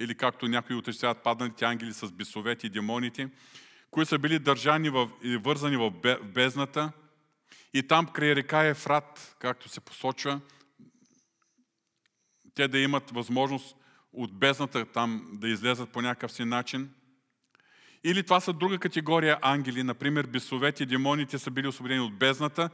или 0.00 0.14
както 0.14 0.48
някои 0.48 0.76
утвърждават, 0.76 1.22
падналите 1.22 1.64
ангели 1.64 1.92
с 1.92 2.12
бесовете 2.12 2.66
и 2.66 2.70
демоните, 2.70 3.28
които 3.90 4.08
са 4.08 4.18
били 4.18 4.38
държани 4.38 4.90
в, 4.90 5.10
и 5.22 5.36
вързани 5.36 5.76
в 5.76 5.90
бездната, 6.24 6.92
и 7.74 7.82
там 7.82 8.06
край 8.06 8.34
река 8.34 8.64
Ефрат, 8.64 9.36
както 9.38 9.68
се 9.68 9.80
посочва, 9.80 10.40
те 12.54 12.68
да 12.68 12.78
имат 12.78 13.10
възможност 13.10 13.76
от 14.12 14.38
бездната 14.38 14.86
там 14.86 15.28
да 15.32 15.48
излезат 15.48 15.90
по 15.90 16.02
някакъв 16.02 16.32
си 16.32 16.44
начин. 16.44 16.90
Или 18.04 18.22
това 18.22 18.40
са 18.40 18.52
друга 18.52 18.78
категория 18.78 19.38
ангели, 19.42 19.82
например 19.82 20.26
бесовете 20.26 20.82
и 20.82 20.86
демоните 20.86 21.38
са 21.38 21.50
били 21.50 21.68
освободени 21.68 22.00
от 22.00 22.18
бездната 22.18 22.70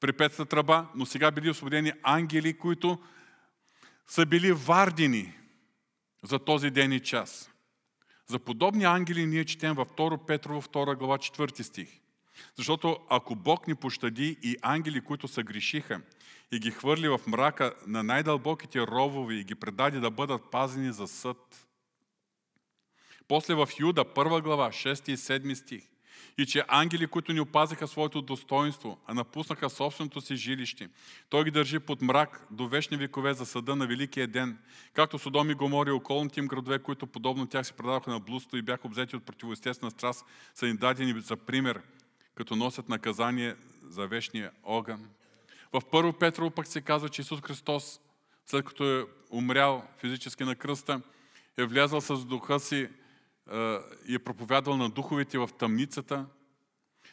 при 0.00 0.12
петата 0.12 0.46
тръба, 0.46 0.86
но 0.94 1.06
сега 1.06 1.30
били 1.30 1.50
освободени 1.50 1.92
ангели, 2.02 2.58
които 2.58 2.98
са 4.06 4.26
били 4.26 4.52
вардени 4.52 5.34
за 6.22 6.38
този 6.38 6.70
ден 6.70 6.92
и 6.92 7.00
час. 7.00 7.50
За 8.26 8.38
подобни 8.38 8.84
ангели 8.84 9.26
ние 9.26 9.44
четем 9.44 9.74
във 9.74 9.88
2 9.88 10.26
Петрово 10.26 10.62
2 10.62 10.96
глава 10.96 11.18
4 11.18 11.62
стих. 11.62 12.00
Защото 12.56 12.98
ако 13.10 13.34
Бог 13.34 13.68
ни 13.68 13.74
пощади 13.74 14.36
и 14.42 14.56
ангели, 14.62 15.00
които 15.00 15.28
са 15.28 15.42
грешиха, 15.42 16.00
и 16.52 16.58
ги 16.58 16.70
хвърли 16.70 17.08
в 17.08 17.20
мрака 17.26 17.74
на 17.86 18.02
най-дълбоките 18.02 18.80
ровови 18.80 19.38
и 19.40 19.44
ги 19.44 19.54
предаде 19.54 20.00
да 20.00 20.10
бъдат 20.10 20.50
пазени 20.50 20.92
за 20.92 21.08
съд. 21.08 21.66
После 23.28 23.54
в 23.54 23.68
Юда, 23.80 24.14
първа 24.14 24.40
глава, 24.40 24.68
6 24.68 25.12
и 25.12 25.16
7 25.16 25.54
стих. 25.54 25.88
И 26.38 26.46
че 26.46 26.64
ангели, 26.68 27.06
които 27.06 27.32
ни 27.32 27.40
опазиха 27.40 27.88
своето 27.88 28.22
достоинство, 28.22 28.98
а 29.06 29.14
напуснаха 29.14 29.70
собственото 29.70 30.20
си 30.20 30.36
жилище, 30.36 30.88
той 31.28 31.44
ги 31.44 31.50
държи 31.50 31.78
под 31.78 32.02
мрак 32.02 32.46
до 32.50 32.68
вечни 32.68 32.96
векове 32.96 33.34
за 33.34 33.46
съда 33.46 33.76
на 33.76 33.86
Великия 33.86 34.28
ден, 34.28 34.58
както 34.92 35.18
Содом 35.18 35.50
и 35.50 35.54
Гомори 35.54 35.88
и 35.88 35.92
околните 35.92 36.40
им 36.40 36.46
градове, 36.46 36.78
които 36.78 37.06
подобно 37.06 37.46
тях 37.46 37.66
се 37.66 37.72
предаваха 37.72 38.10
на 38.10 38.20
блудство 38.20 38.56
и 38.56 38.62
бяха 38.62 38.86
обзети 38.86 39.16
от 39.16 39.26
противоестествена 39.26 39.90
страст, 39.90 40.24
са 40.54 40.66
ни 40.66 40.76
дадени 40.76 41.20
за 41.20 41.36
пример, 41.36 41.80
като 42.34 42.56
носят 42.56 42.88
наказание 42.88 43.54
за 43.82 44.06
вечния 44.06 44.50
огън. 44.64 45.08
В 45.72 45.82
Първо 45.90 46.12
Петрово 46.12 46.50
пък 46.50 46.66
се 46.66 46.80
казва, 46.80 47.08
че 47.08 47.22
Исус 47.22 47.40
Христос, 47.40 48.00
след 48.46 48.64
като 48.64 48.98
е 48.98 49.04
умрял 49.30 49.84
физически 49.98 50.44
на 50.44 50.56
кръста, 50.56 51.00
е 51.56 51.64
влязъл 51.64 52.00
с 52.00 52.24
духа 52.24 52.60
си 52.60 52.88
и 54.06 54.14
е 54.14 54.18
проповядвал 54.18 54.76
на 54.76 54.90
духовете 54.90 55.38
в 55.38 55.50
тъмницата. 55.58 56.26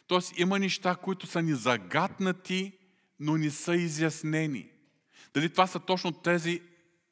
Тоест 0.08 0.40
има 0.40 0.60
неща, 0.60 0.96
които 0.96 1.28
са 1.28 1.42
ни 1.42 1.54
загатнати, 1.54 2.78
но 3.20 3.38
не 3.38 3.50
са 3.52 3.76
изяснени. 3.76 4.72
Дали 5.34 5.50
това 5.50 5.68
са 5.68 5.80
точно 5.80 6.12
тези 6.12 6.62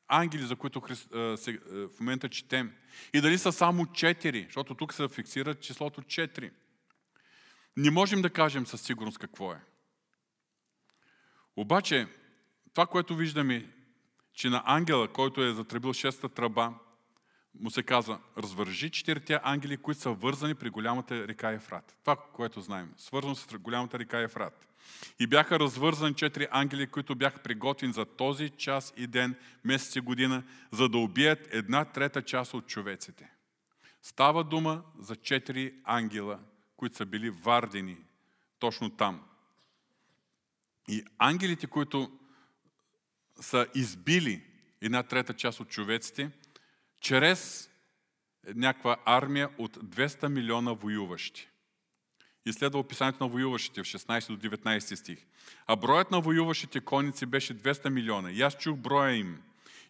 ангели, 0.08 0.44
за 0.44 0.56
които 0.56 0.82
в 1.12 1.90
момента 2.00 2.30
четем. 2.30 2.74
И 3.14 3.22
дали 3.22 3.38
са 3.38 3.52
само 3.52 3.86
четири, 3.86 4.44
защото 4.44 4.76
тук 4.76 4.94
се 4.94 5.08
фиксира 5.08 5.56
числото 5.56 6.02
четири. 6.02 6.52
Не 7.78 7.92
можем 7.92 8.22
да 8.22 8.30
кажем 8.30 8.66
със 8.66 8.82
сигурност 8.82 9.18
какво 9.18 9.54
е. 9.54 9.62
Обаче, 11.56 12.08
това, 12.74 12.86
което 12.86 13.16
виждаме, 13.16 13.70
че 14.34 14.50
на 14.50 14.64
ангела, 14.66 15.08
който 15.08 15.44
е 15.44 15.54
затребил 15.54 15.94
шеста 15.94 16.30
тръба, 16.30 16.74
му 17.60 17.72
се 17.72 17.84
казва, 17.84 18.20
развържи 18.38 18.90
четирите 18.90 19.40
ангели, 19.44 19.78
които 19.78 20.02
са 20.02 20.12
вързани 20.12 20.56
при 20.56 20.70
голямата 20.70 21.28
река 21.28 21.52
Ефрат. 21.52 21.98
Това, 22.02 22.16
което 22.34 22.62
знаем, 22.62 22.94
свързано 22.98 23.36
с 23.36 23.58
голямата 23.58 24.00
река 24.00 24.20
Ефрат. 24.20 24.68
И 25.20 25.28
бяха 25.28 25.60
развързани 25.60 26.16
четири 26.16 26.48
ангели, 26.52 26.88
които 26.88 27.16
бяха 27.16 27.40
приготвени 27.40 27.94
за 27.94 28.06
този 28.06 28.50
час 28.50 28.94
и 28.98 29.08
ден, 29.08 29.36
месец 29.64 29.96
и 29.96 30.00
година, 30.00 30.44
за 30.72 30.90
да 30.90 30.98
убият 30.98 31.48
една 31.52 31.86
трета 31.86 32.22
част 32.22 32.54
от 32.54 32.68
човеците. 32.68 33.32
Става 34.02 34.44
дума 34.44 34.84
за 35.00 35.16
четири 35.16 35.74
ангела, 35.84 36.40
които 36.78 36.96
са 36.96 37.06
били 37.06 37.30
вардени 37.30 37.98
точно 38.60 38.90
там. 38.90 39.24
И 40.88 41.04
ангелите, 41.18 41.68
които 41.68 42.20
са 43.42 43.68
избили 43.76 44.44
една 44.82 45.04
трета 45.04 45.34
част 45.34 45.60
от 45.60 45.70
човеците, 45.70 46.32
чрез 47.04 47.70
някаква 48.56 48.98
армия 49.06 49.50
от 49.58 49.78
200 49.78 50.28
милиона 50.28 50.74
воюващи. 50.74 51.50
И 52.46 52.54
следва 52.54 52.80
описанието 52.80 53.24
на 53.24 53.30
воюващите 53.30 53.84
в 53.84 53.88
16 53.88 54.36
до 54.36 54.50
19 54.50 54.96
стих. 54.96 55.26
А 55.68 55.76
броят 55.76 56.12
на 56.12 56.22
воюващите 56.22 56.80
конници 56.80 57.26
беше 57.26 57.58
200 57.58 57.90
милиона. 57.90 58.32
И 58.32 58.42
аз 58.42 58.58
чух 58.58 58.78
броя 58.78 59.16
им. 59.16 59.42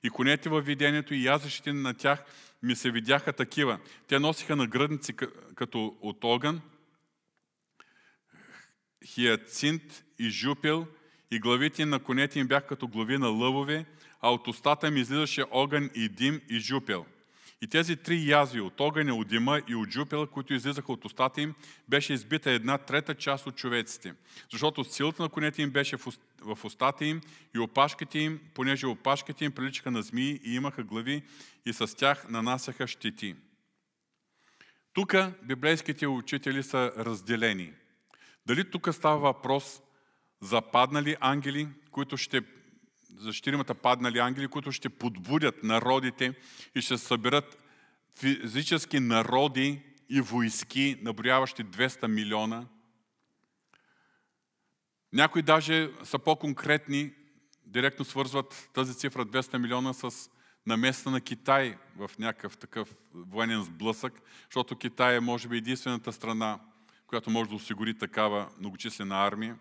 И 0.03 0.09
конете 0.09 0.49
във 0.49 0.65
видението 0.65 1.13
и 1.13 1.23
язъщите 1.23 1.73
на 1.73 1.93
тях 1.93 2.23
ми 2.63 2.75
се 2.75 2.91
видяха 2.91 3.33
такива. 3.33 3.79
Те 4.07 4.19
носиха 4.19 4.55
на 4.55 4.67
гръдници 4.67 5.13
като 5.55 5.97
от 6.01 6.23
огън, 6.23 6.61
хиацинт 9.05 10.03
и 10.19 10.29
жупел, 10.29 10.87
и 11.31 11.39
главите 11.39 11.85
на 11.85 11.99
конете 11.99 12.39
им 12.39 12.47
бяха 12.47 12.67
като 12.67 12.87
глави 12.87 13.17
на 13.17 13.27
лъвове, 13.27 13.85
а 14.23 14.31
от 14.31 14.47
устата 14.47 14.87
им 14.87 14.97
излизаше 14.97 15.43
огън 15.51 15.89
и 15.95 16.09
дим 16.09 16.41
и 16.49 16.59
жупел. 16.59 17.05
И 17.61 17.67
тези 17.67 17.95
три 17.95 18.29
язви 18.29 18.61
от 18.61 18.79
огъня, 18.79 19.15
от 19.15 19.27
дима 19.27 19.61
и 19.67 19.75
от 19.75 19.91
жупела, 19.91 20.27
които 20.27 20.53
излизаха 20.53 20.91
от 20.91 21.05
устата 21.05 21.41
им, 21.41 21.53
беше 21.89 22.13
избита 22.13 22.51
една 22.51 22.77
трета 22.77 23.15
част 23.15 23.47
от 23.47 23.55
човеците. 23.55 24.13
Защото 24.51 24.83
силата 24.83 25.23
на 25.23 25.29
конете 25.29 25.61
им 25.61 25.69
беше 25.69 25.97
в 26.41 26.57
устата 26.63 27.05
им 27.05 27.21
и 27.55 27.59
опашките 27.59 28.19
им, 28.19 28.39
понеже 28.53 28.87
опашките 28.87 29.45
им 29.45 29.51
приличаха 29.51 29.91
на 29.91 30.01
змии 30.01 30.39
и 30.43 30.55
имаха 30.55 30.83
глави 30.83 31.23
и 31.65 31.73
с 31.73 31.97
тях 31.97 32.29
нанасяха 32.29 32.87
щити. 32.87 33.35
Тук 34.93 35.15
библейските 35.43 36.07
учители 36.07 36.63
са 36.63 36.91
разделени– 36.97 37.73
дали 38.45 38.71
тук 38.71 38.93
става 38.93 39.17
въпрос 39.17 39.81
за 40.41 40.61
паднали 40.61 41.17
ангели, 41.19 41.67
които 41.91 42.17
ще 42.17 42.41
за 43.23 43.33
четиримата 43.33 43.73
паднали 43.73 44.19
ангели, 44.19 44.47
които 44.47 44.71
ще 44.71 44.89
подбудят 44.89 45.63
народите 45.63 46.33
и 46.75 46.81
ще 46.81 46.97
съберат 46.97 47.57
физически 48.19 48.99
народи 48.99 49.81
и 50.09 50.21
войски, 50.21 50.97
наброяващи 51.01 51.65
200 51.65 52.07
милиона. 52.07 52.65
Някои 55.13 55.41
даже 55.41 55.91
са 56.03 56.19
по-конкретни, 56.19 57.13
директно 57.65 58.05
свързват 58.05 58.69
тази 58.73 58.97
цифра 58.97 59.25
200 59.25 59.57
милиона 59.57 59.93
с 59.93 60.29
наместа 60.65 61.11
на 61.11 61.21
Китай 61.21 61.77
в 61.95 62.11
някакъв 62.19 62.57
такъв 62.57 62.95
военен 63.13 63.63
сблъсък, 63.63 64.21
защото 64.45 64.77
Китай 64.77 65.15
е 65.15 65.19
може 65.19 65.47
би 65.47 65.57
единствената 65.57 66.13
страна, 66.13 66.59
която 67.07 67.29
може 67.29 67.49
да 67.49 67.55
осигури 67.55 67.97
такава 67.97 68.49
многочислена 68.59 69.27
армия. 69.27 69.57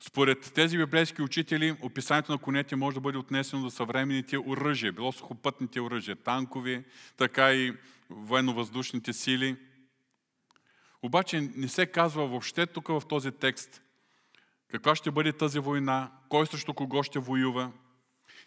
Според 0.00 0.52
тези 0.54 0.78
библейски 0.78 1.22
учители, 1.22 1.76
описанието 1.82 2.32
на 2.32 2.38
конете 2.38 2.76
може 2.76 2.94
да 2.94 3.00
бъде 3.00 3.18
отнесено 3.18 3.62
до 3.62 3.70
съвременните 3.70 4.38
оръжия, 4.38 4.92
било 4.92 5.12
сухопътните 5.12 5.80
оръжия, 5.80 6.16
танкови, 6.16 6.84
така 7.16 7.52
и 7.52 7.72
военно-въздушните 8.10 9.12
сили. 9.12 9.56
Обаче 11.02 11.50
не 11.56 11.68
се 11.68 11.86
казва 11.86 12.26
въобще 12.26 12.66
тук 12.66 12.88
в 12.88 13.02
този 13.08 13.30
текст 13.30 13.80
каква 14.74 14.94
ще 14.94 15.10
бъде 15.10 15.32
тази 15.32 15.58
война, 15.58 16.10
кой 16.28 16.46
срещу 16.46 16.74
кого 16.74 17.02
ще 17.02 17.18
воюва. 17.18 17.72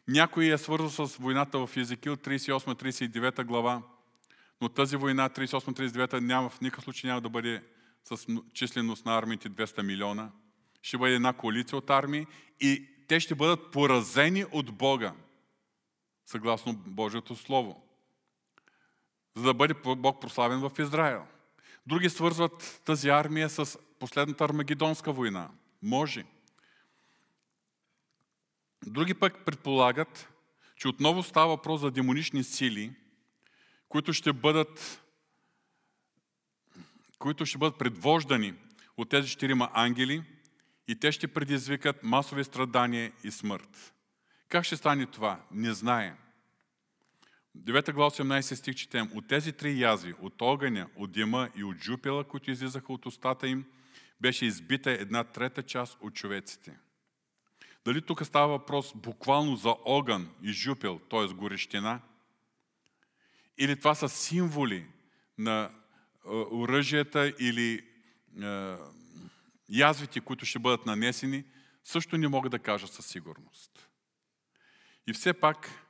Някой 0.07 0.45
е 0.45 0.57
свързал 0.57 1.07
с 1.07 1.17
войната 1.17 1.67
в 1.67 1.77
Езекил 1.77 2.15
38-39 2.15 3.43
глава, 3.43 3.81
но 4.61 4.69
тази 4.69 4.95
война 4.95 5.29
38-39 5.29 6.19
няма, 6.19 6.49
в 6.49 6.61
никакъв 6.61 6.83
случай 6.83 7.07
няма 7.07 7.21
да 7.21 7.29
бъде 7.29 7.63
с 8.03 8.25
численост 8.53 9.05
на 9.05 9.17
армиите 9.17 9.49
200 9.49 9.81
милиона. 9.81 10.29
Ще 10.81 10.97
бъде 10.97 11.15
една 11.15 11.33
коалиция 11.33 11.77
от 11.77 11.89
армии 11.89 12.27
и 12.59 12.87
те 13.07 13.19
ще 13.19 13.35
бъдат 13.35 13.71
поразени 13.71 14.45
от 14.51 14.71
Бога, 14.71 15.13
съгласно 16.25 16.73
Божието 16.73 17.35
Слово. 17.35 17.83
за 19.35 19.43
да 19.43 19.53
бъде 19.53 19.73
Бог 19.73 20.21
прославен 20.21 20.59
в 20.59 20.71
Израел. 20.79 21.27
Други 21.87 22.09
свързват 22.09 22.81
тази 22.85 23.09
армия 23.09 23.49
с 23.49 23.79
последната 23.99 24.45
Армагедонска 24.45 25.11
война. 25.11 25.49
Може. 25.81 26.25
Други 28.85 29.13
пък 29.13 29.45
предполагат, 29.45 30.29
че 30.75 30.87
отново 30.87 31.23
става 31.23 31.47
въпрос 31.47 31.81
за 31.81 31.91
демонични 31.91 32.43
сили, 32.43 32.95
които 33.89 34.13
ще 34.13 34.33
бъдат, 34.33 35.03
които 37.19 37.45
ще 37.45 37.57
бъдат 37.57 37.77
предвождани 37.77 38.53
от 38.97 39.09
тези 39.09 39.29
четирима 39.29 39.69
ангели 39.73 40.23
и 40.87 40.99
те 40.99 41.11
ще 41.11 41.27
предизвикат 41.27 42.03
масови 42.03 42.43
страдания 42.43 43.11
и 43.23 43.31
смърт. 43.31 43.93
Как 44.49 44.65
ще 44.65 44.75
стане 44.75 45.05
това? 45.05 45.39
Не 45.51 45.73
знаем. 45.73 46.15
9 47.57 47.93
глава 47.93 48.11
18 48.11 48.55
стих 48.55 48.75
четем. 48.75 49.09
От 49.13 49.27
тези 49.27 49.53
три 49.53 49.79
язви, 49.79 50.13
от 50.21 50.41
огъня, 50.41 50.87
от 50.95 51.11
дима 51.11 51.49
и 51.55 51.63
от 51.63 51.77
жупела, 51.77 52.23
които 52.23 52.51
излизаха 52.51 52.93
от 52.93 53.05
устата 53.05 53.47
им, 53.47 53.65
беше 54.21 54.45
избита 54.45 54.91
една 54.91 55.23
трета 55.23 55.63
част 55.63 55.97
от 56.01 56.13
човеците. 56.13 56.77
Дали 57.85 58.01
тук 58.01 58.25
става 58.25 58.47
въпрос 58.47 58.93
буквално 58.95 59.55
за 59.55 59.75
огън 59.85 60.29
и 60.43 60.51
жупел, 60.51 60.99
т.е. 61.09 61.33
горещина? 61.33 61.99
Или 63.57 63.75
това 63.75 63.95
са 63.95 64.09
символи 64.09 64.87
на 65.37 65.71
оръжията 66.51 67.33
или 67.39 67.87
язвите, 69.69 70.21
които 70.21 70.45
ще 70.45 70.59
бъдат 70.59 70.85
нанесени, 70.85 71.43
също 71.83 72.17
не 72.17 72.27
мога 72.27 72.49
да 72.49 72.59
кажа 72.59 72.87
със 72.87 73.05
сигурност. 73.05 73.89
И 75.07 75.13
все 75.13 75.33
пак, 75.33 75.87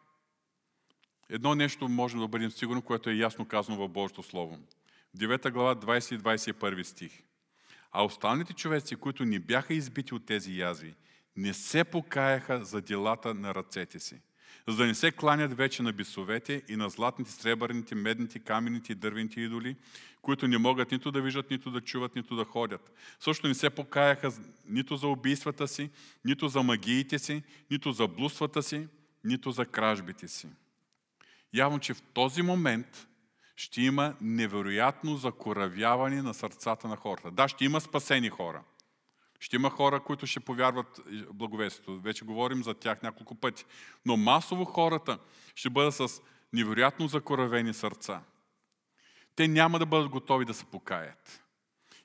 едно 1.30 1.56
нещо 1.56 1.90
можем 1.90 2.20
да 2.20 2.28
бъдем 2.28 2.52
сигурни, 2.52 2.82
което 2.82 3.10
е 3.10 3.14
ясно 3.14 3.48
казано 3.48 3.78
в 3.78 3.90
Божието 3.90 4.24
Слово. 4.24 4.60
В 5.16 5.18
9 5.18 5.52
глава 5.52 5.76
20 5.76 6.16
и 6.16 6.20
21 6.20 6.84
стих. 6.84 7.24
А 7.92 8.04
останалите 8.06 8.54
човеци, 8.54 8.96
които 8.96 9.26
не 9.26 9.40
бяха 9.40 9.74
избити 9.74 10.14
от 10.14 10.26
тези 10.26 10.58
язви, 10.60 10.96
не 11.36 11.54
се 11.54 11.84
покаяха 11.84 12.66
за 12.66 12.82
делата 12.82 13.34
на 13.34 13.56
ръцете 13.56 14.00
си, 14.00 14.22
за 14.68 14.78
да 14.78 14.86
не 14.86 14.96
се 14.96 15.12
кланят 15.12 15.54
вече 15.54 15.84
на 15.84 15.94
бисовете 15.94 16.62
и 16.70 16.76
на 16.76 16.90
златните, 16.90 17.32
сребърните, 17.32 17.96
медните, 17.96 18.40
камените 18.40 18.92
и 18.92 18.96
дървените 18.96 19.42
идоли, 19.42 19.76
които 20.22 20.48
не 20.48 20.58
могат 20.58 20.92
нито 20.92 21.12
да 21.12 21.22
виждат, 21.22 21.52
нито 21.52 21.72
да 21.72 21.82
чуват, 21.82 22.16
нито 22.16 22.36
да 22.36 22.46
ходят. 22.46 22.92
Също 23.20 23.48
не 23.48 23.54
се 23.54 23.70
покаяха 23.70 24.32
нито 24.70 24.96
за 24.96 25.08
убийствата 25.08 25.68
си, 25.68 25.90
нито 26.26 26.48
за 26.48 26.64
магиите 26.64 27.20
си, 27.20 27.44
нито 27.72 27.92
за 27.92 28.08
блудствата 28.08 28.64
си, 28.64 28.88
нито 29.24 29.52
за 29.52 29.66
кражбите 29.66 30.28
си. 30.28 30.48
Явно, 31.54 31.80
че 31.80 31.94
в 31.94 32.02
този 32.02 32.42
момент 32.42 33.08
ще 33.56 33.82
има 33.82 34.16
невероятно 34.22 35.18
закоравяване 35.18 36.22
на 36.22 36.34
сърцата 36.34 36.88
на 36.88 36.96
хората. 36.96 37.32
Да, 37.32 37.48
ще 37.48 37.66
има 37.66 37.82
спасени 37.82 38.30
хора. 38.30 38.64
Ще 39.40 39.56
има 39.56 39.70
хора, 39.70 40.00
които 40.00 40.28
ще 40.28 40.40
повярват 40.40 41.02
благовестието. 41.34 42.00
Вече 42.00 42.26
говорим 42.26 42.64
за 42.64 42.74
тях 42.74 43.02
няколко 43.02 43.36
пъти. 43.36 43.66
Но 44.06 44.18
масово 44.18 44.66
хората 44.66 45.20
ще 45.56 45.70
бъдат 45.70 45.96
с 45.96 46.22
невероятно 46.54 47.08
закоравени 47.08 47.74
сърца. 47.74 48.22
Те 49.36 49.48
няма 49.48 49.80
да 49.80 49.86
бъдат 49.86 50.10
готови 50.10 50.46
да 50.46 50.54
се 50.54 50.66
покаят. 50.66 51.44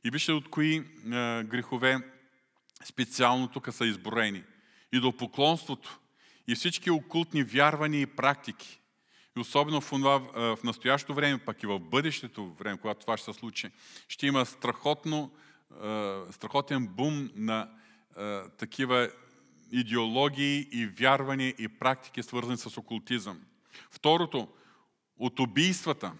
И 0.04 0.10
вижте 0.10 0.32
от 0.32 0.50
кои 0.50 0.76
е, 0.76 0.84
грехове 1.44 1.98
специално 2.84 3.48
тук 3.48 3.72
са 3.72 3.86
изброени. 3.86 4.44
И 4.92 5.00
до 5.00 5.16
поклонството, 5.16 5.98
и 6.48 6.54
всички 6.54 6.90
окултни 6.90 7.42
вярвания 7.42 8.00
и 8.00 8.06
практики, 8.06 8.80
и 9.36 9.40
особено 9.40 9.80
в, 9.80 9.88
това, 9.88 10.18
в 10.34 10.58
настоящото 10.64 11.14
време, 11.14 11.38
пък 11.38 11.62
и 11.62 11.66
в 11.66 11.78
бъдещето 11.78 12.54
време, 12.54 12.78
когато 12.78 13.00
това 13.00 13.16
ще 13.16 13.32
се 13.32 13.38
случи, 13.38 13.70
ще 14.08 14.26
има 14.26 14.46
страхотно, 14.46 15.30
страхотен 16.30 16.86
бум 16.86 17.30
на 17.34 17.70
такива 18.58 19.10
идеологии 19.70 20.68
и 20.72 20.86
вярвания 20.86 21.54
и 21.58 21.68
практики, 21.68 22.22
свързани 22.22 22.56
с 22.56 22.76
окултизъм. 22.76 23.40
Второто, 23.90 24.48
от 25.18 25.40
убийствата. 25.40 26.12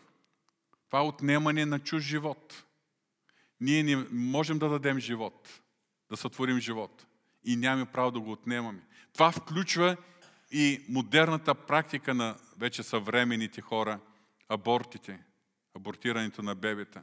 Това 0.86 0.98
е 0.98 1.02
отнемане 1.02 1.66
на 1.66 1.78
чуж 1.78 2.02
живот. 2.02 2.64
Ние 3.60 3.82
не 3.82 3.96
можем 4.10 4.58
да 4.58 4.68
дадем 4.68 4.98
живот, 4.98 5.60
да 6.10 6.16
сътворим 6.16 6.60
живот. 6.60 7.06
И 7.44 7.56
нямаме 7.56 7.86
право 7.86 8.10
да 8.10 8.20
го 8.20 8.32
отнемаме. 8.32 8.82
Това 9.12 9.32
включва 9.32 9.96
и 10.50 10.84
модерната 10.88 11.54
практика 11.54 12.14
на 12.14 12.36
вече 12.58 12.82
съвременните 12.82 13.60
хора, 13.60 14.00
абортите, 14.48 15.24
абортирането 15.76 16.42
на 16.42 16.54
бебета. 16.54 17.02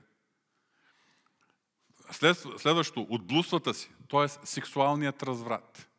След, 2.12 2.38
следващо, 2.58 3.08
от 3.10 3.28
блудствата 3.28 3.74
си, 3.74 3.90
т.е. 4.10 4.28
сексуалният 4.28 5.24
разврат. 5.24 5.90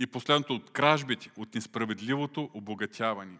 И 0.00 0.06
последното, 0.06 0.54
от 0.54 0.70
кражбите, 0.70 1.30
от 1.36 1.54
несправедливото 1.54 2.50
обогатяване. 2.54 3.38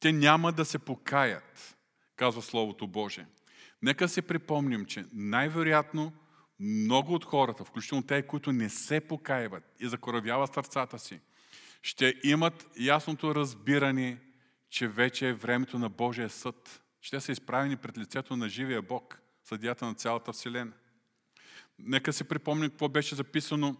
Те 0.00 0.12
няма 0.12 0.52
да 0.52 0.64
се 0.64 0.78
покаят, 0.78 1.76
казва 2.16 2.42
Словото 2.42 2.86
Божие. 2.86 3.26
Нека 3.82 4.08
се 4.08 4.22
припомним, 4.22 4.86
че 4.86 5.04
най-вероятно 5.12 6.12
много 6.60 7.14
от 7.14 7.24
хората, 7.24 7.64
включително 7.64 8.02
те, 8.06 8.26
които 8.26 8.52
не 8.52 8.68
се 8.68 9.00
покаиват 9.00 9.64
и 9.80 9.88
закоравяват 9.88 10.54
сърцата 10.54 10.98
си, 10.98 11.20
ще 11.82 12.14
имат 12.24 12.66
ясното 12.80 13.34
разбиране, 13.34 14.18
че 14.70 14.88
вече 14.88 15.28
е 15.28 15.34
времето 15.34 15.78
на 15.78 15.88
Божия 15.88 16.30
съд. 16.30 16.82
Ще 17.00 17.20
са 17.20 17.32
изправени 17.32 17.76
пред 17.76 17.98
лицето 17.98 18.36
на 18.36 18.48
живия 18.48 18.82
Бог, 18.82 19.21
съдията 19.44 19.86
на 19.86 19.94
цялата 19.94 20.32
Вселена. 20.32 20.72
Нека 21.78 22.12
се 22.12 22.24
припомним 22.24 22.70
какво 22.70 22.88
беше 22.88 23.14
записано 23.14 23.76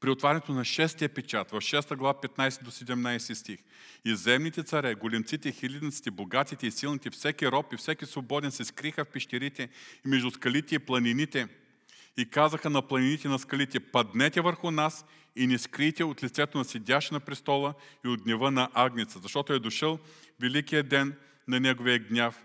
при 0.00 0.10
отварянето 0.10 0.52
на 0.52 0.64
шестия 0.64 1.08
печат, 1.08 1.50
в 1.50 1.54
6 1.54 1.96
глава 1.96 2.20
15 2.20 2.62
до 2.62 2.70
17 2.70 3.34
стих. 3.34 3.58
И 4.04 4.16
земните 4.16 4.62
царе, 4.62 4.94
големците, 4.94 5.52
хилидниците, 5.52 6.10
богатите 6.10 6.66
и 6.66 6.70
силните, 6.70 7.10
всеки 7.10 7.48
роб 7.48 7.72
и 7.72 7.76
всеки 7.76 8.06
свободен 8.06 8.50
се 8.50 8.64
скриха 8.64 9.04
в 9.04 9.08
пещерите 9.08 9.68
и 10.06 10.08
между 10.08 10.30
скалите 10.30 10.74
и 10.74 10.78
планините 10.78 11.48
и 12.16 12.30
казаха 12.30 12.70
на 12.70 12.82
планините 12.82 13.28
на 13.28 13.38
скалите, 13.38 13.80
паднете 13.80 14.40
върху 14.40 14.70
нас 14.70 15.04
и 15.36 15.46
не 15.46 15.58
скрийте 15.58 16.04
от 16.04 16.22
лицето 16.22 16.58
на 16.58 16.64
седящ 16.64 17.12
на 17.12 17.20
престола 17.20 17.74
и 18.04 18.08
от 18.08 18.22
гнева 18.22 18.50
на 18.50 18.70
агница, 18.74 19.18
защото 19.18 19.52
е 19.52 19.58
дошъл 19.58 19.98
великия 20.40 20.82
ден 20.82 21.16
на 21.48 21.60
неговия 21.60 21.98
гняв 21.98 22.44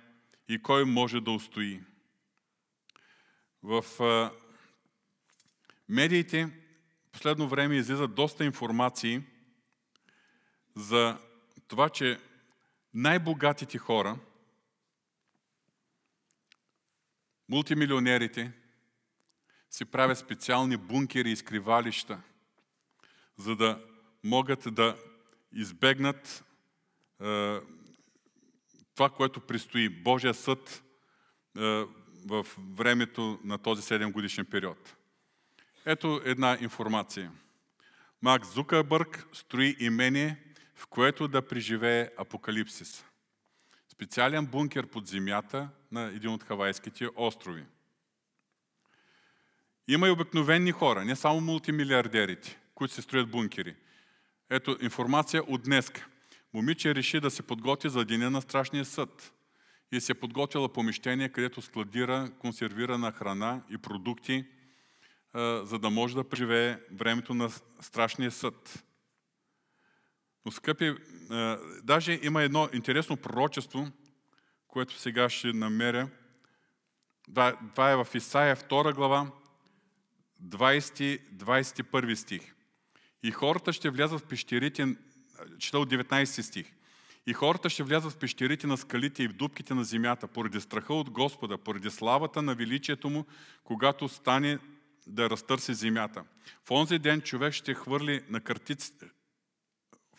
и 0.50 0.62
кой 0.62 0.86
може 0.86 1.22
да 1.22 1.32
устои. 1.32 1.80
В 3.64 3.86
медиите 5.90 6.46
в 6.46 7.12
последно 7.12 7.48
време 7.48 7.76
излизат 7.76 8.16
доста 8.16 8.46
информации 8.46 9.22
за 10.76 11.18
това, 11.68 11.90
че 11.90 12.20
най-богатите 12.94 13.78
хора, 13.78 14.20
мултимилионерите, 17.50 18.52
си 19.70 19.86
правят 19.86 20.18
специални 20.18 20.78
бункери 20.78 21.32
и 21.32 21.36
скривалища, 21.36 22.22
за 23.38 23.56
да 23.56 23.86
могат 24.24 24.76
да 24.76 24.98
избегнат 25.54 26.44
е, 27.22 27.60
това, 28.96 29.10
което 29.10 29.42
предстои, 29.42 29.90
Божия 29.90 30.34
съд 30.34 30.84
е, 31.58 31.84
в 32.26 32.46
времето 32.76 33.40
на 33.44 33.58
този 33.58 33.82
7 33.82 34.12
годишен 34.12 34.46
период. 34.46 34.96
Ето 35.86 36.22
една 36.26 36.58
информация. 36.62 37.32
Мак 38.22 38.46
Зукърбърг 38.46 39.28
строи 39.34 39.76
имение, 39.80 40.38
в 40.76 40.88
което 40.88 41.28
да 41.28 41.42
преживее 41.42 42.10
апокалипсис. 42.18 43.06
Специален 43.90 44.46
бункер 44.46 44.88
под 44.88 45.08
земята 45.08 45.70
на 45.92 46.02
един 46.02 46.30
от 46.30 46.44
хавайските 46.44 47.10
острови. 47.16 47.64
Има 49.88 50.08
и 50.08 50.12
обикновени 50.12 50.72
хора, 50.72 51.06
не 51.06 51.16
само 51.16 51.42
мултимилиардерите, 51.42 52.60
които 52.76 52.94
се 52.94 53.02
строят 53.02 53.32
бункери. 53.32 53.76
Ето 54.50 54.78
информация 54.82 55.44
от 55.44 55.64
днес. 55.64 55.92
Момиче 56.54 56.96
реши 56.96 57.20
да 57.20 57.32
се 57.32 57.44
подготви 57.44 57.90
за 57.90 58.06
деня 58.06 58.32
на 58.32 58.42
страшния 58.42 58.86
съд 58.86 59.34
и 59.92 60.02
се 60.02 60.12
е 60.12 60.16
подготвила 60.16 60.74
помещение, 60.74 61.30
където 61.30 61.62
складира 61.62 62.32
консервирана 62.40 63.12
храна 63.12 63.62
и 63.70 63.78
продукти, 63.78 64.46
за 65.64 65.80
да 65.80 65.90
може 65.90 66.16
да 66.16 66.30
преживее 66.30 66.80
времето 66.92 67.34
на 67.34 67.50
страшния 67.80 68.32
съд. 68.32 68.84
Но, 70.46 70.52
скъпи, 70.52 70.96
даже 71.84 72.20
има 72.24 72.44
едно 72.44 72.70
интересно 72.74 73.18
пророчество, 73.18 73.88
което 74.68 74.98
сега 74.98 75.30
ще 75.30 75.54
намеря. 75.54 76.10
Това 77.74 77.92
е 77.92 77.96
в 77.96 78.08
Исаия 78.14 78.56
2 78.56 78.94
глава, 78.96 79.32
20-21 80.44 82.16
стих. 82.16 82.56
И 83.24 83.32
хората 83.32 83.74
ще 83.74 83.90
влязат 83.90 84.20
в 84.20 84.28
пещерите, 84.28 84.96
чета 85.60 85.80
от 85.80 85.90
19 85.90 86.42
стих. 86.42 86.74
И 87.28 87.34
хората 87.34 87.70
ще 87.70 87.84
влязат 87.84 88.12
в 88.12 88.18
пещерите 88.18 88.68
на 88.68 88.78
скалите 88.78 89.24
и 89.24 89.28
в 89.28 89.34
дубките 89.34 89.74
на 89.74 89.84
земята, 89.84 90.28
поради 90.28 90.62
страха 90.62 90.94
от 90.94 91.10
Господа, 91.10 91.58
поради 91.58 91.90
славата 91.90 92.42
на 92.42 92.56
величието 92.56 93.10
му, 93.10 93.26
когато 93.64 94.10
стане 94.10 94.60
да 95.08 95.30
разтърси 95.30 95.74
земята. 95.74 96.24
В 96.66 96.72
онзи 96.72 97.00
ден 97.00 97.22
човек 97.22 97.54
ще 97.54 97.74
хвърли 97.74 98.22
на 98.30 98.42
картиците, 98.42 99.06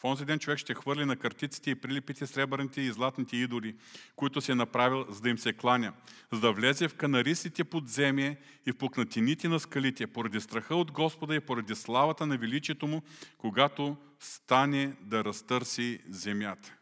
в 0.02 0.04
онзи 0.04 0.24
ден 0.24 0.38
човек 0.38 0.58
ще 0.58 0.74
хвърли 0.74 1.04
на 1.04 1.16
картиците 1.16 1.70
и 1.70 1.74
прилипите 1.74 2.26
сребърните 2.26 2.80
и 2.80 2.92
златните 2.92 3.36
идоли, 3.36 3.76
които 4.16 4.40
си 4.40 4.52
е 4.52 4.54
направил, 4.54 5.06
за 5.08 5.20
да 5.20 5.28
им 5.28 5.38
се 5.38 5.52
кланя, 5.52 5.92
за 6.32 6.40
да 6.40 6.52
влезе 6.52 6.88
в 6.88 6.94
канарисите 6.94 7.64
подземие 7.64 8.36
и 8.66 8.72
в 8.72 8.76
пукнатините 8.76 9.48
на 9.48 9.60
скалите, 9.60 10.06
поради 10.06 10.40
страха 10.40 10.76
от 10.76 10.92
Господа 10.92 11.34
и 11.34 11.40
поради 11.40 11.74
славата 11.74 12.26
на 12.26 12.38
величието 12.38 12.86
му, 12.86 13.02
когато 13.38 13.96
стане 14.20 14.96
да 15.00 15.24
разтърси 15.24 16.00
земята. 16.08 16.76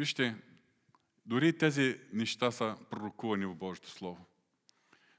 Вижте, 0.00 0.36
дори 1.26 1.58
тези 1.58 2.00
неща 2.12 2.50
са 2.50 2.76
пророкувани 2.90 3.46
в 3.46 3.54
Божието 3.54 3.90
Слово. 3.90 4.26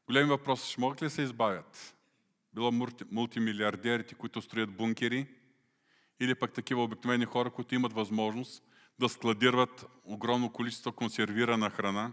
Големи 0.07 0.29
въпрос, 0.29 0.65
ще 0.65 0.81
могат 0.81 1.01
ли 1.01 1.09
се 1.09 1.21
избавят? 1.21 1.95
Било 2.53 2.71
мултимилиардерите, 3.11 4.15
които 4.15 4.41
строят 4.41 4.71
бункери, 4.71 5.27
или 6.19 6.35
пък 6.35 6.53
такива 6.53 6.83
обикновени 6.83 7.25
хора, 7.25 7.49
които 7.51 7.75
имат 7.75 7.93
възможност 7.93 8.63
да 8.99 9.09
складират 9.09 9.85
огромно 10.03 10.51
количество 10.51 10.91
консервирана 10.91 11.69
храна. 11.69 12.11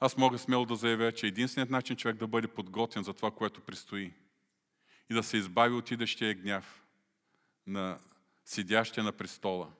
Аз 0.00 0.16
мога 0.16 0.38
смело 0.38 0.66
да 0.66 0.76
заявя, 0.76 1.12
че 1.12 1.26
единственият 1.26 1.70
начин 1.70 1.96
човек 1.96 2.16
да 2.16 2.26
бъде 2.26 2.48
подготвен 2.48 3.04
за 3.04 3.12
това, 3.12 3.30
което 3.30 3.60
предстои 3.60 4.14
и 5.10 5.14
да 5.14 5.22
се 5.22 5.36
избави 5.36 5.74
от 5.74 5.90
идещия 5.90 6.34
гняв 6.34 6.82
на 7.66 7.98
седящия 8.44 9.04
на 9.04 9.12
престола, 9.12 9.72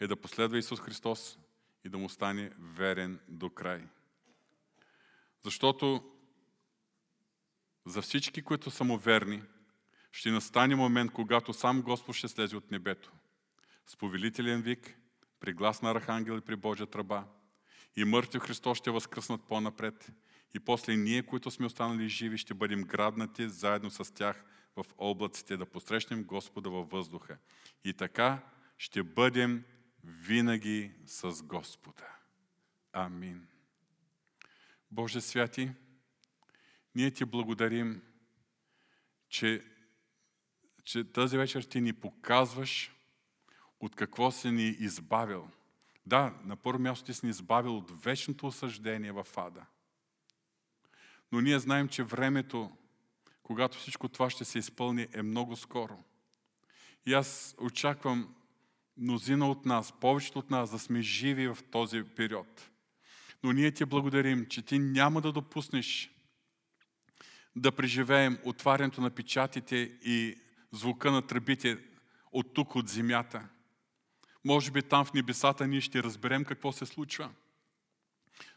е 0.00 0.06
да 0.06 0.16
последва 0.16 0.58
Исус 0.58 0.80
Христос 0.80 1.38
и 1.84 1.88
да 1.88 1.98
му 1.98 2.08
стане 2.08 2.50
верен 2.58 3.20
до 3.28 3.50
край. 3.50 3.82
Защото 5.44 6.12
за 7.86 8.02
всички, 8.02 8.42
които 8.42 8.70
са 8.70 8.84
му 8.84 8.98
верни, 8.98 9.42
ще 10.12 10.30
настане 10.30 10.74
момент, 10.74 11.12
когато 11.12 11.52
сам 11.52 11.82
Господ 11.82 12.14
ще 12.14 12.28
слезе 12.28 12.56
от 12.56 12.70
небето. 12.70 13.12
С 13.86 13.96
повелителен 13.96 14.62
вик, 14.62 14.98
при 15.40 15.52
глас 15.52 15.82
на 15.82 15.90
архангел 15.90 16.38
и 16.38 16.40
при 16.40 16.56
Божия 16.56 16.86
тръба. 16.86 17.24
И 17.96 18.04
мъртви 18.04 18.38
Христос 18.38 18.78
ще 18.78 18.90
възкръснат 18.90 19.42
по-напред. 19.48 20.12
И 20.54 20.60
после 20.60 20.96
ние, 20.96 21.22
които 21.22 21.50
сме 21.50 21.66
останали 21.66 22.08
живи, 22.08 22.38
ще 22.38 22.54
бъдем 22.54 22.82
граднати 22.82 23.48
заедно 23.48 23.90
с 23.90 24.14
тях 24.14 24.44
в 24.76 24.84
облаците, 24.98 25.56
да 25.56 25.66
посрещнем 25.66 26.24
Господа 26.24 26.70
във 26.70 26.90
въздуха. 26.90 27.38
И 27.84 27.92
така 27.92 28.42
ще 28.78 29.02
бъдем 29.02 29.64
винаги 30.08 30.92
с 31.06 31.42
Господа. 31.42 32.16
Амин. 32.92 33.48
Боже 34.90 35.20
святи, 35.20 35.70
ние 36.94 37.10
ти 37.10 37.24
благодарим, 37.24 38.02
че, 39.28 39.64
че 40.84 41.12
тази 41.12 41.36
вечер 41.36 41.62
ти 41.62 41.80
ни 41.80 41.92
показваш 41.92 42.92
от 43.80 43.96
какво 43.96 44.30
си 44.30 44.50
ни 44.50 44.68
избавил. 44.68 45.48
Да, 46.06 46.34
на 46.44 46.56
първо 46.56 46.78
място 46.78 47.06
ти 47.06 47.14
си 47.14 47.26
ни 47.26 47.30
избавил 47.30 47.76
от 47.76 48.02
вечното 48.04 48.46
осъждение 48.46 49.12
в 49.12 49.26
ада. 49.36 49.66
Но 51.32 51.40
ние 51.40 51.58
знаем, 51.58 51.88
че 51.88 52.02
времето, 52.02 52.76
когато 53.42 53.78
всичко 53.78 54.08
това 54.08 54.30
ще 54.30 54.44
се 54.44 54.58
изпълни, 54.58 55.08
е 55.12 55.22
много 55.22 55.56
скоро. 55.56 56.04
И 57.06 57.14
аз 57.14 57.54
очаквам 57.60 58.34
мнозина 58.98 59.50
от 59.50 59.66
нас, 59.66 59.92
повечето 60.00 60.38
от 60.38 60.50
нас 60.50 60.70
да 60.70 60.78
сме 60.78 61.02
живи 61.02 61.48
в 61.48 61.58
този 61.70 62.02
период. 62.02 62.70
Но 63.42 63.52
ние 63.52 63.70
ти 63.70 63.84
благодарим, 63.84 64.46
че 64.46 64.62
ти 64.62 64.78
няма 64.78 65.20
да 65.20 65.32
допуснеш 65.32 66.10
да 67.56 67.72
преживеем 67.72 68.38
отварянето 68.44 69.00
на 69.00 69.10
печатите 69.10 69.76
и 70.02 70.38
звука 70.72 71.12
на 71.12 71.26
тръбите 71.26 71.78
от 72.32 72.54
тук, 72.54 72.76
от 72.76 72.88
земята. 72.88 73.48
Може 74.44 74.70
би 74.70 74.82
там 74.82 75.04
в 75.04 75.12
небесата 75.12 75.66
ние 75.66 75.80
ще 75.80 76.02
разберем 76.02 76.44
какво 76.44 76.72
се 76.72 76.86
случва. 76.86 77.30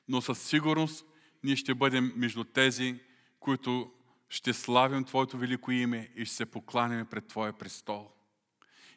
Но 0.08 0.22
със 0.22 0.44
сигурност 0.44 1.06
ние 1.44 1.56
ще 1.56 1.74
бъдем 1.74 2.14
между 2.16 2.44
тези, 2.44 3.00
които 3.39 3.92
ще 4.30 4.54
славим 4.54 5.04
Твоето 5.04 5.38
велико 5.38 5.72
име 5.72 6.10
и 6.16 6.26
ще 6.26 6.36
се 6.36 6.46
покланяме 6.46 7.06
пред 7.06 7.28
Твоя 7.28 7.54
престол. 7.54 8.12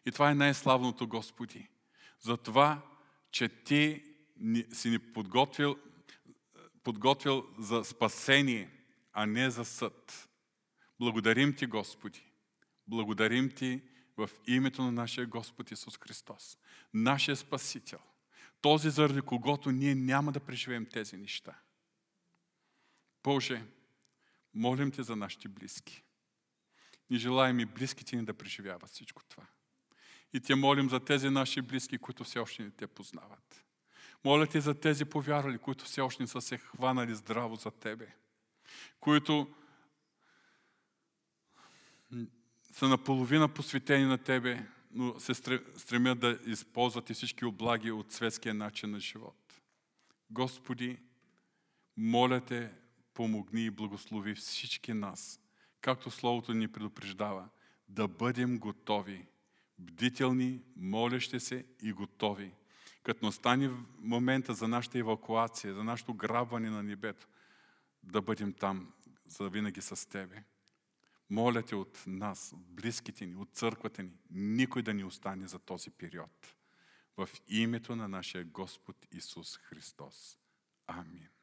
И 0.06 0.12
това 0.12 0.30
е 0.30 0.34
най-славното, 0.34 1.08
Господи. 1.08 1.68
За 2.20 2.36
това, 2.36 2.82
че 3.30 3.48
Ти 3.48 4.04
си 4.72 4.90
ни 4.90 4.98
подготвил, 4.98 5.78
подготвил 6.82 7.46
за 7.58 7.84
спасение, 7.84 8.70
а 9.12 9.26
не 9.26 9.50
за 9.50 9.64
съд. 9.64 10.28
Благодарим 11.00 11.54
Ти, 11.56 11.66
Господи. 11.66 12.22
Благодарим 12.86 13.50
Ти 13.50 13.82
в 14.16 14.30
името 14.46 14.82
на 14.82 14.92
нашия 14.92 15.26
Господ 15.26 15.70
Исус 15.70 15.98
Христос. 15.98 16.58
Нашия 16.94 17.36
Спасител. 17.36 17.98
Този, 18.60 18.90
заради 18.90 19.20
когото 19.20 19.70
ние 19.70 19.94
няма 19.94 20.32
да 20.32 20.40
преживеем 20.40 20.86
тези 20.86 21.16
неща. 21.16 21.58
Боже, 23.22 23.64
молим 24.54 24.90
Те 24.90 25.02
за 25.02 25.16
нашите 25.16 25.48
близки. 25.48 26.02
Ни 27.10 27.18
желаем 27.18 27.60
и 27.60 27.66
близките 27.66 28.16
ни 28.16 28.24
да 28.24 28.34
преживяват 28.34 28.90
всичко 28.90 29.24
това. 29.24 29.46
И 30.34 30.40
Те 30.40 30.54
молим 30.54 30.90
за 30.90 31.00
тези 31.00 31.30
наши 31.30 31.62
близки, 31.62 31.98
които 31.98 32.24
все 32.24 32.38
още 32.38 32.62
не 32.62 32.70
Те 32.70 32.86
познават. 32.86 33.64
Моля 34.24 34.46
Те 34.46 34.60
за 34.60 34.80
тези 34.80 35.04
повярвали, 35.04 35.58
които 35.58 35.84
все 35.84 36.00
още 36.00 36.22
не 36.22 36.26
са 36.26 36.40
се 36.40 36.58
хванали 36.58 37.14
здраво 37.14 37.56
за 37.56 37.70
Тебе. 37.70 38.08
Които 39.00 39.54
са 42.72 42.88
наполовина 42.88 43.48
посветени 43.48 44.04
на 44.04 44.18
Тебе, 44.18 44.66
но 44.90 45.20
се 45.20 45.34
стремят 45.76 46.18
да 46.18 46.38
използват 46.46 47.10
и 47.10 47.14
всички 47.14 47.44
облаги 47.44 47.90
от 47.90 48.12
светския 48.12 48.54
начин 48.54 48.90
на 48.90 49.00
живот. 49.00 49.60
Господи, 50.30 50.98
моля 51.96 52.40
Те, 52.40 52.72
помогни 53.14 53.64
и 53.64 53.70
благослови 53.70 54.34
всички 54.34 54.92
нас, 54.92 55.40
както 55.80 56.10
Словото 56.10 56.54
ни 56.54 56.68
предупреждава, 56.68 57.48
да 57.88 58.08
бъдем 58.08 58.58
готови, 58.58 59.26
бдителни, 59.78 60.62
молещи 60.76 61.40
се 61.40 61.66
и 61.82 61.92
готови. 61.92 62.52
Като 63.02 63.26
настане 63.26 63.70
момента 63.98 64.54
за 64.54 64.68
нашата 64.68 64.98
евакуация, 64.98 65.74
за 65.74 65.84
нашето 65.84 66.14
грабване 66.14 66.70
на 66.70 66.82
небето, 66.82 67.28
да 68.02 68.22
бъдем 68.22 68.52
там 68.52 68.92
за 69.26 69.48
винаги 69.48 69.80
с 69.80 70.08
Тебе. 70.08 70.44
Моля 71.30 71.62
Те 71.62 71.76
от 71.76 72.04
нас, 72.06 72.52
от 72.52 72.66
близките 72.66 73.26
ни, 73.26 73.36
от 73.36 73.50
църквата 73.52 74.02
ни, 74.02 74.10
никой 74.30 74.82
да 74.82 74.94
ни 74.94 75.04
остане 75.04 75.46
за 75.46 75.58
този 75.58 75.90
период. 75.90 76.56
В 77.16 77.28
името 77.48 77.96
на 77.96 78.08
нашия 78.08 78.44
Господ 78.44 78.96
Исус 79.12 79.56
Христос. 79.56 80.38
Амин. 80.86 81.33